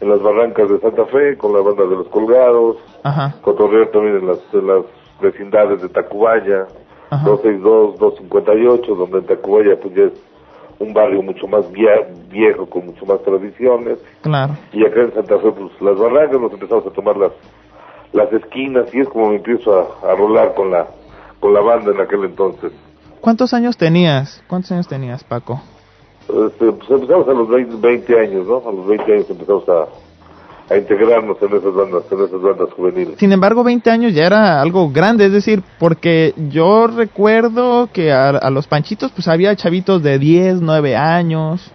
[0.00, 3.34] en las barrancas de Santa Fe con la banda de los Colgados, Ajá.
[3.42, 4.84] cotorrear también en las, en las
[5.20, 6.66] vecindades de Tacubaya,
[7.10, 10.12] 262, 258, donde en Tacubaya pues ya es
[10.78, 13.98] un barrio mucho más viejo, con mucho más tradiciones.
[14.22, 14.56] Claro.
[14.72, 17.32] Y acá en Santa Fe, pues las barrancas nos empezamos a tomar las
[18.12, 20.88] las esquinas y es como me empiezo a, a rolar con la
[21.38, 22.72] con la banda en aquel entonces.
[23.20, 24.42] ¿Cuántos años tenías?
[24.48, 25.60] ¿Cuántos años tenías, Paco?
[26.28, 27.48] Este, pues empezamos a los
[27.80, 28.62] 20, años, ¿no?
[28.66, 29.86] A los 20 años empezamos a,
[30.70, 33.18] a integrarnos en esas bandas, en esas bandas juveniles.
[33.18, 38.48] Sin embargo, 20 años ya era algo grande, es decir, porque yo recuerdo que a,
[38.50, 41.72] los panchitos pues había chavitos de 10, 9 años,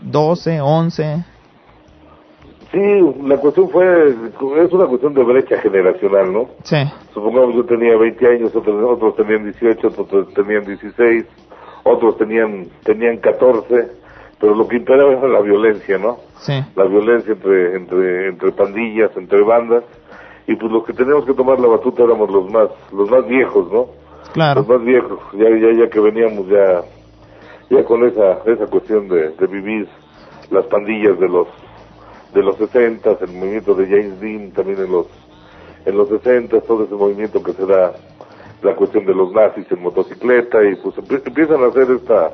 [0.00, 1.24] 12, 11.
[2.72, 2.78] Sí,
[3.24, 6.48] la cuestión fue, es una cuestión de brecha generacional, ¿no?
[6.64, 6.76] Sí.
[7.12, 11.26] Supongamos yo tenía 20 años, otros, otros tenían 18, otros tenían 16
[11.88, 13.88] otros tenían tenían 14,
[14.40, 16.18] pero lo que imperaba era la violencia, ¿no?
[16.38, 16.52] Sí.
[16.76, 19.84] La violencia entre entre entre pandillas, entre bandas
[20.46, 23.70] y pues los que teníamos que tomar la batuta éramos los más los más viejos,
[23.72, 23.86] ¿no?
[24.32, 24.60] Claro.
[24.60, 26.82] Los más viejos, ya ya ya que veníamos ya
[27.70, 29.88] ya con esa esa cuestión de, de vivir
[30.50, 31.48] las pandillas de los
[32.32, 35.06] de los 60, el movimiento de James Dean también en los
[35.84, 37.92] en los 60, todo ese movimiento que se da
[38.62, 42.32] la cuestión de los nazis en motocicleta y pues empiezan a hacer esta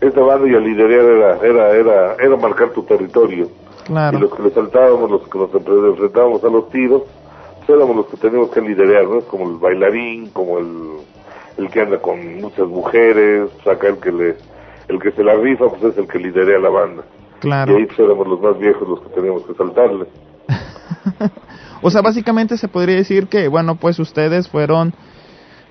[0.00, 3.48] esta banda y a liderar era era era era marcar tu territorio.
[3.88, 7.02] Y los que le saltábamos los que nos enfrentábamos a los tiros
[7.58, 10.98] pues éramos los que teníamos que liderar no es como el bailarín como el
[11.58, 14.36] el que anda con muchas mujeres saca el que le
[14.88, 17.02] el que se la rifa pues es el que lidera la banda.
[17.40, 17.72] Claro.
[17.72, 20.06] Y ahí pues éramos los más viejos los que teníamos que saltarle.
[21.82, 24.94] O sea básicamente se podría decir que bueno pues ustedes fueron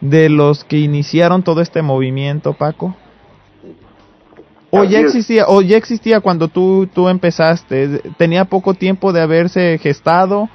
[0.01, 2.95] de los que iniciaron todo este movimiento, Paco?
[4.79, 8.01] ¿O ya existía o ya existía cuando tú tú empezaste?
[8.17, 10.49] ¿Tenía poco tiempo de haberse gestado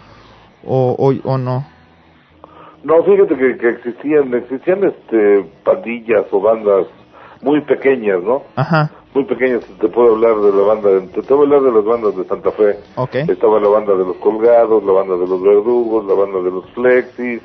[0.65, 1.67] o, o, no?
[2.83, 6.87] No, fíjate que, que, existían existían este pandillas o bandas
[7.43, 8.43] muy pequeñas, ¿no?
[8.57, 8.91] Ajá.
[9.15, 9.65] Muy pequeñas.
[9.81, 12.77] Te puedo hablar de la banda, te, puedo hablar de las bandas de Santa Fe.
[12.97, 13.23] Okay.
[13.29, 16.71] Estaba la banda de los Colgados, la banda de los Verdugos, la banda de los
[16.71, 17.43] Flexis,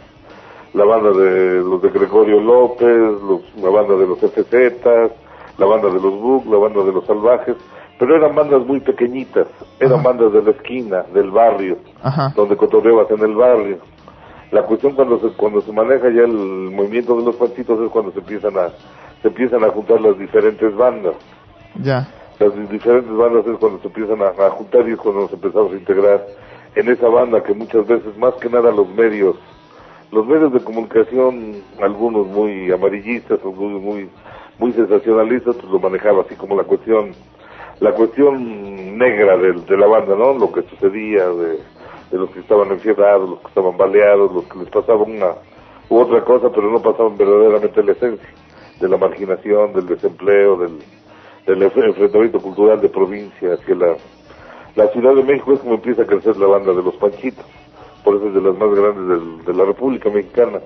[0.74, 3.14] la banda de los de Gregorio López,
[3.62, 5.25] la banda de los FZ,
[5.58, 7.56] la banda de los Bug, la banda de los Salvajes,
[7.98, 9.48] pero eran bandas muy pequeñitas,
[9.80, 11.78] eran bandas de la esquina, del barrio,
[12.36, 13.78] donde cotorreabas en el barrio.
[14.52, 18.12] La cuestión cuando se, cuando se maneja ya el movimiento de los panchitos es cuando
[18.12, 18.70] se empiezan a
[19.22, 21.16] se empiezan a juntar las diferentes bandas.
[21.82, 22.08] Ya.
[22.38, 25.72] Las diferentes bandas es cuando se empiezan a, a juntar y es cuando nos empezamos
[25.72, 26.26] a integrar
[26.76, 29.36] en esa banda que muchas veces más que nada los medios
[30.12, 34.10] los medios de comunicación algunos muy amarillistas algunos muy
[34.60, 37.12] muy sensacionalistas pues lo manejaba así como la cuestión
[37.80, 41.60] la cuestión negra de, de la banda no lo que sucedía de,
[42.12, 45.34] los que estaban enfierrados los que estaban baleados los que les pasaba una
[45.90, 48.30] u otra cosa pero no pasaban verdaderamente la esencia
[48.80, 50.80] de la marginación del desempleo del
[51.46, 53.96] del enfrentamiento cultural de provincia hacia la
[54.76, 57.46] la Ciudad de México es como empieza a crecer la banda de los Panchitos.
[58.04, 60.60] Por eso es de las más grandes de la República Mexicana.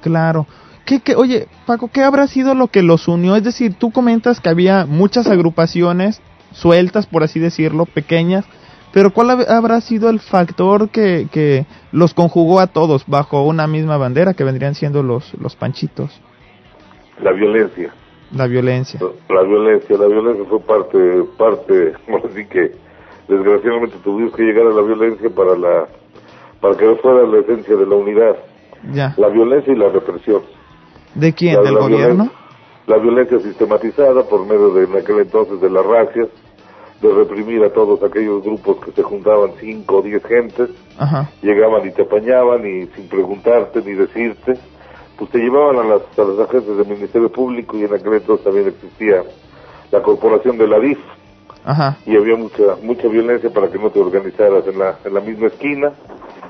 [0.00, 0.46] Claro.
[0.86, 3.34] ¿Qué, qué, oye, Paco, ¿qué habrá sido lo que los unió?
[3.36, 6.22] Es decir, tú comentas que había muchas agrupaciones
[6.52, 8.46] sueltas, por así decirlo, pequeñas,
[8.92, 13.98] pero ¿cuál habrá sido el factor que, que los conjugó a todos bajo una misma
[13.98, 16.18] bandera, que vendrían siendo los, los panchitos?
[17.20, 17.92] La violencia.
[18.32, 18.98] La violencia.
[19.28, 21.92] La, violencia, la violencia fue parte, parte,
[22.30, 22.72] así que
[23.28, 25.88] desgraciadamente tuvimos que llegar a la violencia para la,
[26.60, 28.36] para que fuera la esencia de la unidad.
[28.92, 29.14] Ya.
[29.16, 30.42] La violencia y la represión.
[31.16, 31.62] ¿De quién?
[31.62, 32.30] ¿Del gobierno?
[32.86, 36.28] la violencia sistematizada por medio de, en aquel entonces, de las racias,
[37.02, 40.70] de reprimir a todos aquellos grupos que se juntaban cinco o diez gentes,
[41.42, 44.54] llegaban y te apañaban y sin preguntarte ni decirte,
[45.18, 48.44] pues te llevaban a las, a las agencias del Ministerio Público y en aquel entonces
[48.44, 49.22] también existía
[49.90, 50.98] la corporación de la DIF
[52.06, 55.48] y había mucha mucha violencia para que no te organizaras en la, en la misma
[55.48, 55.92] esquina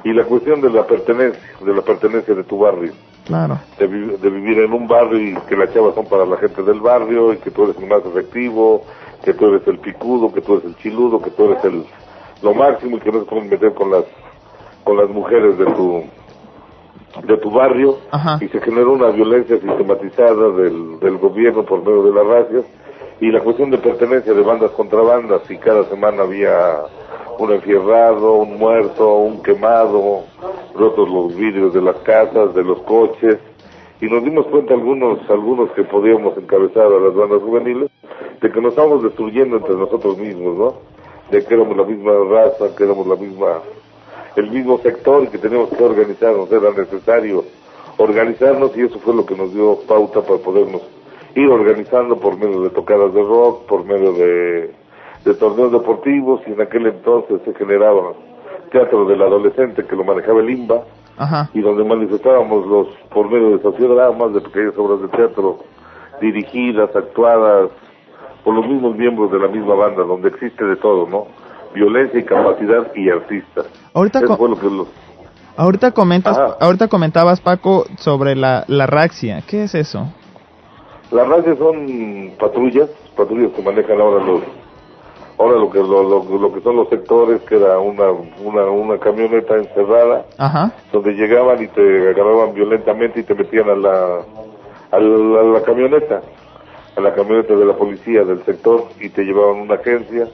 [0.06, 2.92] y la cuestión de la pertenencia, de la pertenencia de tu barrio.
[3.24, 3.58] Claro.
[3.76, 6.80] De, de vivir en un barrio y que las chavas son para la gente del
[6.80, 8.84] barrio y que tú eres el más efectivo,
[9.24, 11.84] que tú eres el picudo, que tú eres el chiludo, que tú eres el
[12.40, 14.04] lo máximo y que no se pueden meter con las
[14.84, 16.04] con las mujeres de tu
[17.26, 17.98] de tu barrio
[18.40, 22.64] y se generó una violencia sistematizada del, del gobierno por medio de las racias
[23.20, 26.84] y la cuestión de pertenencia de bandas contra bandas y cada semana había
[27.38, 30.24] un enfierrado, un muerto, un quemado,
[30.74, 33.38] rotos los vidrios de las casas, de los coches
[34.00, 37.90] y nos dimos cuenta algunos algunos que podíamos encabezar a las bandas juveniles
[38.40, 40.74] de que nos estábamos destruyendo entre nosotros mismos, ¿no?
[41.30, 43.62] De que éramos la misma raza, que éramos la misma
[44.36, 47.44] el mismo sector y que teníamos que organizarnos, era necesario
[47.96, 50.82] organizarnos y eso fue lo que nos dio pauta para podernos
[51.34, 54.74] ir organizando por medio de tocadas de rock, por medio de,
[55.34, 58.12] torneos deportivos y en aquel entonces se generaba
[58.70, 60.82] teatro del adolescente que lo manejaba el IMBA
[61.54, 65.58] y donde manifestábamos los por medio de sociodramas, de pequeñas obras de teatro
[66.20, 67.70] dirigidas, actuadas
[68.44, 71.26] por los mismos miembros de la misma banda, donde existe de todo, ¿no?
[71.76, 73.66] violencia, incapacidad y artistas.
[73.92, 74.20] Ahorita,
[75.56, 79.42] ahorita comentas, ahorita comentabas Paco sobre la, la raxia.
[79.46, 80.06] ¿Qué es eso?
[81.10, 84.40] Las raxias son patrullas, patrullas que manejan ahora los
[85.38, 88.10] ahora lo que lo, lo, que son los sectores que era una
[88.42, 90.26] una, una camioneta encerrada
[90.92, 94.20] donde llegaban y te agarraban violentamente y te metían a la
[94.90, 96.22] a la, a la camioneta
[96.96, 100.28] a la camioneta de la policía del sector y te llevaban a una agencia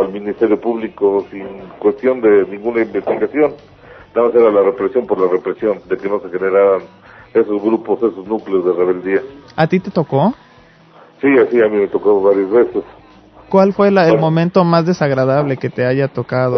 [0.00, 1.46] al Ministerio Público sin
[1.78, 3.54] cuestión de ninguna investigación.
[4.14, 6.82] Nada más era la represión por la represión, de que no se generaran
[7.32, 9.22] esos grupos, esos núcleos de rebeldía.
[9.56, 10.34] ¿A ti te tocó?
[11.20, 12.82] Sí, así a mí me tocó varias veces.
[13.48, 16.56] ¿Cuál fue el momento más desagradable que te haya tocado?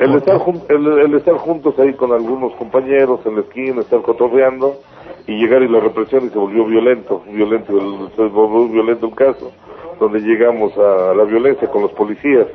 [0.00, 4.74] El, estar el, estar juntos ahí con algunos compañeros en la esquina, estar cotorreando
[5.26, 7.72] y llegar y la represión y se volvió violento, violento,
[8.16, 9.52] se volvió violento el caso
[10.00, 12.46] donde llegamos a la violencia con los policías.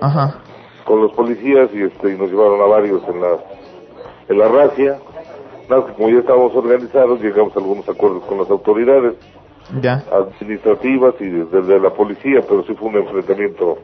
[0.00, 0.40] Ajá.
[0.84, 3.36] Con los policías y este y nos llevaron a varios en la
[4.28, 4.98] en la racia.
[5.68, 9.14] Nada que como ya estábamos organizados, llegamos a algunos acuerdos con las autoridades
[9.80, 10.04] ya.
[10.12, 13.78] administrativas y desde la policía, pero sí fue un enfrentamiento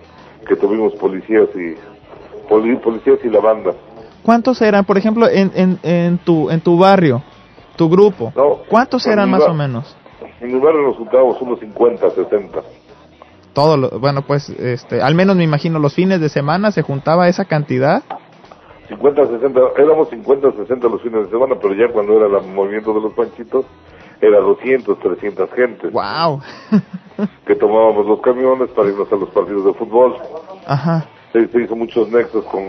[0.47, 1.77] que tuvimos policías y
[2.48, 3.70] policías y la banda.
[4.23, 7.23] ¿Cuántos eran, por ejemplo, en, en, en tu en tu barrio,
[7.77, 8.32] tu grupo?
[8.69, 9.97] ¿Cuántos eran más o menos?
[10.40, 12.61] En mi barrio nos juntábamos unos 50, 60
[13.52, 17.28] todo lo, bueno pues este al menos me imagino los fines de semana se juntaba
[17.28, 18.02] esa cantidad
[18.89, 22.93] 50 60 éramos 50 60 los fines de semana pero ya cuando era el movimiento
[22.94, 23.66] de los panchitos
[24.20, 25.92] era 200 300 gentes.
[25.92, 26.40] Wow
[27.47, 30.16] que tomábamos los camiones para irnos a los partidos de fútbol.
[30.66, 31.06] Ajá.
[31.32, 32.64] Se, hizo muchos nexos con,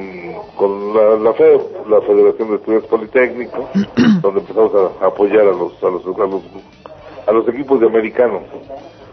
[0.56, 1.32] con la, la
[1.90, 3.65] la Federación de Estudiantes Politécnicos
[4.22, 6.44] donde empezamos a, apoyar a los a los, a los
[7.28, 8.44] a los equipos de americanos.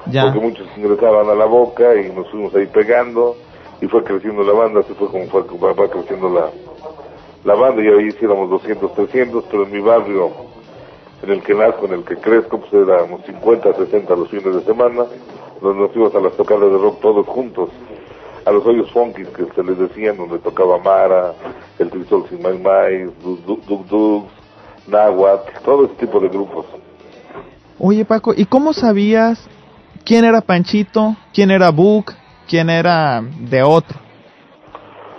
[0.05, 3.37] Porque muchos ingresaban a la boca y nos fuimos ahí pegando
[3.81, 6.51] y fue creciendo la banda, así fue como fue, va creciendo la,
[7.45, 10.31] la banda y ahí hiciéramos 200, 300, pero en mi barrio,
[11.23, 14.63] en el que nazco, en el que crezco, pues éramos 50, 60 los fines de
[14.63, 15.05] semana,
[15.61, 17.71] donde nos íbamos a las tocadas de rock todos juntos,
[18.45, 21.35] a los hoyos funky que se les decían, donde tocaba Mara,
[21.79, 24.27] el Trisol Sin Mai Mai, Dug Dug,
[24.87, 26.67] Nahuatl, todo ese tipo de grupos.
[27.79, 29.49] Oye Paco, ¿y cómo sabías
[30.05, 32.13] quién era Panchito, quién era Book,
[32.49, 33.99] quién era de otro?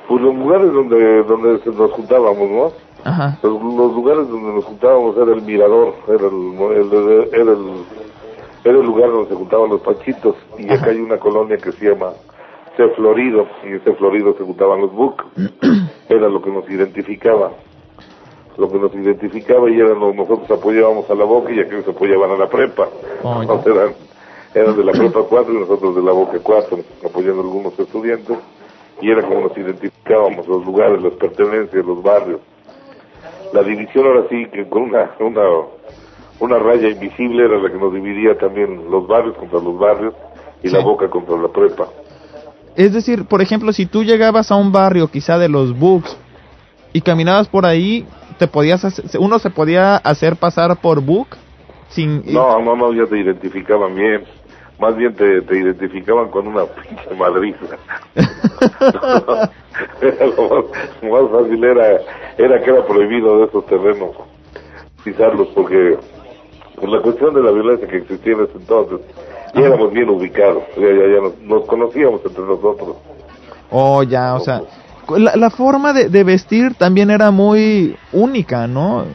[0.08, 2.89] Pues los lugares donde, donde nos juntábamos, ¿no?
[3.10, 3.40] Ajá.
[3.42, 7.86] Los, lugares donde nos juntábamos era el mirador, era el, era el,
[8.64, 10.36] era el lugar donde se juntaban los panchitos.
[10.60, 12.12] Y acá hay una colonia que se llama
[12.78, 12.88] C.
[12.90, 15.26] Florido y ese Florido se juntaban los Book,
[16.10, 17.52] era lo que nos identificaba.
[18.58, 22.36] Lo que nos identificaba y eran nosotros apoyábamos a la boca y aquellos apoyaban a
[22.36, 22.90] la prepa.
[23.24, 23.94] Oh, eran,
[24.54, 28.38] eran de la prepa 4 y nosotros de la boca 4, apoyando a algunos estudiantes.
[29.02, 32.42] Y era como nos identificábamos, los lugares, las pertenencias, los barrios.
[33.54, 35.42] La división ahora sí que con una, una,
[36.40, 40.14] una raya invisible era la que nos dividía también los barrios contra los barrios
[40.64, 41.88] y la boca contra la prepa.
[42.76, 46.16] Es decir, por ejemplo, si tú llegabas a un barrio quizá de los Bugs
[46.94, 48.06] y caminabas por ahí,
[48.40, 51.28] te podías uno se podía hacer pasar por Book
[51.90, 54.24] sin no no no ya te identificaban bien
[54.80, 57.78] más bien te, te identificaban con una pinche madriza
[60.02, 60.70] lo
[61.12, 62.00] más, fácil era
[62.38, 64.12] era que era prohibido de esos terrenos
[65.04, 65.98] pisarlos porque
[66.76, 69.00] por la cuestión de la violencia que existía en ese entonces
[69.54, 72.98] ya éramos bien ubicados ya, ya, nos, nos, conocíamos entre nosotros
[73.72, 74.62] oh ya o sea
[75.18, 79.06] la, forma de, vestir también era muy única, ¿no?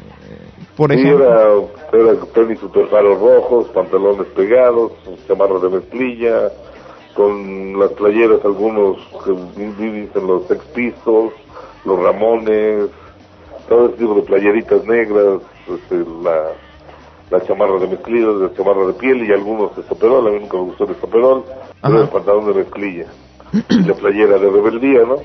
[0.77, 1.25] Por ejemplo.
[1.25, 4.93] era, era tenis super rojos, pantalones pegados,
[5.27, 6.51] chamarras de mezclilla,
[7.15, 9.33] con las playeras algunos que
[9.83, 11.33] dicen los Sex Pistols,
[11.85, 12.91] los Ramones,
[13.69, 16.53] todo ese tipo de playeritas negras, este, la,
[17.31, 20.57] la chamarra de mezclilla, la chamarra de piel y algunos de soperol, a mí nunca
[20.57, 21.45] me gustó el soperol,
[21.81, 23.07] pero el pantalón de mezclilla,
[23.71, 25.17] y la playera de rebeldía, ¿no?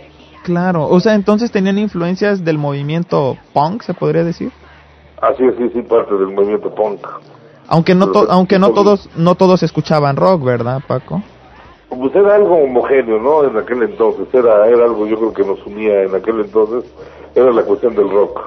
[0.43, 4.51] Claro, o sea, entonces tenían influencias del movimiento punk, se podría decir.
[5.21, 7.05] Así es, sí, sí, parte del movimiento punk.
[7.67, 11.21] Aunque no, aunque no todos, no todos escuchaban rock, ¿verdad, Paco?
[11.89, 13.43] Pues era algo homogéneo, ¿no?
[13.43, 16.89] En aquel entonces, era, era algo yo creo que nos unía en aquel entonces,
[17.35, 18.39] era la cuestión del rock.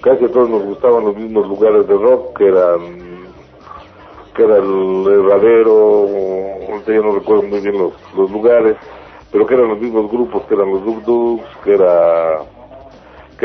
[0.00, 2.80] Casi a todos nos gustaban los mismos lugares de rock, que eran,
[4.34, 6.08] que era el herradero,
[6.86, 8.76] ya no recuerdo muy bien los, los lugares,
[9.30, 12.38] pero que eran los mismos grupos, que eran los Duk era que era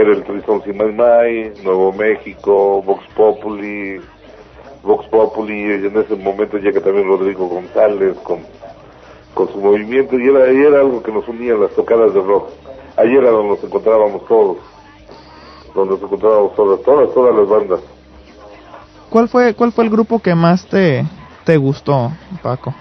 [0.01, 3.99] el Tristón Sin Mai Nuevo México, Vox Populi,
[4.83, 8.39] Vox Populi, y en ese momento llega también Rodrigo González con,
[9.33, 12.49] con su movimiento, y era, y era algo que nos unía las tocadas de rock.
[12.95, 14.57] Ayer era donde nos encontrábamos todos,
[15.73, 17.79] donde nos encontrábamos todas, todas, todas las bandas.
[19.09, 21.05] ¿Cuál fue, cuál fue el grupo que más te,
[21.45, 22.11] te gustó,
[22.43, 22.73] Paco?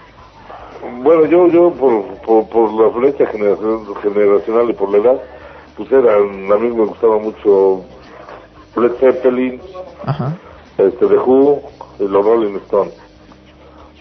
[1.02, 5.20] Bueno, yo yo por, por, por la flecha generacional y por la edad,
[5.77, 7.85] pues era, a mí me gustaba mucho
[8.77, 9.61] Led Zeppelin,
[10.78, 11.61] este The Who
[11.98, 12.94] y los Rolling Stones.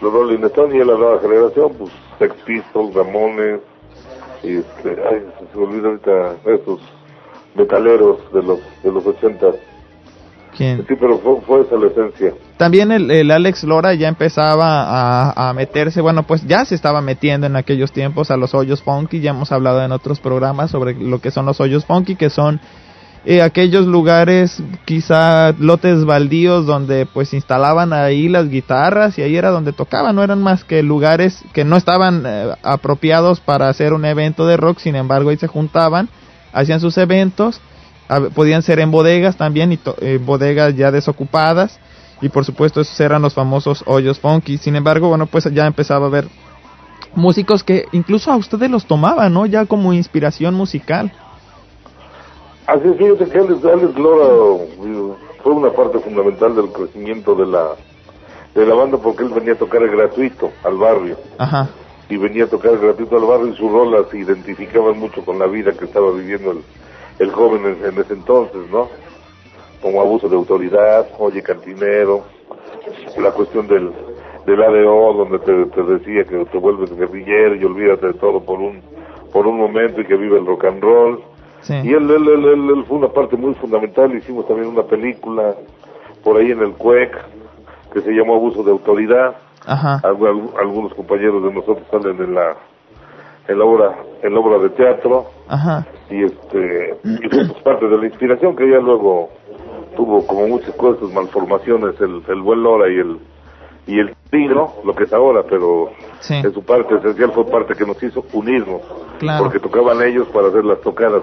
[0.02, 3.62] Los Rolling Stones y la nueva generación, pues Sex Pistols, Ramones,
[4.44, 6.80] y este, ay, se me olvida ahorita esos
[7.56, 9.56] metaleros de los de los ochentas.
[10.58, 12.34] Sí, pero fue, esa la esencia.
[12.58, 17.56] También el, Alex Lora ya empezaba a, meterse, bueno, pues ya se estaba metiendo en
[17.56, 21.32] aquellos tiempos a los hoyos funky, ya hemos hablado en otros programas sobre lo que
[21.32, 22.60] son los hoyos funky, que son
[23.26, 29.50] eh, aquellos lugares, quizá lotes baldíos donde pues instalaban ahí las guitarras y ahí era
[29.50, 34.06] donde tocaban, no eran más que lugares que no estaban eh, apropiados para hacer un
[34.06, 36.08] evento de rock, sin embargo ahí se juntaban,
[36.54, 37.62] hacían sus eventos
[38.34, 41.80] podían ser en bodegas también, y eh, bodegas ya desocupadas,
[42.22, 44.58] y por supuesto esos eran los famosos hoyos funky.
[44.58, 46.28] Sin embargo, bueno, pues ya empezaba a haber
[47.16, 49.46] músicos que incluso a ustedes los tomaban, ¿no?
[49.46, 51.12] Ya como inspiración musical.
[52.68, 54.26] Así es, fíjate que Alex, Lora
[55.44, 57.76] fue una parte fundamental del crecimiento de la
[58.56, 61.18] de la banda porque él venía a tocar gratuito al barrio.
[61.38, 61.70] Ajá.
[62.10, 65.46] Y venía a tocar gratuito al barrio y su rola se identificaban mucho con la
[65.46, 66.60] vida que estaba viviendo el,
[67.20, 68.90] el joven en, ese entonces, ¿no?
[69.82, 72.24] Como abuso de autoridad, oye cantinero,
[73.18, 73.92] la cuestión del,
[74.46, 78.82] del ADO, donde te, decía que te vuelves guerrillero y olvídate de todo por un,
[79.32, 81.24] por un momento y que vive el rock and roll.
[81.68, 85.56] Y él, él, él, él, fue una parte muy fundamental, hicimos también una película
[86.24, 87.12] por ahí en el CUEC
[87.92, 89.36] que se llamó Abuso de Autoridad,
[89.66, 92.56] algunos compañeros de nosotros salen en la
[93.48, 95.26] en la obra en la obra de teatro.
[96.10, 99.30] Y este y fue pues, parte de la inspiración que ya luego
[99.96, 103.20] tuvo como muchas cosas malformaciones el, el buen Lora y el
[103.88, 105.92] y el tiro lo que es ahora pero
[106.30, 108.82] en su parte esencial fue parte que nos hizo unirnos
[109.40, 111.22] porque tocaban ellos para hacer las tocadas.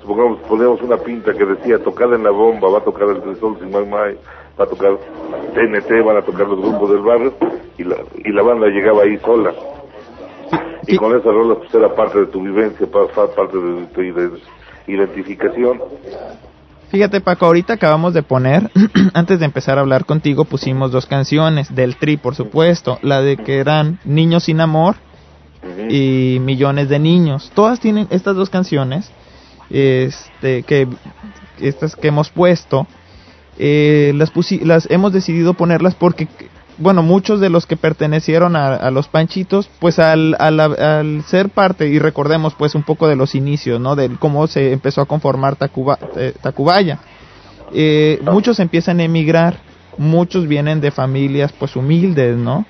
[0.00, 3.58] Supongamos poníamos una pinta que decía tocada en la bomba va a tocar el Sol
[3.60, 4.96] sin más va a tocar
[5.54, 7.34] TNT van a tocar los grupos del barrio
[7.76, 9.52] y la y la banda llegaba ahí sola
[10.86, 14.02] y con esa rola pues era parte de tu vivencia, parte de tu
[14.86, 15.80] identificación.
[16.90, 18.68] Fíjate Paco, ahorita acabamos de poner,
[19.14, 23.36] antes de empezar a hablar contigo, pusimos dos canciones, del Tri por supuesto, la de
[23.36, 24.96] que eran Niños sin Amor
[25.88, 27.52] y Millones de Niños.
[27.54, 29.12] Todas tienen estas dos canciones,
[29.70, 30.88] este, que
[31.60, 32.88] estas que hemos puesto,
[33.56, 34.32] eh, las,
[34.62, 36.26] las hemos decidido ponerlas porque
[36.80, 41.98] bueno, muchos de los que pertenecieron a, los Panchitos, pues al, al, ser parte, y
[41.98, 43.96] recordemos pues un poco de los inicios, ¿no?
[43.96, 46.98] De cómo se empezó a conformar Tacuba, eh, Tacubaya.
[47.74, 49.58] Eh, muchos empiezan a emigrar,
[49.98, 52.64] muchos vienen de familias pues humildes, ¿no?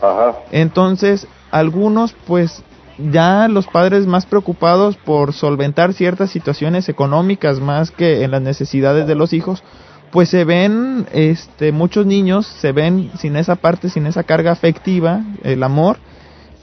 [0.00, 0.36] Ajá.
[0.52, 2.62] Entonces, algunos pues
[2.98, 9.08] ya los padres más preocupados por solventar ciertas situaciones económicas más que en las necesidades
[9.08, 9.64] de los hijos,
[10.14, 15.24] pues se ven, este, muchos niños se ven sin esa parte, sin esa carga afectiva,
[15.42, 15.96] el amor,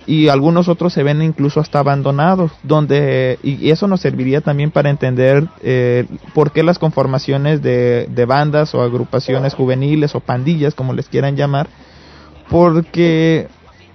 [0.07, 4.89] y algunos otros se ven incluso hasta abandonados, donde, y eso nos serviría también para
[4.89, 10.93] entender eh, por qué las conformaciones de, de bandas o agrupaciones juveniles o pandillas, como
[10.93, 11.67] les quieran llamar,
[12.49, 13.49] porque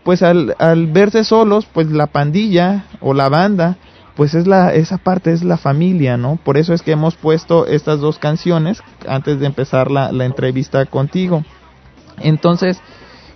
[0.05, 3.79] pues al, al verse solos, pues la pandilla o la banda
[4.17, 6.39] pues es la esa parte es la familia, ¿no?
[6.43, 10.85] Por eso es que hemos puesto estas dos canciones antes de empezar la, la entrevista
[10.87, 11.45] contigo.
[12.21, 12.81] Entonces,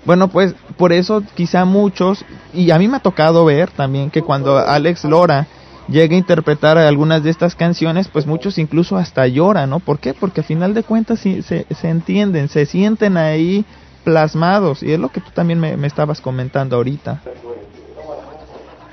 [0.07, 2.24] bueno, pues por eso quizá muchos,
[2.55, 5.47] y a mí me ha tocado ver también que cuando Alex Lora
[5.89, 9.81] llega a interpretar algunas de estas canciones, pues muchos incluso hasta lloran, ¿no?
[9.81, 10.15] ¿Por qué?
[10.15, 13.66] Porque al final de cuentas se, se entienden, se sienten ahí
[14.05, 17.20] plasmados, y es lo que tú también me, me estabas comentando ahorita.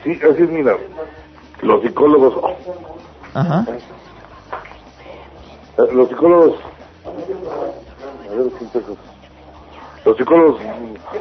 [0.04, 0.76] Sí, así es, mira,
[1.62, 2.34] los psicólogos
[3.34, 3.66] Ajá.
[5.78, 6.56] Eh, los psicólogos
[10.06, 10.62] los psicólogos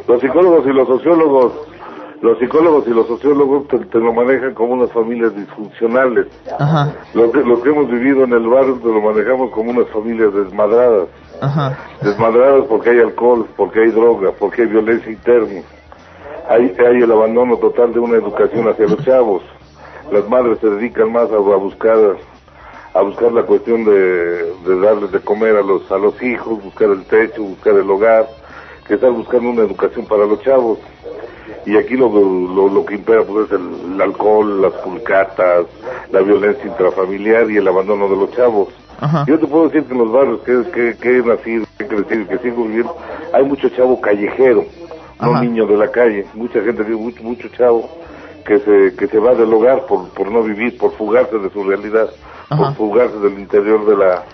[0.07, 1.53] los psicólogos y los sociólogos
[2.23, 6.27] los psicólogos y los sociólogos te, lo manejan como unas familias disfuncionales
[6.59, 6.95] Ajá.
[7.15, 10.33] Lo, que, lo que hemos vivido en el barrio te lo manejamos como unas familias
[10.33, 11.09] desmadradas
[11.41, 11.79] Ajá.
[12.03, 15.63] desmadradas porque hay alcohol porque hay droga porque hay violencia interna
[16.49, 19.43] hay, hay el abandono total de una educación hacia los chavos
[20.13, 21.97] las madres se dedican más a, buscar
[22.95, 27.05] a buscar la cuestión de, darles de comer a los a los hijos, buscar el
[27.05, 28.27] techo, buscar el hogar,
[28.87, 30.79] que estar buscando una educación para los chavos.
[31.65, 35.67] Y aquí lo, lo, que impera pues es el, alcohol, las pulcatas,
[36.13, 38.69] la violencia intrafamiliar y el abandono de los chavos.
[39.27, 41.89] Yo te puedo decir que en los barrios que, que, que he nacido, que he
[41.89, 42.97] crecido, que sigo viviendo,
[43.33, 44.65] hay mucho chavo callejero,
[45.21, 47.89] no niño de la calle, mucha gente, mucho, mucho chavo
[48.47, 51.65] que se, que se va del hogar por, por no vivir, por fugarse de su
[51.65, 52.09] realidad,
[52.49, 54.25] por fugarse del interior de la,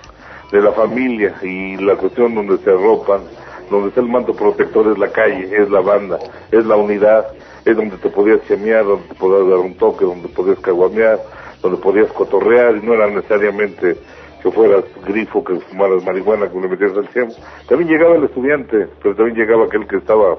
[0.52, 3.22] de la familia y la cuestión donde se arropan,
[3.70, 6.18] donde está el manto protector es la calle, es la banda,
[6.51, 7.26] es la unidad,
[7.64, 11.18] es donde te podías chamear, donde te podías dar un toque, donde podías caguamear,
[11.62, 13.97] donde podías cotorrear y no era necesariamente
[14.43, 17.34] que fueras grifo, que fumaras marihuana, que le metías al tiempo.
[17.68, 20.36] También llegaba el estudiante, pero también llegaba aquel que estaba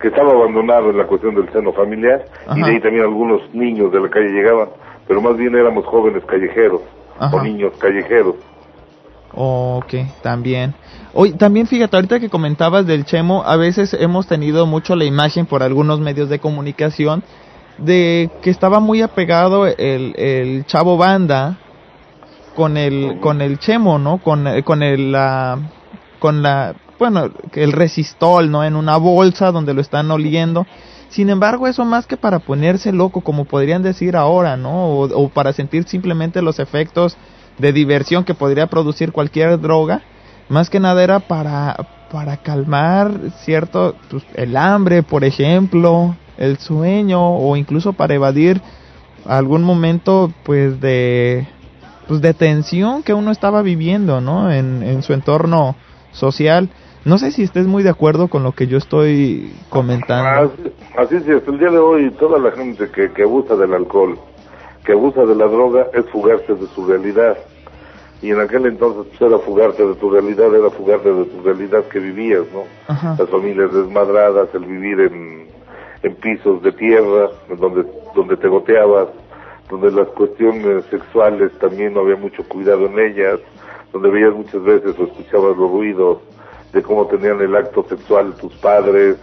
[0.00, 2.24] que estaba abandonado en la cuestión del seno familiar
[2.56, 4.70] y de ahí también algunos niños de la calle llegaban,
[5.06, 6.80] pero más bien éramos jóvenes callejeros
[7.18, 8.36] o niños callejeros.
[9.32, 10.74] Ok, también.
[11.12, 15.46] Hoy también fíjate, ahorita que comentabas del Chemo, a veces hemos tenido mucho la imagen
[15.46, 17.22] por algunos medios de comunicación
[17.78, 21.58] de que estaba muy apegado el, el chavo banda
[22.56, 24.18] con el con el Chemo, ¿no?
[24.18, 25.58] Con, con el la
[26.18, 28.62] con la bueno, el resistol, ¿no?
[28.62, 30.66] En una bolsa donde lo están oliendo.
[31.08, 34.98] Sin embargo, eso más que para ponerse loco, como podrían decir ahora, ¿no?
[35.00, 37.16] O, para sentir simplemente los efectos
[37.56, 40.02] de diversión que podría producir cualquier droga,
[40.50, 41.74] más que nada era para,
[42.12, 43.12] para calmar
[43.44, 48.60] cierto, pues, el hambre, por ejemplo, el sueño, o incluso para evadir
[49.24, 51.48] algún momento, pues, de,
[52.06, 54.52] pues, de tensión que uno estaba viviendo, ¿no?
[54.52, 55.76] En, en su entorno
[56.12, 56.68] social.
[57.04, 60.52] No sé si estés muy de acuerdo con lo que yo estoy comentando.
[60.98, 64.18] Así, es, el día de hoy toda la gente que, que abusa del alcohol,
[64.84, 67.38] que abusa de la droga, es fugarse de su realidad.
[68.20, 71.84] y en aquel entonces pues, era fugarte de tu realidad, era fugarte de tu realidad
[71.84, 72.64] que vivías, ¿no?
[73.18, 75.46] Las familias desmadradas, el vivir en,
[76.02, 79.08] en pisos de tierra, donde, donde te goteabas,
[79.70, 83.40] donde las cuestiones sexuales también no había mucho cuidado en ellas,
[83.90, 86.18] donde veías muchas veces o escuchabas los ruidos
[86.72, 89.16] de cómo tenían el acto sexual tus padres,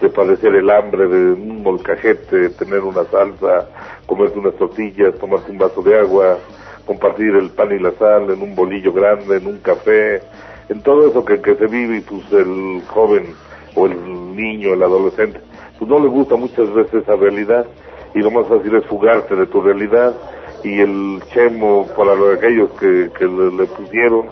[0.00, 3.68] de padecer el hambre de un molcajete, tener una salsa,
[4.06, 6.38] comerte unas tortillas, tomarte un vaso de agua,
[6.86, 10.22] compartir el pan y la sal en un bolillo grande, en un café,
[10.68, 13.34] en todo eso que, que se vive y pues el joven
[13.74, 15.40] o el niño, el adolescente,
[15.78, 17.66] pues no le gusta muchas veces esa realidad.
[18.14, 20.14] Y lo más fácil es fugarte de tu realidad.
[20.62, 24.26] Y el chemo para aquellos que, que le, pusieron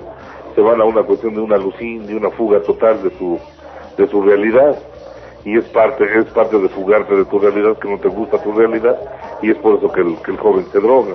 [0.59, 3.39] se van a una cuestión de una lucín, de una fuga total de su,
[3.97, 4.77] de su realidad
[5.45, 8.51] y es parte, es parte de fugarte de tu realidad que no te gusta tu
[8.51, 8.97] realidad
[9.41, 11.15] y es por eso que el, que el joven se droga.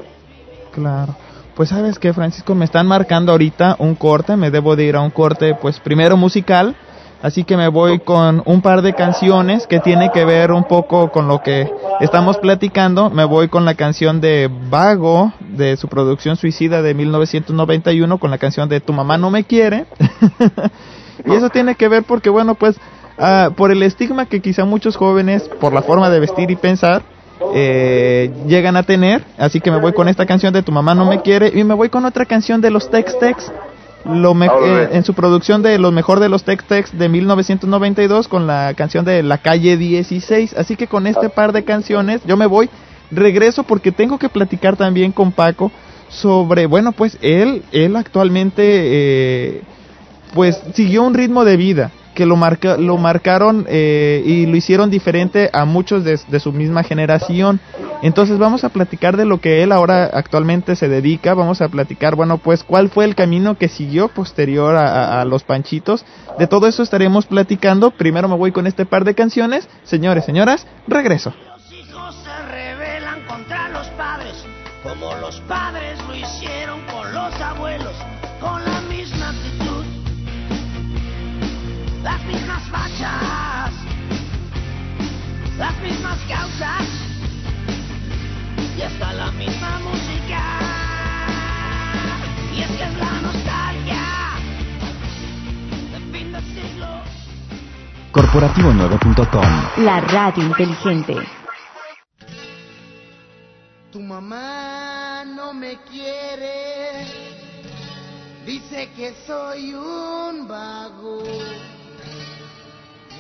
[0.72, 1.14] Claro.
[1.56, 5.02] Pues sabes que Francisco me están marcando ahorita un corte, me debo de ir a
[5.02, 6.78] un corte pues primero musical,
[7.23, 11.09] así que me voy con un par de canciones que tiene que ver un poco
[11.09, 11.71] con lo que
[12.01, 18.17] estamos platicando, me voy con la canción de Vago de su producción Suicida de 1991
[18.19, 19.85] con la canción de Tu mamá no me quiere.
[21.25, 22.75] y eso tiene que ver porque bueno, pues
[23.17, 27.03] uh, por el estigma que quizá muchos jóvenes por la forma de vestir y pensar
[27.53, 29.23] eh, llegan a tener.
[29.37, 31.73] Así que me voy con esta canción de Tu mamá no me quiere y me
[31.73, 33.51] voy con otra canción de los Tex Tex.
[34.05, 38.47] Lo eh, en su producción de lo mejor de los Tex Tex de 1992 con
[38.47, 40.55] la canción de La calle 16.
[40.57, 42.69] Así que con este par de canciones yo me voy,
[43.11, 45.71] regreso porque tengo que platicar también con Paco
[46.09, 49.61] sobre, bueno, pues él, él actualmente, eh,
[50.34, 54.90] pues siguió un ritmo de vida que lo, marca, lo marcaron eh, y lo hicieron
[54.90, 57.60] diferente a muchos de, su misma generación.
[58.02, 62.15] Entonces vamos a platicar de lo que él ahora actualmente se dedica, vamos a platicar,
[62.15, 66.06] bueno, pues cuál fue el camino que siguió posterior a, los Panchitos.
[66.38, 67.91] De todo eso estaremos platicando.
[67.91, 69.68] Primero me voy con este par de canciones.
[69.84, 71.34] Señores, señoras, regreso.
[71.48, 74.45] Los hijos se rebelan contra los padres,
[74.84, 75.93] como los padres
[85.57, 86.88] las mismas causas
[88.77, 90.41] y hasta la misma música.
[92.53, 94.03] Y es que es la nostalgia
[95.91, 96.88] de fin de siglo.
[98.11, 101.15] Corporativo9.com La radio inteligente.
[103.91, 107.05] Tu mamá no me quiere,
[108.43, 111.23] dice que soy un vago.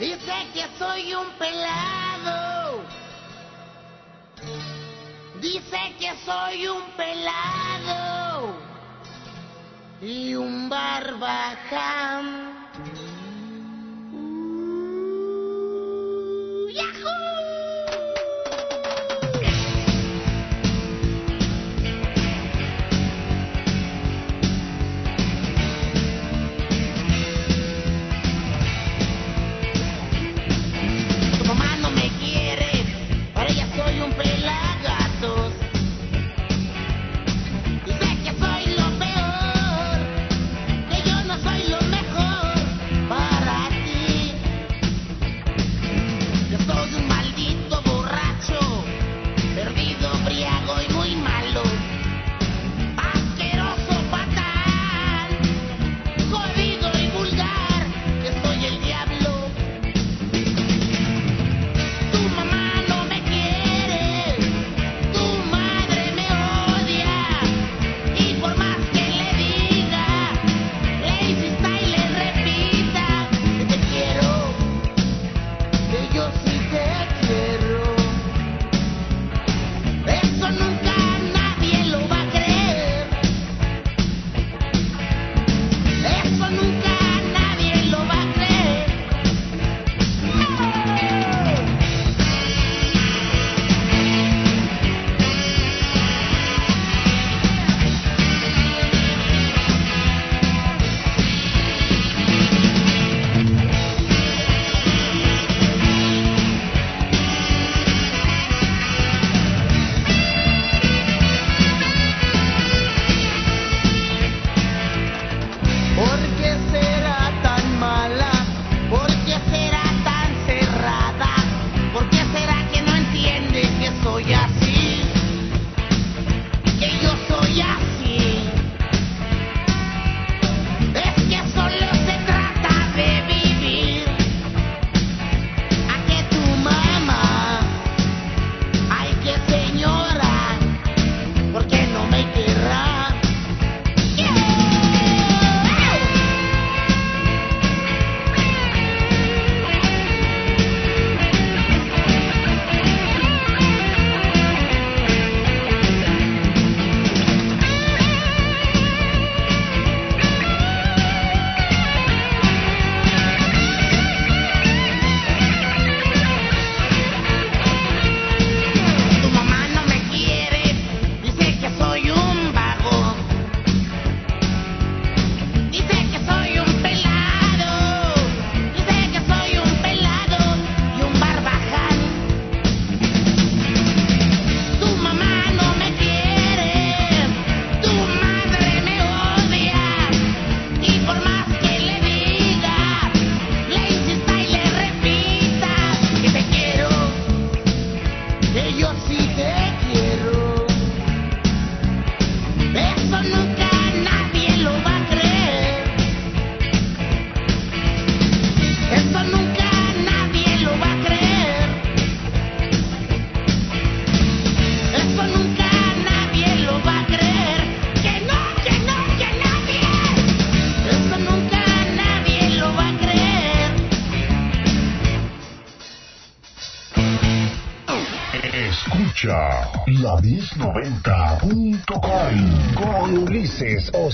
[0.03, 2.83] Dice que soy un pelado.
[5.39, 8.53] Dice que soy un pelado.
[10.01, 12.67] Y un barbaján.
[16.67, 17.22] Que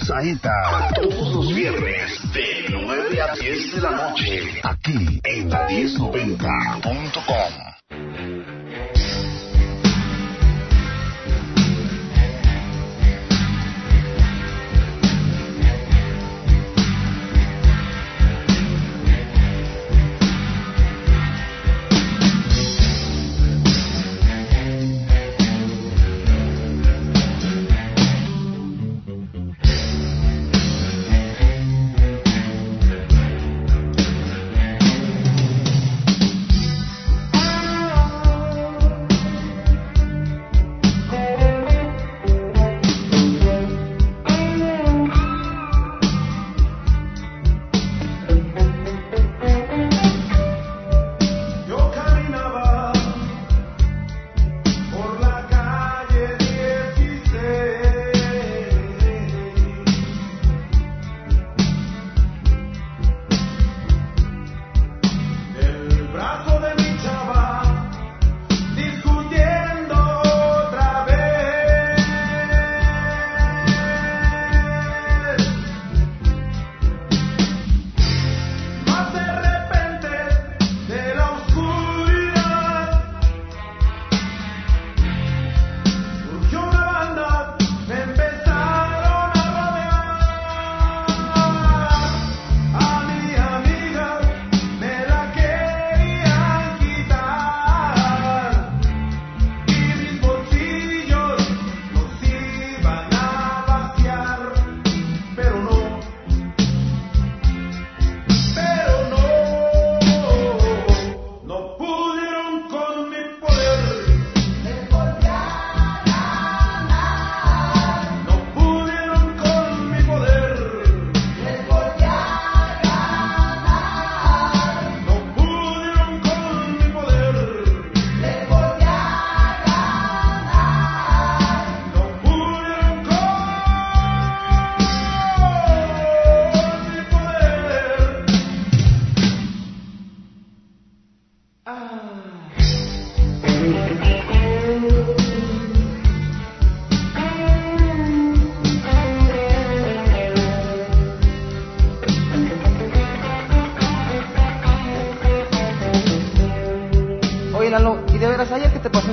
[0.09, 0.89] Osaeta.
[0.95, 4.59] Todos los viernes de 9 a 10 de la noche.
[4.63, 7.69] Aquí en la 1090.com.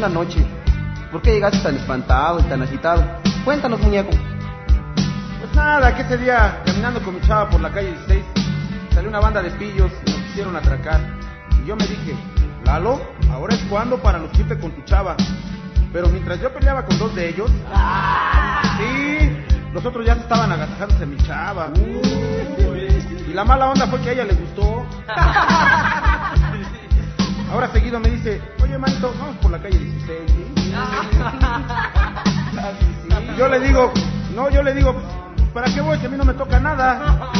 [0.09, 0.47] noche?
[1.11, 3.05] ¿Por qué llegaste tan espantado y tan agitado?
[3.45, 4.11] Cuéntanos, muñeco.
[4.11, 8.25] Pues nada, que ese día, caminando con mi chava por la calle 16,
[8.95, 11.01] salió una banda de pillos y nos quisieron atracar.
[11.61, 12.15] Y yo me dije,
[12.65, 13.01] Lalo,
[13.33, 15.17] ahora es cuando para lucirte con tu chava.
[15.93, 17.51] Pero mientras yo peleaba con dos de ellos,
[18.79, 19.37] sí,
[19.73, 21.71] los otros ya estaban agasajándose a mi chava.
[23.29, 24.87] y la mala onda fue que a ella le gustó.
[27.51, 30.21] Ahora seguido me dice, oye manito, vamos por la calle 16.
[33.39, 33.93] Yo le digo,
[34.35, 34.95] no, yo le digo,
[35.53, 37.31] ¿para qué voy si a mí no me toca nada?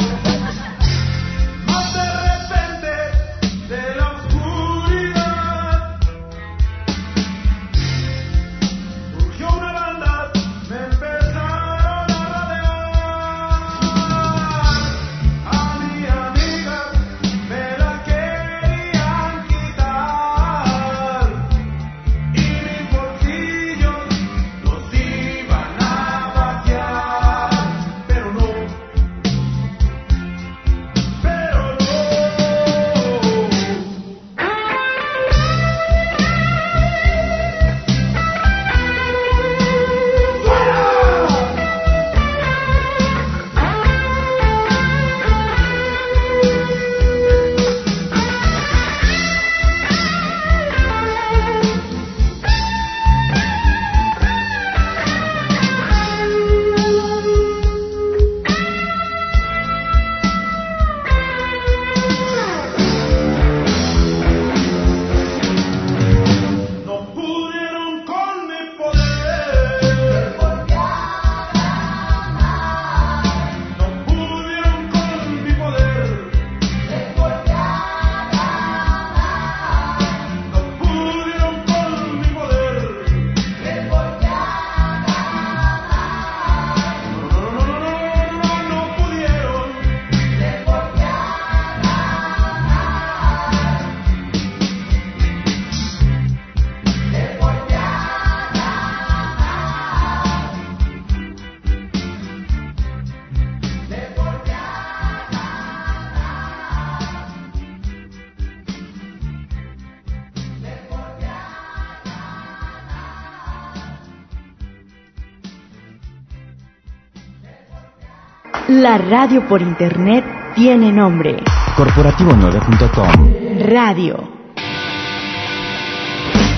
[118.77, 120.23] La radio por internet
[120.53, 121.35] tiene nombre.
[121.75, 123.33] Corporativo9.com
[123.67, 124.29] Radio.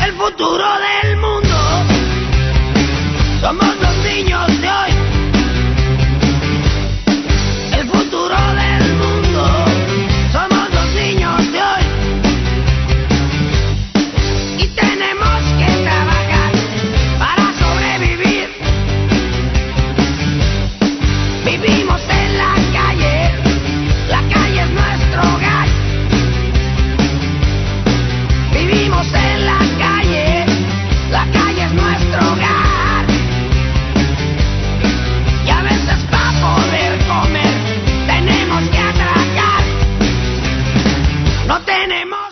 [0.06, 0.66] El futuro
[1.02, 1.58] del mundo
[3.40, 4.49] somos los niños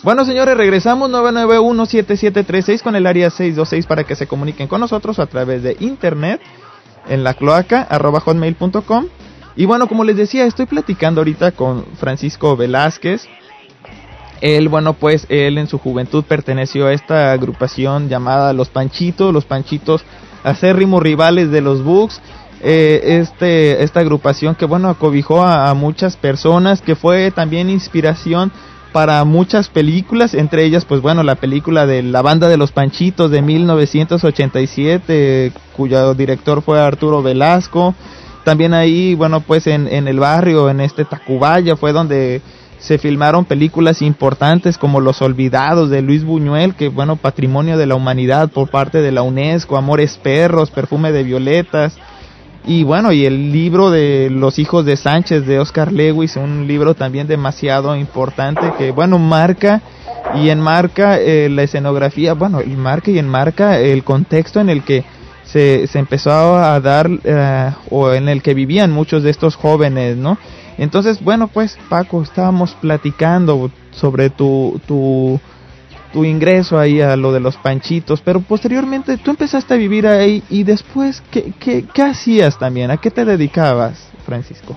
[0.08, 5.26] Bueno, señores, regresamos 991-7736 con el área 626 para que se comuniquen con nosotros a
[5.26, 6.40] través de internet
[7.10, 9.04] en la cloaca arroba hotmail.com.
[9.54, 13.28] Y bueno, como les decía, estoy platicando ahorita con Francisco Velázquez.
[14.40, 19.44] Él, bueno, pues él en su juventud perteneció a esta agrupación llamada Los Panchitos, los
[19.44, 20.06] Panchitos
[20.42, 22.18] acérrimos rivales de los Bugs.
[22.62, 28.52] Eh, este, esta agrupación que, bueno, acobijó a muchas personas, que fue también inspiración
[28.92, 33.30] para muchas películas, entre ellas, pues bueno, la película de La Banda de los Panchitos
[33.30, 37.94] de 1987, cuyo director fue Arturo Velasco.
[38.44, 42.40] También ahí, bueno, pues en, en el barrio, en este Tacubaya, fue donde
[42.78, 47.96] se filmaron películas importantes como Los Olvidados de Luis Buñuel, que bueno, patrimonio de la
[47.96, 51.98] humanidad por parte de la UNESCO, Amores Perros, Perfume de Violetas.
[52.66, 56.94] Y bueno, y el libro de Los hijos de Sánchez de Oscar Lewis, un libro
[56.94, 59.80] también demasiado importante que bueno, marca
[60.34, 65.04] y enmarca eh, la escenografía, bueno, marca y enmarca el contexto en el que
[65.44, 70.16] se, se empezó a dar eh, o en el que vivían muchos de estos jóvenes,
[70.16, 70.36] ¿no?
[70.76, 75.40] Entonces, bueno, pues Paco, estábamos platicando sobre tu, tu,
[76.12, 80.42] tu ingreso ahí a lo de los panchitos, pero posteriormente tú empezaste a vivir ahí
[80.48, 82.90] y después, ¿qué, qué, qué hacías también?
[82.90, 84.76] ¿A qué te dedicabas, Francisco?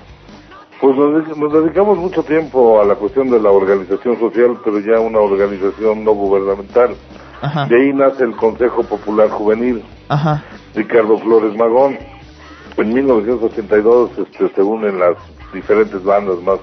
[0.82, 5.00] Pues nos, nos dedicamos mucho tiempo a la cuestión de la organización social, pero ya
[5.00, 6.96] una organización no gubernamental.
[7.42, 10.44] Ajá, De ahí nace el Consejo Popular Juvenil, ajá,
[10.76, 11.98] Ricardo Flores Magón.
[12.78, 15.18] En 1982 este, se unen las
[15.54, 16.60] diferentes bandas más,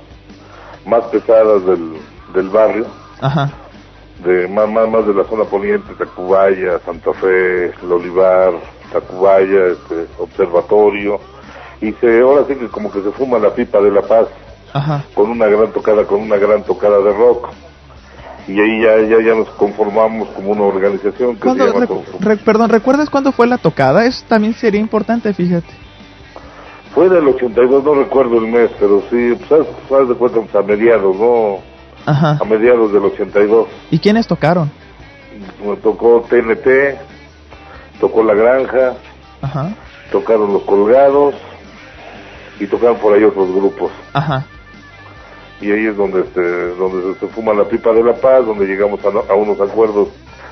[0.87, 1.95] más pesadas del,
[2.35, 2.87] del barrio,
[3.21, 3.53] ajá,
[4.25, 8.53] de más, más, más de la zona poniente, Tacubaya, Santa Fe, El Olivar,
[8.93, 11.21] Tacubaya, este, Observatorio,
[11.81, 14.27] y se, ahora sí que como que se fuma la pipa de la paz
[14.73, 15.05] ajá.
[15.15, 17.49] con una gran tocada, con una gran tocada de rock.
[18.49, 21.87] Y ahí ya, ya, ya nos conformamos como una organización que se ¿Cuándo, llama
[22.19, 24.07] re- perdón, ¿recuerdas cuándo fue la tocada?
[24.07, 25.69] Eso también sería importante, fíjate.
[26.95, 29.67] Fue del 82, no recuerdo el mes, pero sí, pues haz,
[30.01, 31.59] haz de cuenta pues, a mediados, ¿no?
[32.09, 32.39] Ajá.
[32.41, 33.69] A mediados del 82.
[33.91, 34.71] ¿Y quiénes tocaron?
[35.65, 36.97] Me tocó TNT,
[38.01, 38.95] tocó La Granja,
[39.43, 39.71] Ajá,
[40.11, 41.35] tocaron Los Colgados
[42.59, 43.91] y tocaron por ahí otros grupos.
[44.15, 44.45] ajá,
[45.61, 46.41] Y ahí es donde, este,
[46.77, 50.09] donde se, fuma la pipa de la paz, donde llegamos a, no- a unos acuerdos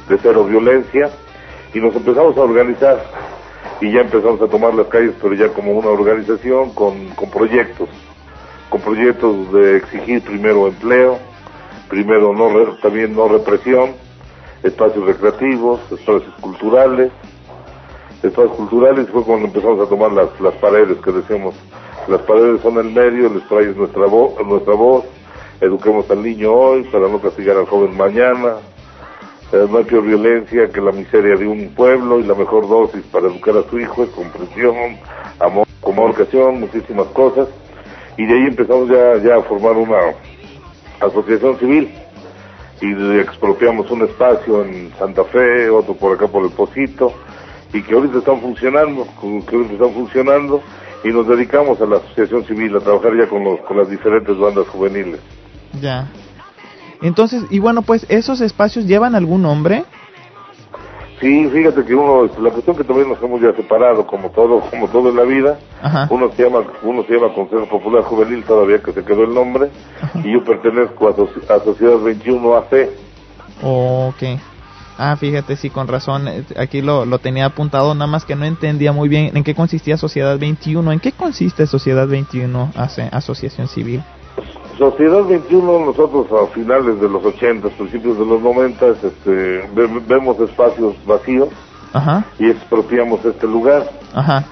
[0.09, 1.11] de cero violencia
[1.75, 3.03] y nos empezamos a organizar
[3.81, 7.89] y ya empezamos a tomar las calles, pero ya como una organización con, con proyectos,
[8.69, 11.19] con proyectos de exigir primero empleo,
[11.89, 13.93] primero no re- también no represión,
[14.63, 17.13] espacios recreativos, espacios culturales,
[18.23, 21.55] espacios culturales fue cuando empezamos a tomar las, las paredes que decíamos,
[22.09, 25.05] las paredes son el medio, les traes nuestra voz, nuestra voz,
[25.61, 28.57] eduquemos al niño hoy para no castigar al joven mañana,
[29.53, 33.03] eh, no hay peor violencia que la miseria de un pueblo y la mejor dosis
[33.13, 34.75] para educar a su hijo es comprensión,
[35.39, 37.49] amor, comunicación, muchísimas cosas.
[38.19, 39.99] Y de ahí empezamos ya, ya a formar una
[41.01, 41.91] asociación civil
[42.81, 47.13] y expropiamos un espacio en Santa Fe, otro por acá por el Pocito
[47.73, 50.63] y que ahorita están funcionando, que ahorita están funcionando
[51.05, 54.37] y nos dedicamos a la asociación civil, a trabajar ya con, los, con las diferentes
[54.39, 55.21] bandas juveniles.
[55.81, 56.09] ya.
[57.03, 59.85] Entonces, y bueno, pues, ¿esos espacios llevan algún nombre?
[61.21, 64.87] Sí, fíjate que uno, la cuestión que también nos hemos ya separado, como todo, como
[64.89, 66.07] todo en la vida, Ajá.
[66.11, 69.71] uno se llama, uno se llama Consejo Popular Juvenil, todavía que se quedó el nombre,
[70.23, 72.91] y yo pertenezco a, Soci- a Sociedad 21 AC.
[73.63, 74.23] Ok.
[74.99, 76.27] Ah, fíjate, sí, con razón.
[76.29, 79.55] eh, Aquí lo, lo tenía apuntado, nada más que no entendía muy bien en qué
[79.55, 80.91] consistía Sociedad 21.
[80.93, 84.03] ¿En qué consiste Sociedad 21, Ace- Asociación Civil?
[84.79, 89.31] Sociedad 21, nosotros a finales de los 80, principios de los 90, este,
[89.75, 91.49] ve- vemos espacios vacíos
[91.95, 93.89] Ajá, y expropiamos este lugar.
[94.15, 94.45] ajá,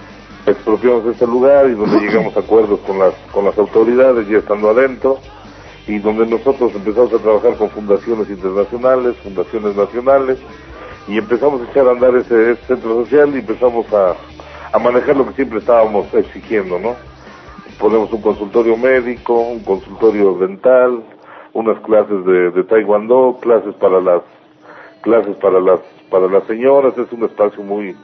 [0.46, 4.70] expropiamos este lugar y donde llegamos a acuerdos con las, con las autoridades ya estando
[4.70, 5.18] adentro
[5.86, 10.38] y donde nosotros empezamos a trabajar con fundaciones internacionales, fundaciones nacionales
[11.06, 14.14] y empezamos a echar a andar ese, ese centro social y empezamos a,
[14.72, 16.94] a manejar lo que siempre estábamos exigiendo, ¿no?
[17.78, 21.02] Ponemos un consultorio médico, un consultorio dental,
[21.52, 24.22] unas clases de, de taekwondo, clases para las
[25.02, 25.80] clases para las
[26.10, 27.94] para las señoras, es un espacio muy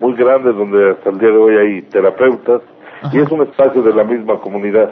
[0.00, 2.62] muy grande donde hasta el día de hoy hay terapeutas
[3.12, 4.90] y es un espacio de la misma comunidad.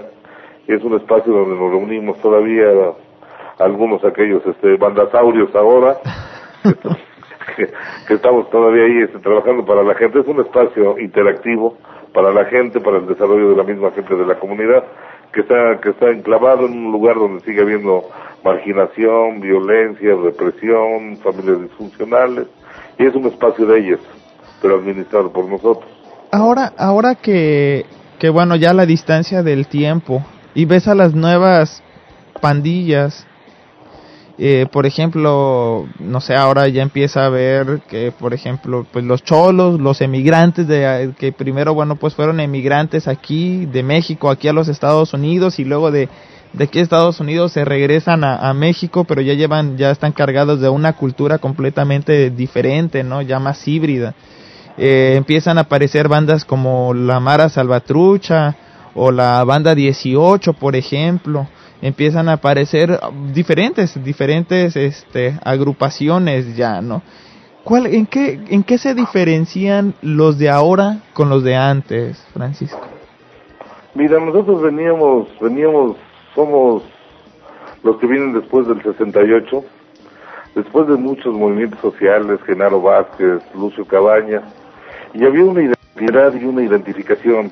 [0.69, 2.67] Y es un espacio donde nos reunimos todavía
[3.59, 5.97] algunos aquellos este bandasaurios ahora
[7.57, 10.21] que, estamos todavía ahí este, trabajando para la gente.
[10.21, 11.77] Es un espacio interactivo
[12.17, 14.83] para la gente, para el desarrollo de la misma gente de la comunidad
[15.35, 18.05] que está que está enclavado en un lugar donde sigue habiendo
[18.43, 22.47] marginación, violencia, represión, familias disfuncionales
[22.99, 24.01] y es un espacio de ellos,
[24.63, 25.91] pero administrado por nosotros.
[26.33, 27.85] Ahora ahora que
[28.19, 30.25] que bueno, ya la distancia del tiempo
[30.55, 31.83] y ves a las nuevas
[32.41, 33.27] pandillas
[34.39, 39.23] eh, por ejemplo, no sé, ahora ya empieza a ver que, por ejemplo, pues los
[39.25, 44.53] cholos, los emigrantes de que primero, bueno, pues fueron emigrantes aquí de México, aquí a
[44.53, 46.09] los Estados Unidos y luego de
[46.53, 50.61] de aquí a Estados Unidos se regresan a, México, pero ya llevan, ya están cargados
[50.61, 53.21] de una cultura completamente diferente, ¿no?
[53.21, 54.15] Ya más híbrida.
[54.79, 58.57] Eh, empiezan a aparecer bandas como la Mara Salvatrucha
[58.95, 61.47] o la Banda 18, por ejemplo
[61.83, 62.99] empiezan a aparecer
[63.33, 67.03] diferentes, diferentes este, agrupaciones ya, ¿no?
[67.65, 72.81] ¿Cuál, en, qué, ¿En qué se diferencian los de ahora con los de antes, Francisco?
[73.95, 75.97] Mira, nosotros veníamos, veníamos,
[76.35, 76.85] somos
[77.83, 79.65] los que vienen después del 68,
[80.55, 84.43] después de muchos movimientos sociales, Genaro Vázquez, Lucio Cabaña,
[85.13, 87.51] y había una identidad y una identificación,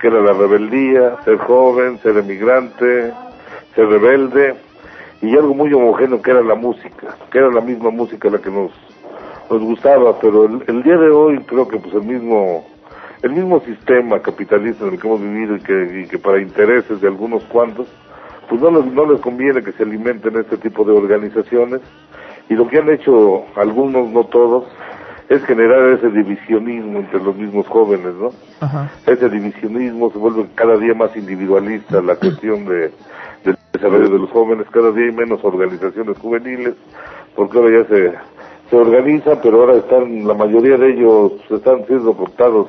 [0.00, 3.12] que era la rebeldía, ser joven, ser emigrante,
[3.76, 4.54] rebelde
[5.20, 8.50] y algo muy homogéneo que era la música, que era la misma música la que
[8.50, 8.70] nos
[9.50, 12.66] nos gustaba, pero el, día de hoy creo que pues el mismo
[13.22, 17.00] el mismo sistema capitalista en el que hemos vivido y que, y que para intereses
[17.00, 17.88] de algunos cuantos,
[18.48, 21.80] pues no les, no les conviene que se alimenten este tipo de organizaciones
[22.48, 24.64] y lo que han hecho algunos, no todos,
[25.28, 28.30] es generar ese divisionismo entre los mismos jóvenes, ¿no?
[29.06, 32.92] Ese divisionismo se vuelve cada día más individualista, la cuestión de
[33.44, 36.74] del desarrollo de los jóvenes, cada día hay menos organizaciones juveniles,
[37.34, 38.12] porque ahora ya se,
[38.70, 42.68] se organizan, pero ahora están, la mayoría de ellos están siendo cortados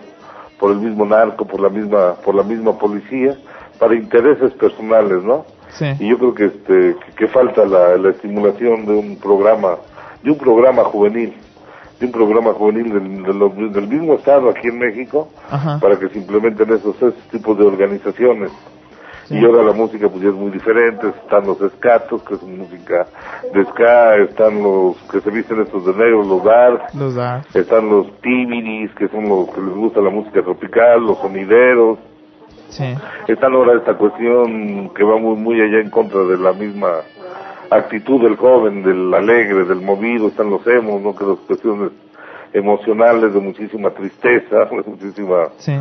[0.59, 3.37] por el mismo narco, por la misma, por la misma policía,
[3.79, 5.45] para intereses personales, ¿no?
[5.99, 9.77] Y yo creo que este, que, falta la, la, estimulación de un programa,
[10.23, 11.33] de un programa juvenil,
[11.99, 15.29] de un programa juvenil del, del, mismo estado aquí en México,
[15.79, 18.51] para que se implementen esos, esos tipos de organizaciones.
[19.29, 23.05] Y ahora la música pues ya es muy diferente, están los escatos, que es música
[23.53, 27.45] de ska, están los que se visten estos de negro, los dark, los dark.
[27.53, 31.99] están los timiris, que son los que les gusta la música tropical, los sonideros.
[32.69, 32.95] Sí.
[33.27, 36.89] Están ahora esta cuestión que va muy, muy allá en contra de la misma
[37.69, 41.15] actitud del joven, del alegre, del movido, están los emos, ¿no?
[41.15, 41.91] Que las cuestiones
[42.51, 45.49] emocionales de muchísima tristeza, de muchísima...
[45.57, 45.73] Sí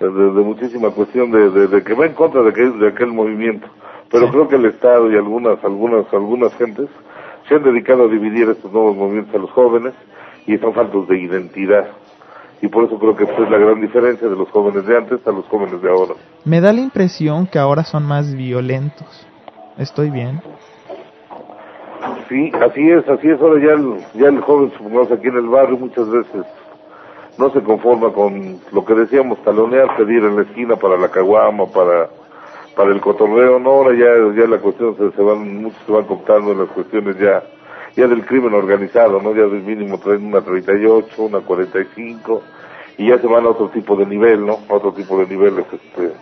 [0.00, 0.08] de,
[0.42, 3.66] muchísima cuestión de, de, que va en contra de, aquel, de aquel movimiento.
[4.10, 6.88] Pero creo que el Estado y algunas, algunas, algunas gentes
[7.48, 9.94] se han dedicado a dividir estos nuevos movimientos a los jóvenes
[10.46, 11.88] y están faltos de identidad.
[12.62, 15.26] Y por eso creo que esta es la gran diferencia de los jóvenes de antes
[15.26, 16.14] a los jóvenes de ahora.
[16.44, 19.26] Me da la impresión que ahora son más violentos.
[19.76, 20.40] ¿Estoy bien?
[22.28, 23.40] Sí, así es, así es.
[23.40, 26.44] Ahora ya el, ya el joven, supongamos aquí en el barrio, muchas veces
[27.38, 31.66] no se conforma con lo que decíamos, talonear, pedir en la esquina para la caguama,
[31.66, 32.08] para
[32.76, 36.04] para el cotorreo, no, ahora ya, ya la cuestión se, se van, muchos se van
[36.04, 37.42] contando en las cuestiones ya,
[37.96, 39.34] ya del crimen organizado, ¿no?
[39.34, 42.42] Ya del mínimo traen una 38, una 45,
[42.98, 44.58] y ya se van a otro tipo de nivel, ¿no?
[44.68, 46.12] A otro tipo de niveles, este,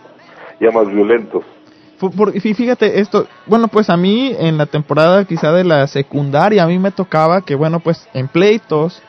[0.60, 1.42] ya más violentos.
[2.54, 6.78] fíjate esto, bueno pues a mí en la temporada quizá de la secundaria a mí
[6.78, 9.00] me tocaba que bueno pues en pleitos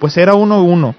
[0.00, 0.94] pues era uno uno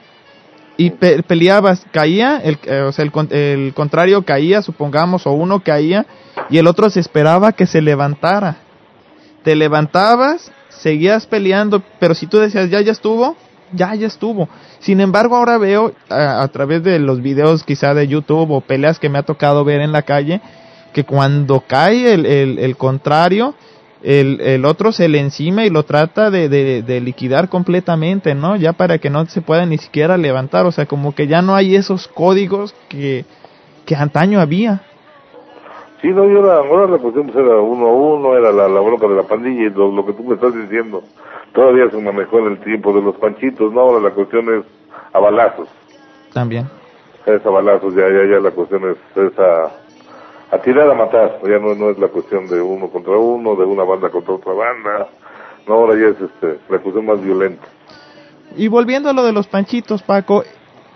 [0.78, 6.06] y peleabas, caía, el, eh, o sea, el, el, contrario caía, supongamos, o uno caía,
[6.52, 8.58] y el otro se esperaba que se levantara.
[9.44, 13.36] Te levantabas, seguías peleando, pero si tú decías, ya, ya estuvo,
[13.74, 14.48] ya, ya estuvo.
[14.80, 19.00] Sin embargo, ahora veo a, a través de los videos quizá de YouTube o peleas
[19.00, 20.42] que me ha tocado ver en la calle,
[20.94, 23.56] que cuando cae el, el, el contrario,
[24.08, 28.56] el, el otro se le encima y lo trata de, de, liquidar completamente, ¿no?
[28.56, 31.56] Ya para que no se pueda ni siquiera levantar, o sea, como que ya no
[31.56, 33.26] hay esos códigos que,
[33.86, 34.82] que antaño había.
[36.02, 38.80] Sí, no, yo ahora, ahora la cuestión pues, era uno a uno, era la, la
[38.80, 41.04] bronca de la pandilla y lo, lo, que tú me estás diciendo,
[41.52, 43.82] todavía se manejó en el tiempo de los panchitos, ¿no?
[43.82, 44.64] Ahora la cuestión es
[45.12, 45.68] a balazos.
[46.32, 46.70] También.
[47.26, 48.98] Es a balazos, ya, ya, ya la cuestión es,
[49.34, 49.70] esa
[50.52, 53.66] a, tirar a matar, ya no, no es la cuestión de uno contra uno, de
[53.66, 55.10] una banda contra otra banda,
[55.68, 57.68] no, ahora ya es este, la cuestión más violenta.
[58.56, 60.44] Y volviendo a lo de los panchitos, Paco,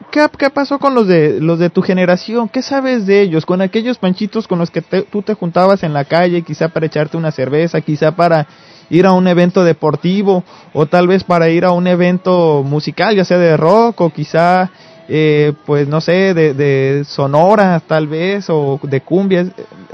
[0.09, 2.49] ¿Qué, ¿Qué, pasó con los de los de tu generación?
[2.49, 3.45] ¿Qué sabes de ellos?
[3.45, 7.17] Con aquellos panchitos con los que tú te juntabas en la calle, quizá para echarte
[7.17, 8.47] una cerveza, quizá para
[8.89, 13.23] ir a un evento deportivo o tal vez para ir a un evento musical, ya
[13.23, 14.69] sea de rock o quizá,
[15.13, 19.49] eh, pues no sé, de, de sonora tal vez o de cumbias.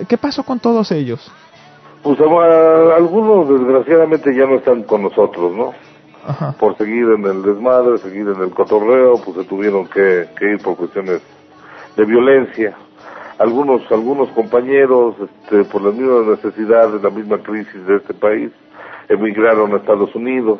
[0.08, 1.32] ¿Qué pasó con todos ellos?
[2.04, 5.74] Pues algunos desgraciadamente ya no están con nosotros, ¿no?
[6.60, 10.76] por seguir en el desmadre, seguir en el cotorreo, pues se tuvieron que, ir por
[10.76, 11.22] cuestiones
[11.96, 12.76] de violencia.
[13.40, 18.52] Algunos, algunos compañeros, este, por las mismas necesidades, la misma crisis de este país,
[19.08, 20.60] emigraron a Estados Unidos.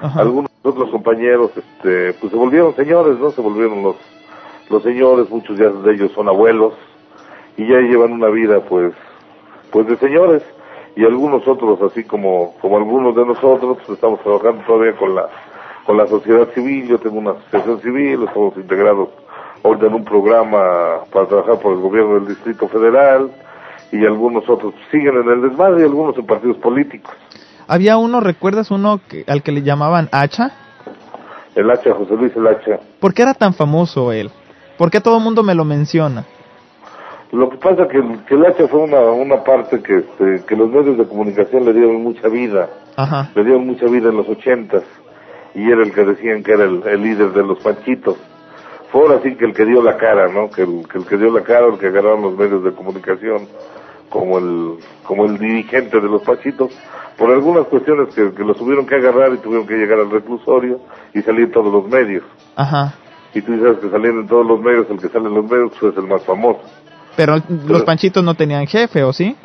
[0.00, 3.30] Algunos otros compañeros, este, pues se volvieron señores, ¿no?
[3.30, 3.96] Se volvieron los,
[4.68, 6.74] los señores, muchos ya de ellos son abuelos
[7.56, 8.92] y ya llevan una vida, pues,
[9.70, 10.42] pues de señores
[10.96, 15.28] y algunos otros, así como, como algunos de nosotros, pues, estamos trabajando todavía con la,
[15.86, 19.08] con la sociedad civil, yo tengo una asociación civil, estamos integrados
[19.62, 23.30] ahorita en un programa para trabajar por el gobierno del Distrito Federal,
[23.92, 27.14] y algunos otros siguen en el desmadre y algunos en partidos políticos.
[27.72, 30.50] Había uno, ¿recuerdas uno que, al que le llamaban Hacha?
[31.54, 32.80] El Hacha, José Luis el Hacha.
[32.98, 34.28] ¿Por qué era tan famoso él?
[34.76, 36.24] ¿Por qué todo el mundo me lo menciona?
[37.30, 40.68] Lo que pasa que, que el hacha fue una, una parte que, este, que los
[40.68, 42.70] medios de comunicación le dieron mucha vida.
[43.36, 44.82] Le dieron mucha vida en los ochentas.
[45.54, 48.16] Y era el que decían que era el, líder de los panchitos.
[48.90, 50.50] Fue ahora sí que el que dio la cara, ¿no?
[50.50, 53.46] Que el, que el que dio la cara, el que agarraron los medios de comunicación
[54.08, 56.76] como el, como el dirigente de los panchitos.
[57.16, 60.80] Por algunas cuestiones que, que los tuvieron que agarrar y tuvieron que llegar al reclusorio
[61.14, 62.24] y salir todos los medios.
[62.56, 62.94] Ajá.
[63.34, 65.72] Y tú dices que saliendo en todos los medios, el que sale en los medios
[65.78, 66.60] pues, es el más famoso.
[67.16, 69.36] Pero los panchitos no tenían jefe, ¿o sí?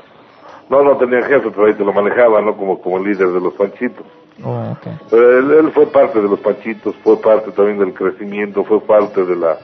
[0.69, 2.55] No, no tenían jefe, pero ahí te lo manejaba, ¿no?
[2.55, 4.05] Como, como líder de los panchitos.
[4.43, 4.93] Oh, okay.
[5.11, 9.57] él, fue parte de los panchitos, fue parte también del crecimiento, fue parte de la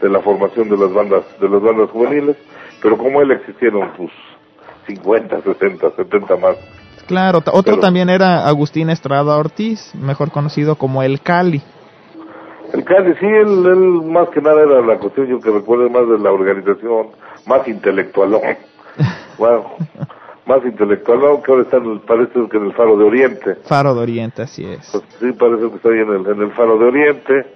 [0.00, 2.36] de la formación de las bandas de las bandas juveniles,
[2.80, 4.10] pero como él existieron pues
[4.86, 6.56] 50, 60, 70 más.
[7.12, 11.60] Claro, otro también era Agustín Estrada Ortiz, mejor conocido como el Cali.
[12.72, 16.08] El Cali, sí, él, él más que nada era la cuestión, yo que recuerdo más
[16.08, 17.08] de la organización,
[17.46, 18.30] más intelectual,
[19.38, 19.72] bueno,
[20.46, 23.56] más intelectual, que ahora está en el, parece que en el Faro de Oriente.
[23.64, 24.88] Faro de Oriente, así es.
[24.90, 27.46] Pues sí, parece que está ahí en el, en el Faro de Oriente,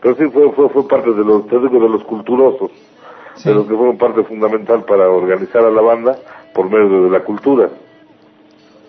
[0.00, 2.70] pero sí fue, fue, fue parte de los, te digo, de los culturosos,
[3.44, 6.16] de los que fueron parte fundamental para organizar a la banda
[6.54, 7.68] por medio de la cultura.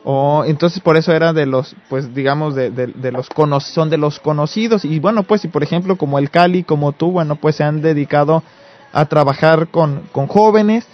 [0.05, 3.29] Oh, entonces por eso era de los, pues digamos, de, de, de los
[3.63, 4.83] son de los conocidos.
[4.83, 7.81] Y bueno, pues, y por ejemplo, como el Cali, como tú, bueno, pues se han
[7.81, 8.43] dedicado
[8.91, 10.85] a trabajar con, con jóvenes.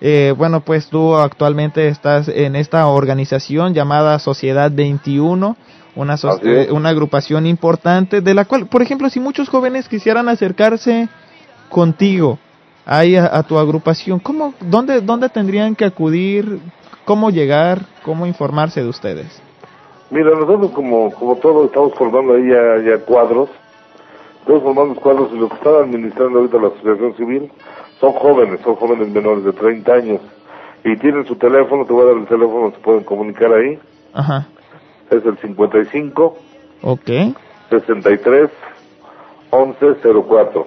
[0.00, 5.56] Eh, bueno, pues tú actualmente estás en esta organización llamada Sociedad 21,
[5.96, 6.16] una,
[6.70, 11.08] una agrupación importante de la cual, por ejemplo, si muchos jóvenes quisieran acercarse
[11.68, 12.38] contigo,
[12.86, 16.60] ahí a, tu agrupación, ¿cómo, dónde, ¿dónde tendrían que acudir?
[17.08, 17.86] ¿Cómo llegar?
[18.04, 19.40] ¿Cómo informarse de ustedes?
[20.10, 22.50] Mira, nosotros como, como todos estamos formando ahí
[22.84, 23.48] ya cuadros
[24.40, 27.50] Estamos formando cuadros y lo que está administrando ahorita la Asociación Civil
[27.98, 30.20] son jóvenes, son jóvenes menores de 30 años
[30.84, 33.78] y tienen su teléfono, te voy a dar el teléfono, se pueden comunicar ahí.
[34.12, 34.46] Ajá.
[35.10, 36.36] Es el 55
[36.82, 37.08] Ok.
[37.70, 38.50] 63
[39.50, 40.66] 1104.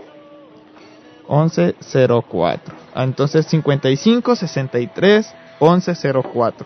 [1.29, 2.73] 1104.
[2.95, 6.65] Entonces 55 63 1104.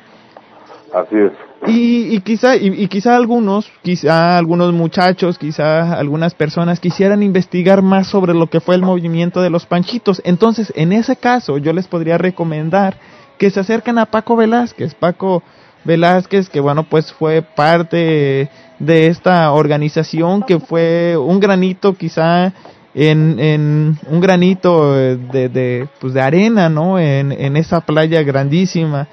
[0.94, 1.32] Así es.
[1.68, 8.08] Y, y quizá y, quizá algunos, quizá algunos muchachos, quizá algunas personas quisieran investigar más
[8.08, 10.22] sobre lo que fue el movimiento de los panchitos.
[10.24, 12.98] Entonces, en ese caso, yo les podría recomendar
[13.38, 14.96] que se acerquen a Paco Velázquez.
[14.96, 15.44] Paco
[15.84, 18.50] Velázquez, que bueno, pues fue parte
[18.80, 22.54] de esta organización, que fue un granito quizá
[22.96, 26.98] en, en un granito de, de, pues de arena, ¿no?
[26.98, 29.08] En, en esa playa grandísima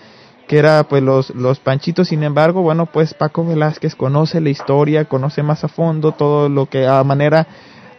[0.46, 5.06] que era pues los, los panchitos, sin embargo, bueno, pues Paco Velázquez conoce la historia,
[5.06, 7.46] conoce más a fondo todo lo que a manera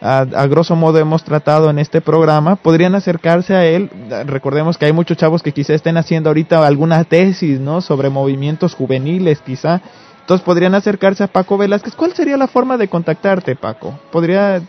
[0.00, 3.90] a, grosso modo hemos tratado en este programa, podrían acercarse a él.
[4.26, 7.80] Recordemos que hay muchos chavos que quizá estén haciendo ahorita alguna tesis, ¿no?
[7.80, 9.80] Sobre movimientos juveniles, quizá.
[10.20, 11.94] Entonces podrían acercarse a Paco Velázquez.
[11.94, 13.98] ¿Cuál sería la forma de contactarte, Paco?
[14.12, 14.60] ¿Podría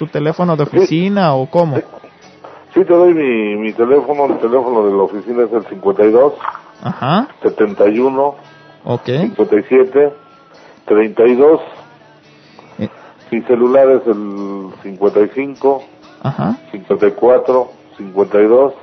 [0.00, 1.76] tu teléfono de oficina o cómo?
[2.72, 4.24] Sí, te doy mi, mi teléfono.
[4.32, 6.32] El teléfono de la oficina es el 52
[6.82, 7.28] Ajá.
[7.42, 8.34] 71
[8.84, 9.04] Ok.
[9.04, 10.12] 57
[10.86, 11.60] 32
[13.30, 15.84] mi celular es el 55,
[16.24, 16.56] Ajá.
[16.72, 18.74] 54, 52,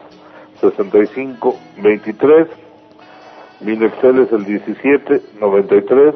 [0.61, 2.47] 65, 23.
[3.59, 6.15] Mi Excel es el 17, 93,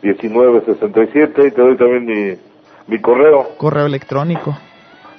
[0.00, 1.48] 19, 67.
[1.48, 2.49] Y te doy también mi,
[2.90, 3.50] mi correo.
[3.56, 4.58] Correo electrónico.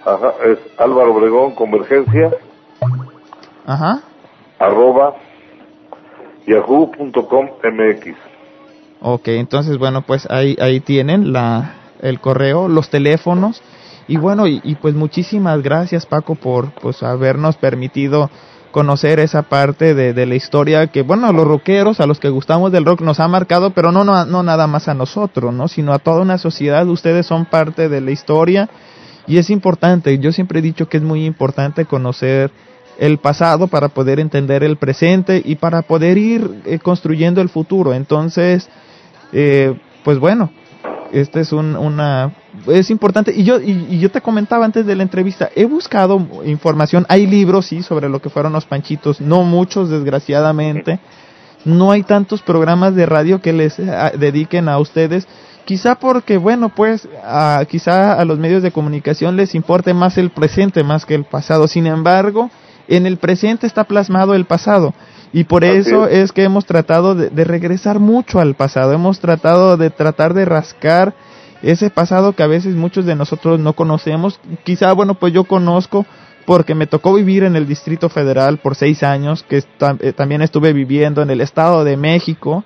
[0.05, 2.31] Ajá, es Álvaro Obregón Convergencia.
[3.65, 4.01] Ajá.
[4.59, 5.15] Arroba
[6.45, 8.15] yahoo.com mx.
[8.99, 13.63] Ok, entonces bueno, pues ahí, ahí tienen la, el correo, los teléfonos.
[14.07, 18.29] Y bueno, y, pues muchísimas gracias Paco por pues habernos permitido
[18.71, 22.71] conocer esa parte de, de, la historia que, bueno, los rockeros, a los que gustamos
[22.71, 25.67] del rock, nos ha marcado, pero no, no, no nada más a nosotros, ¿no?
[25.67, 26.87] Sino a toda una sociedad.
[26.87, 28.69] Ustedes son parte de la historia
[29.27, 30.17] y es importante.
[30.19, 32.51] Yo siempre he dicho que es muy importante conocer
[32.97, 37.93] el pasado para poder entender el presente y para poder ir eh, construyendo el futuro.
[37.93, 38.69] Entonces,
[39.33, 40.51] eh, pues bueno,
[41.11, 42.35] este es un, una
[42.67, 43.33] es importante.
[43.35, 47.67] Y yo y, yo te comentaba antes de la entrevista he buscado información hay libros
[47.67, 50.99] sí sobre lo que fueron los panchitos no muchos desgraciadamente.
[51.63, 55.27] No hay tantos programas de radio que les ah, dediquen a ustedes.
[55.65, 60.31] Quizá porque bueno pues a, quizá a los medios de comunicación les importe más el
[60.31, 61.67] presente más que el pasado.
[61.67, 62.49] Sin embargo
[62.87, 64.93] en el presente está plasmado el pasado.
[65.33, 66.31] Y por eso es.
[66.31, 71.13] que hemos tratado de, regresar mucho al pasado, hemos tratado de tratar de rascar
[71.61, 74.39] ese pasado que a veces muchos de nosotros no conocemos.
[74.63, 76.05] Quizá, bueno, pues yo conozco
[76.45, 79.63] porque me tocó vivir en el Distrito Federal por seis años, que
[79.99, 82.63] eh, también estuve viviendo en el Estado de México,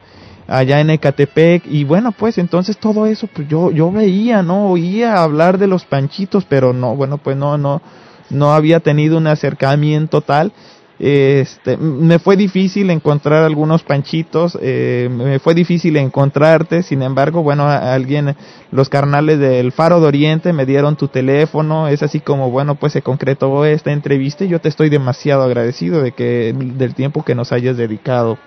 [0.47, 4.69] allá en Ecatepec, y bueno, pues entonces todo eso, pues yo, yo veía, ¿no?
[4.69, 7.81] Oía hablar de los panchitos, pero no, bueno, pues no, no,
[8.29, 10.53] no había tenido un acercamiento tal
[10.97, 17.67] este, me fue difícil encontrar algunos panchitos, eh, me fue difícil encontrarte, sin embargo, bueno,
[17.67, 18.35] alguien,
[18.71, 22.93] los carnales del Faro de Oriente me dieron tu teléfono, es así como, bueno, pues
[22.93, 27.35] se concretó esta entrevista y yo te estoy demasiado agradecido de que, del tiempo que
[27.35, 28.37] nos hayas dedicado.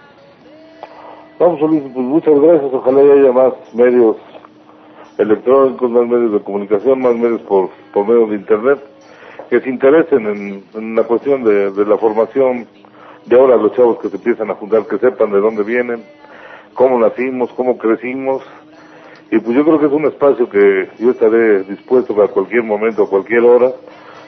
[1.38, 4.16] Vamos, pues muchas gracias, ojalá haya más medios
[5.18, 8.78] electrónicos, más medios de comunicación, más medios por, por medio de internet
[9.48, 12.66] que se interesen en, la cuestión de, la formación
[13.26, 16.02] de ahora los chavos que se empiezan a juntar, que sepan de dónde vienen,
[16.74, 18.42] cómo nacimos, cómo crecimos.
[19.30, 23.04] Y pues yo creo que es un espacio que yo estaré dispuesto a cualquier momento,
[23.04, 23.70] a cualquier hora,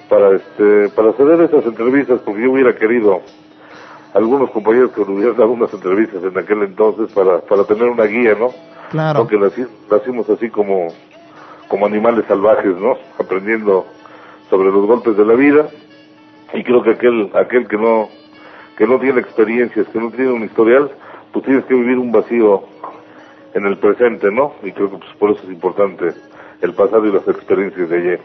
[0.08, 3.20] para este, para hacer esas entrevistas, porque yo hubiera querido
[4.12, 8.34] algunos compañeros que hubieran dado unas entrevistas en aquel entonces para, para tener una guía,
[8.38, 8.50] ¿no?
[8.90, 9.20] Claro.
[9.20, 9.38] Porque
[9.90, 10.88] nacimos así como,
[11.68, 12.96] como animales salvajes, ¿no?
[13.18, 13.86] Aprendiendo
[14.50, 15.68] sobre los golpes de la vida
[16.52, 18.08] y creo que aquel aquel que no
[18.76, 20.90] que no tiene experiencias, que no tiene un historial,
[21.32, 22.64] pues tienes que vivir un vacío
[23.54, 24.54] en el presente, ¿no?
[24.62, 26.14] Y creo que pues, por eso es importante
[26.62, 28.20] el pasado y las experiencias de ayer.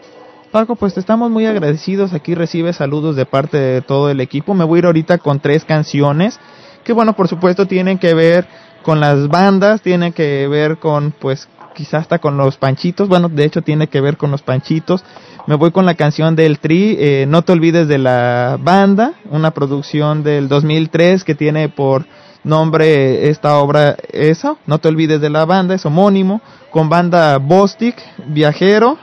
[0.52, 2.14] Paco, pues estamos muy agradecidos.
[2.14, 4.54] Aquí recibe saludos de parte de todo el equipo.
[4.54, 6.40] Me voy a ir ahorita con tres canciones
[6.86, 8.48] que, bueno, por supuesto tienen que ver
[8.84, 13.08] con las bandas, tienen que ver con, pues, quizás hasta con los panchitos.
[13.08, 15.04] Bueno, de hecho tiene que ver con los panchitos.
[15.46, 19.52] Me voy con la canción del Tri, eh, No te olvides de la banda, una
[19.52, 22.08] producción del 2003 que tiene por
[22.44, 26.42] nombre esta obra eso, No te olvides de la banda, es homónimo,
[26.72, 27.96] con banda Bostic,
[28.28, 28.98] Viajero,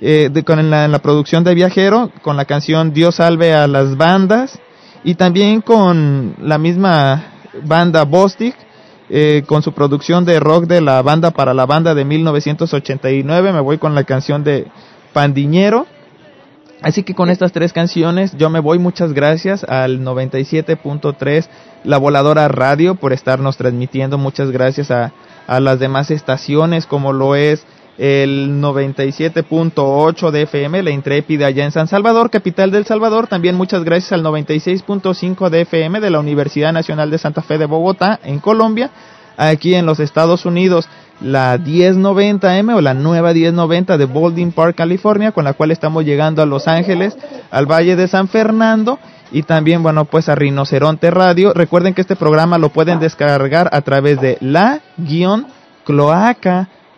[0.00, 4.60] eh, con la producción de Viajero, con la canción Dios salve a las bandas,
[5.04, 7.24] y también con la misma
[7.64, 8.54] banda Bostic,
[9.14, 13.60] eh, con su producción de rock de la banda para la banda de 1989, me
[13.60, 14.68] voy con la canción de
[15.12, 15.86] Pandiñero.
[16.80, 18.78] Así que con estas tres canciones yo me voy.
[18.78, 21.46] Muchas gracias al 97.3
[21.84, 24.16] La Voladora Radio por estarnos transmitiendo.
[24.16, 25.12] Muchas gracias a,
[25.46, 27.66] a las demás estaciones como lo es
[27.98, 33.26] el 97.8 de FM, la Intrépida allá en San Salvador, capital del Salvador.
[33.26, 37.66] También muchas gracias al 96.5 de FM de la Universidad Nacional de Santa Fe de
[37.66, 38.90] Bogotá en Colombia.
[39.36, 40.88] Aquí en los Estados Unidos
[41.20, 46.42] la 1090M o la nueva 1090 de Baldwin Park, California, con la cual estamos llegando
[46.42, 47.16] a Los Ángeles,
[47.50, 48.98] al Valle de San Fernando
[49.30, 51.52] y también, bueno, pues a Rinoceronte Radio.
[51.54, 54.36] Recuerden que este programa lo pueden descargar a través de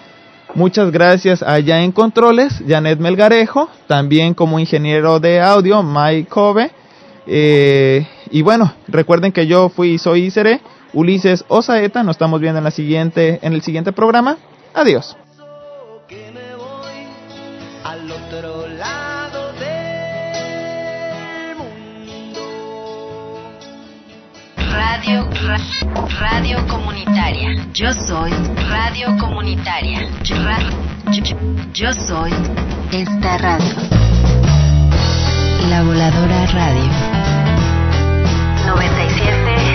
[0.54, 6.70] Muchas gracias allá en Controles, Janet Melgarejo, también como ingeniero de audio, Mike Cove.
[7.26, 10.60] Eh, y bueno, recuerden que yo fui soy y seré
[10.92, 12.04] Ulises Osaeta.
[12.04, 14.38] Nos estamos viendo en, la siguiente, en el siguiente programa.
[14.74, 15.16] Adiós.
[25.04, 25.28] Radio,
[26.18, 27.50] radio comunitaria.
[27.74, 28.30] Yo soy
[28.70, 30.08] radio comunitaria.
[30.22, 30.34] Yo,
[31.74, 32.32] yo soy
[32.90, 33.74] esta radio.
[35.68, 36.90] La Voladora Radio.
[38.64, 39.73] 97.3.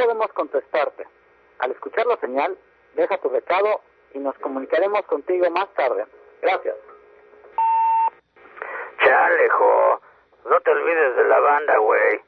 [0.00, 1.06] podemos contestarte.
[1.58, 2.56] Al escuchar la señal,
[2.94, 3.80] deja tu recado
[4.14, 6.06] y nos comunicaremos contigo más tarde.
[6.40, 6.76] Gracias.
[9.04, 10.00] Chalejo,
[10.46, 12.20] no te olvides de la banda, güey.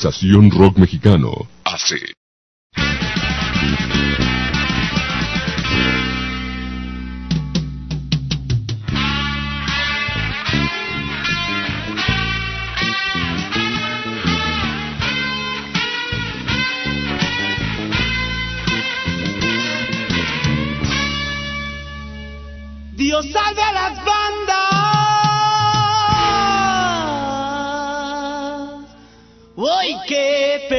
[0.00, 2.19] sensación rock mexicano hace.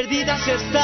[0.02, 0.82] perdidas están.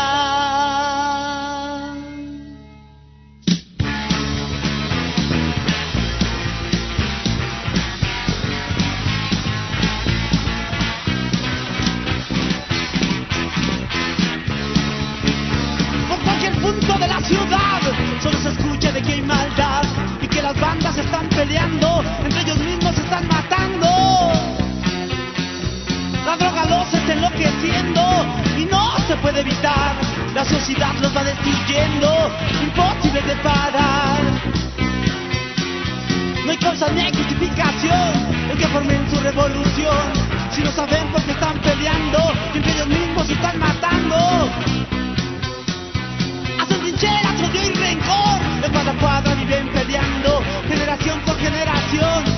[16.07, 17.81] Por cualquier punto de la ciudad
[18.22, 19.84] solo se escucha de que hay maldad
[20.22, 22.03] y que las bandas están peleando
[29.22, 29.95] puede evitar,
[30.34, 32.31] la sociedad los va destruyendo,
[32.64, 34.22] imposible de parar.
[36.45, 38.14] No hay causa ni hay justificación
[38.52, 40.14] en que formen su revolución,
[40.52, 42.19] si no saben por qué están peleando,
[42.53, 44.49] entre ellos mismos se están matando.
[46.61, 52.36] Hacen trincheras, odio y rencor, de cuadra a cuadra viven peleando, generación por generación.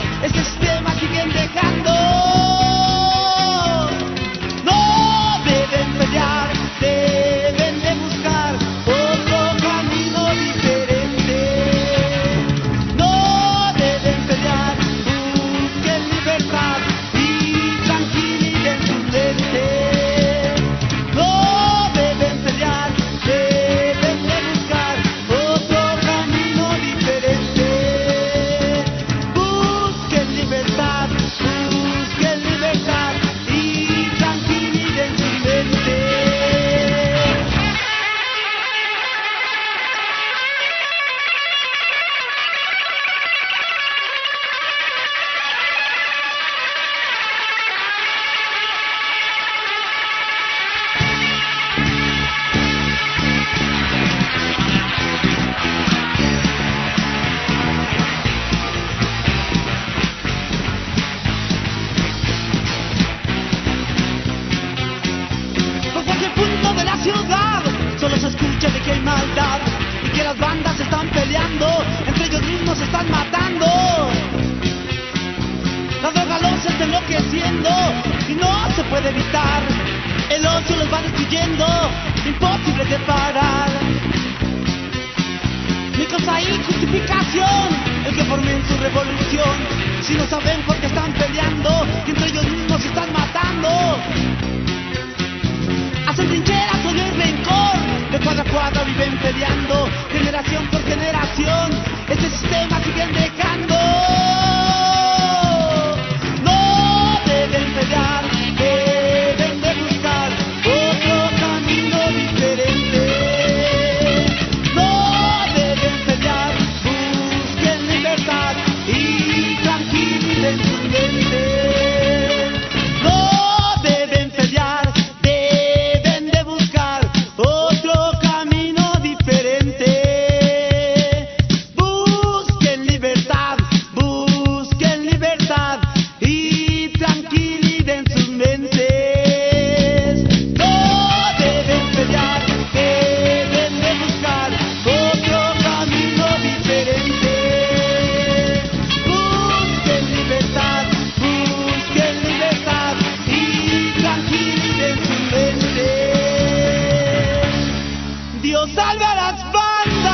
[158.49, 160.09] Dios salve a las bandas.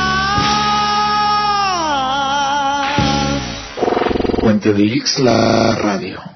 [4.38, 6.35] Puente de Ix, la radio.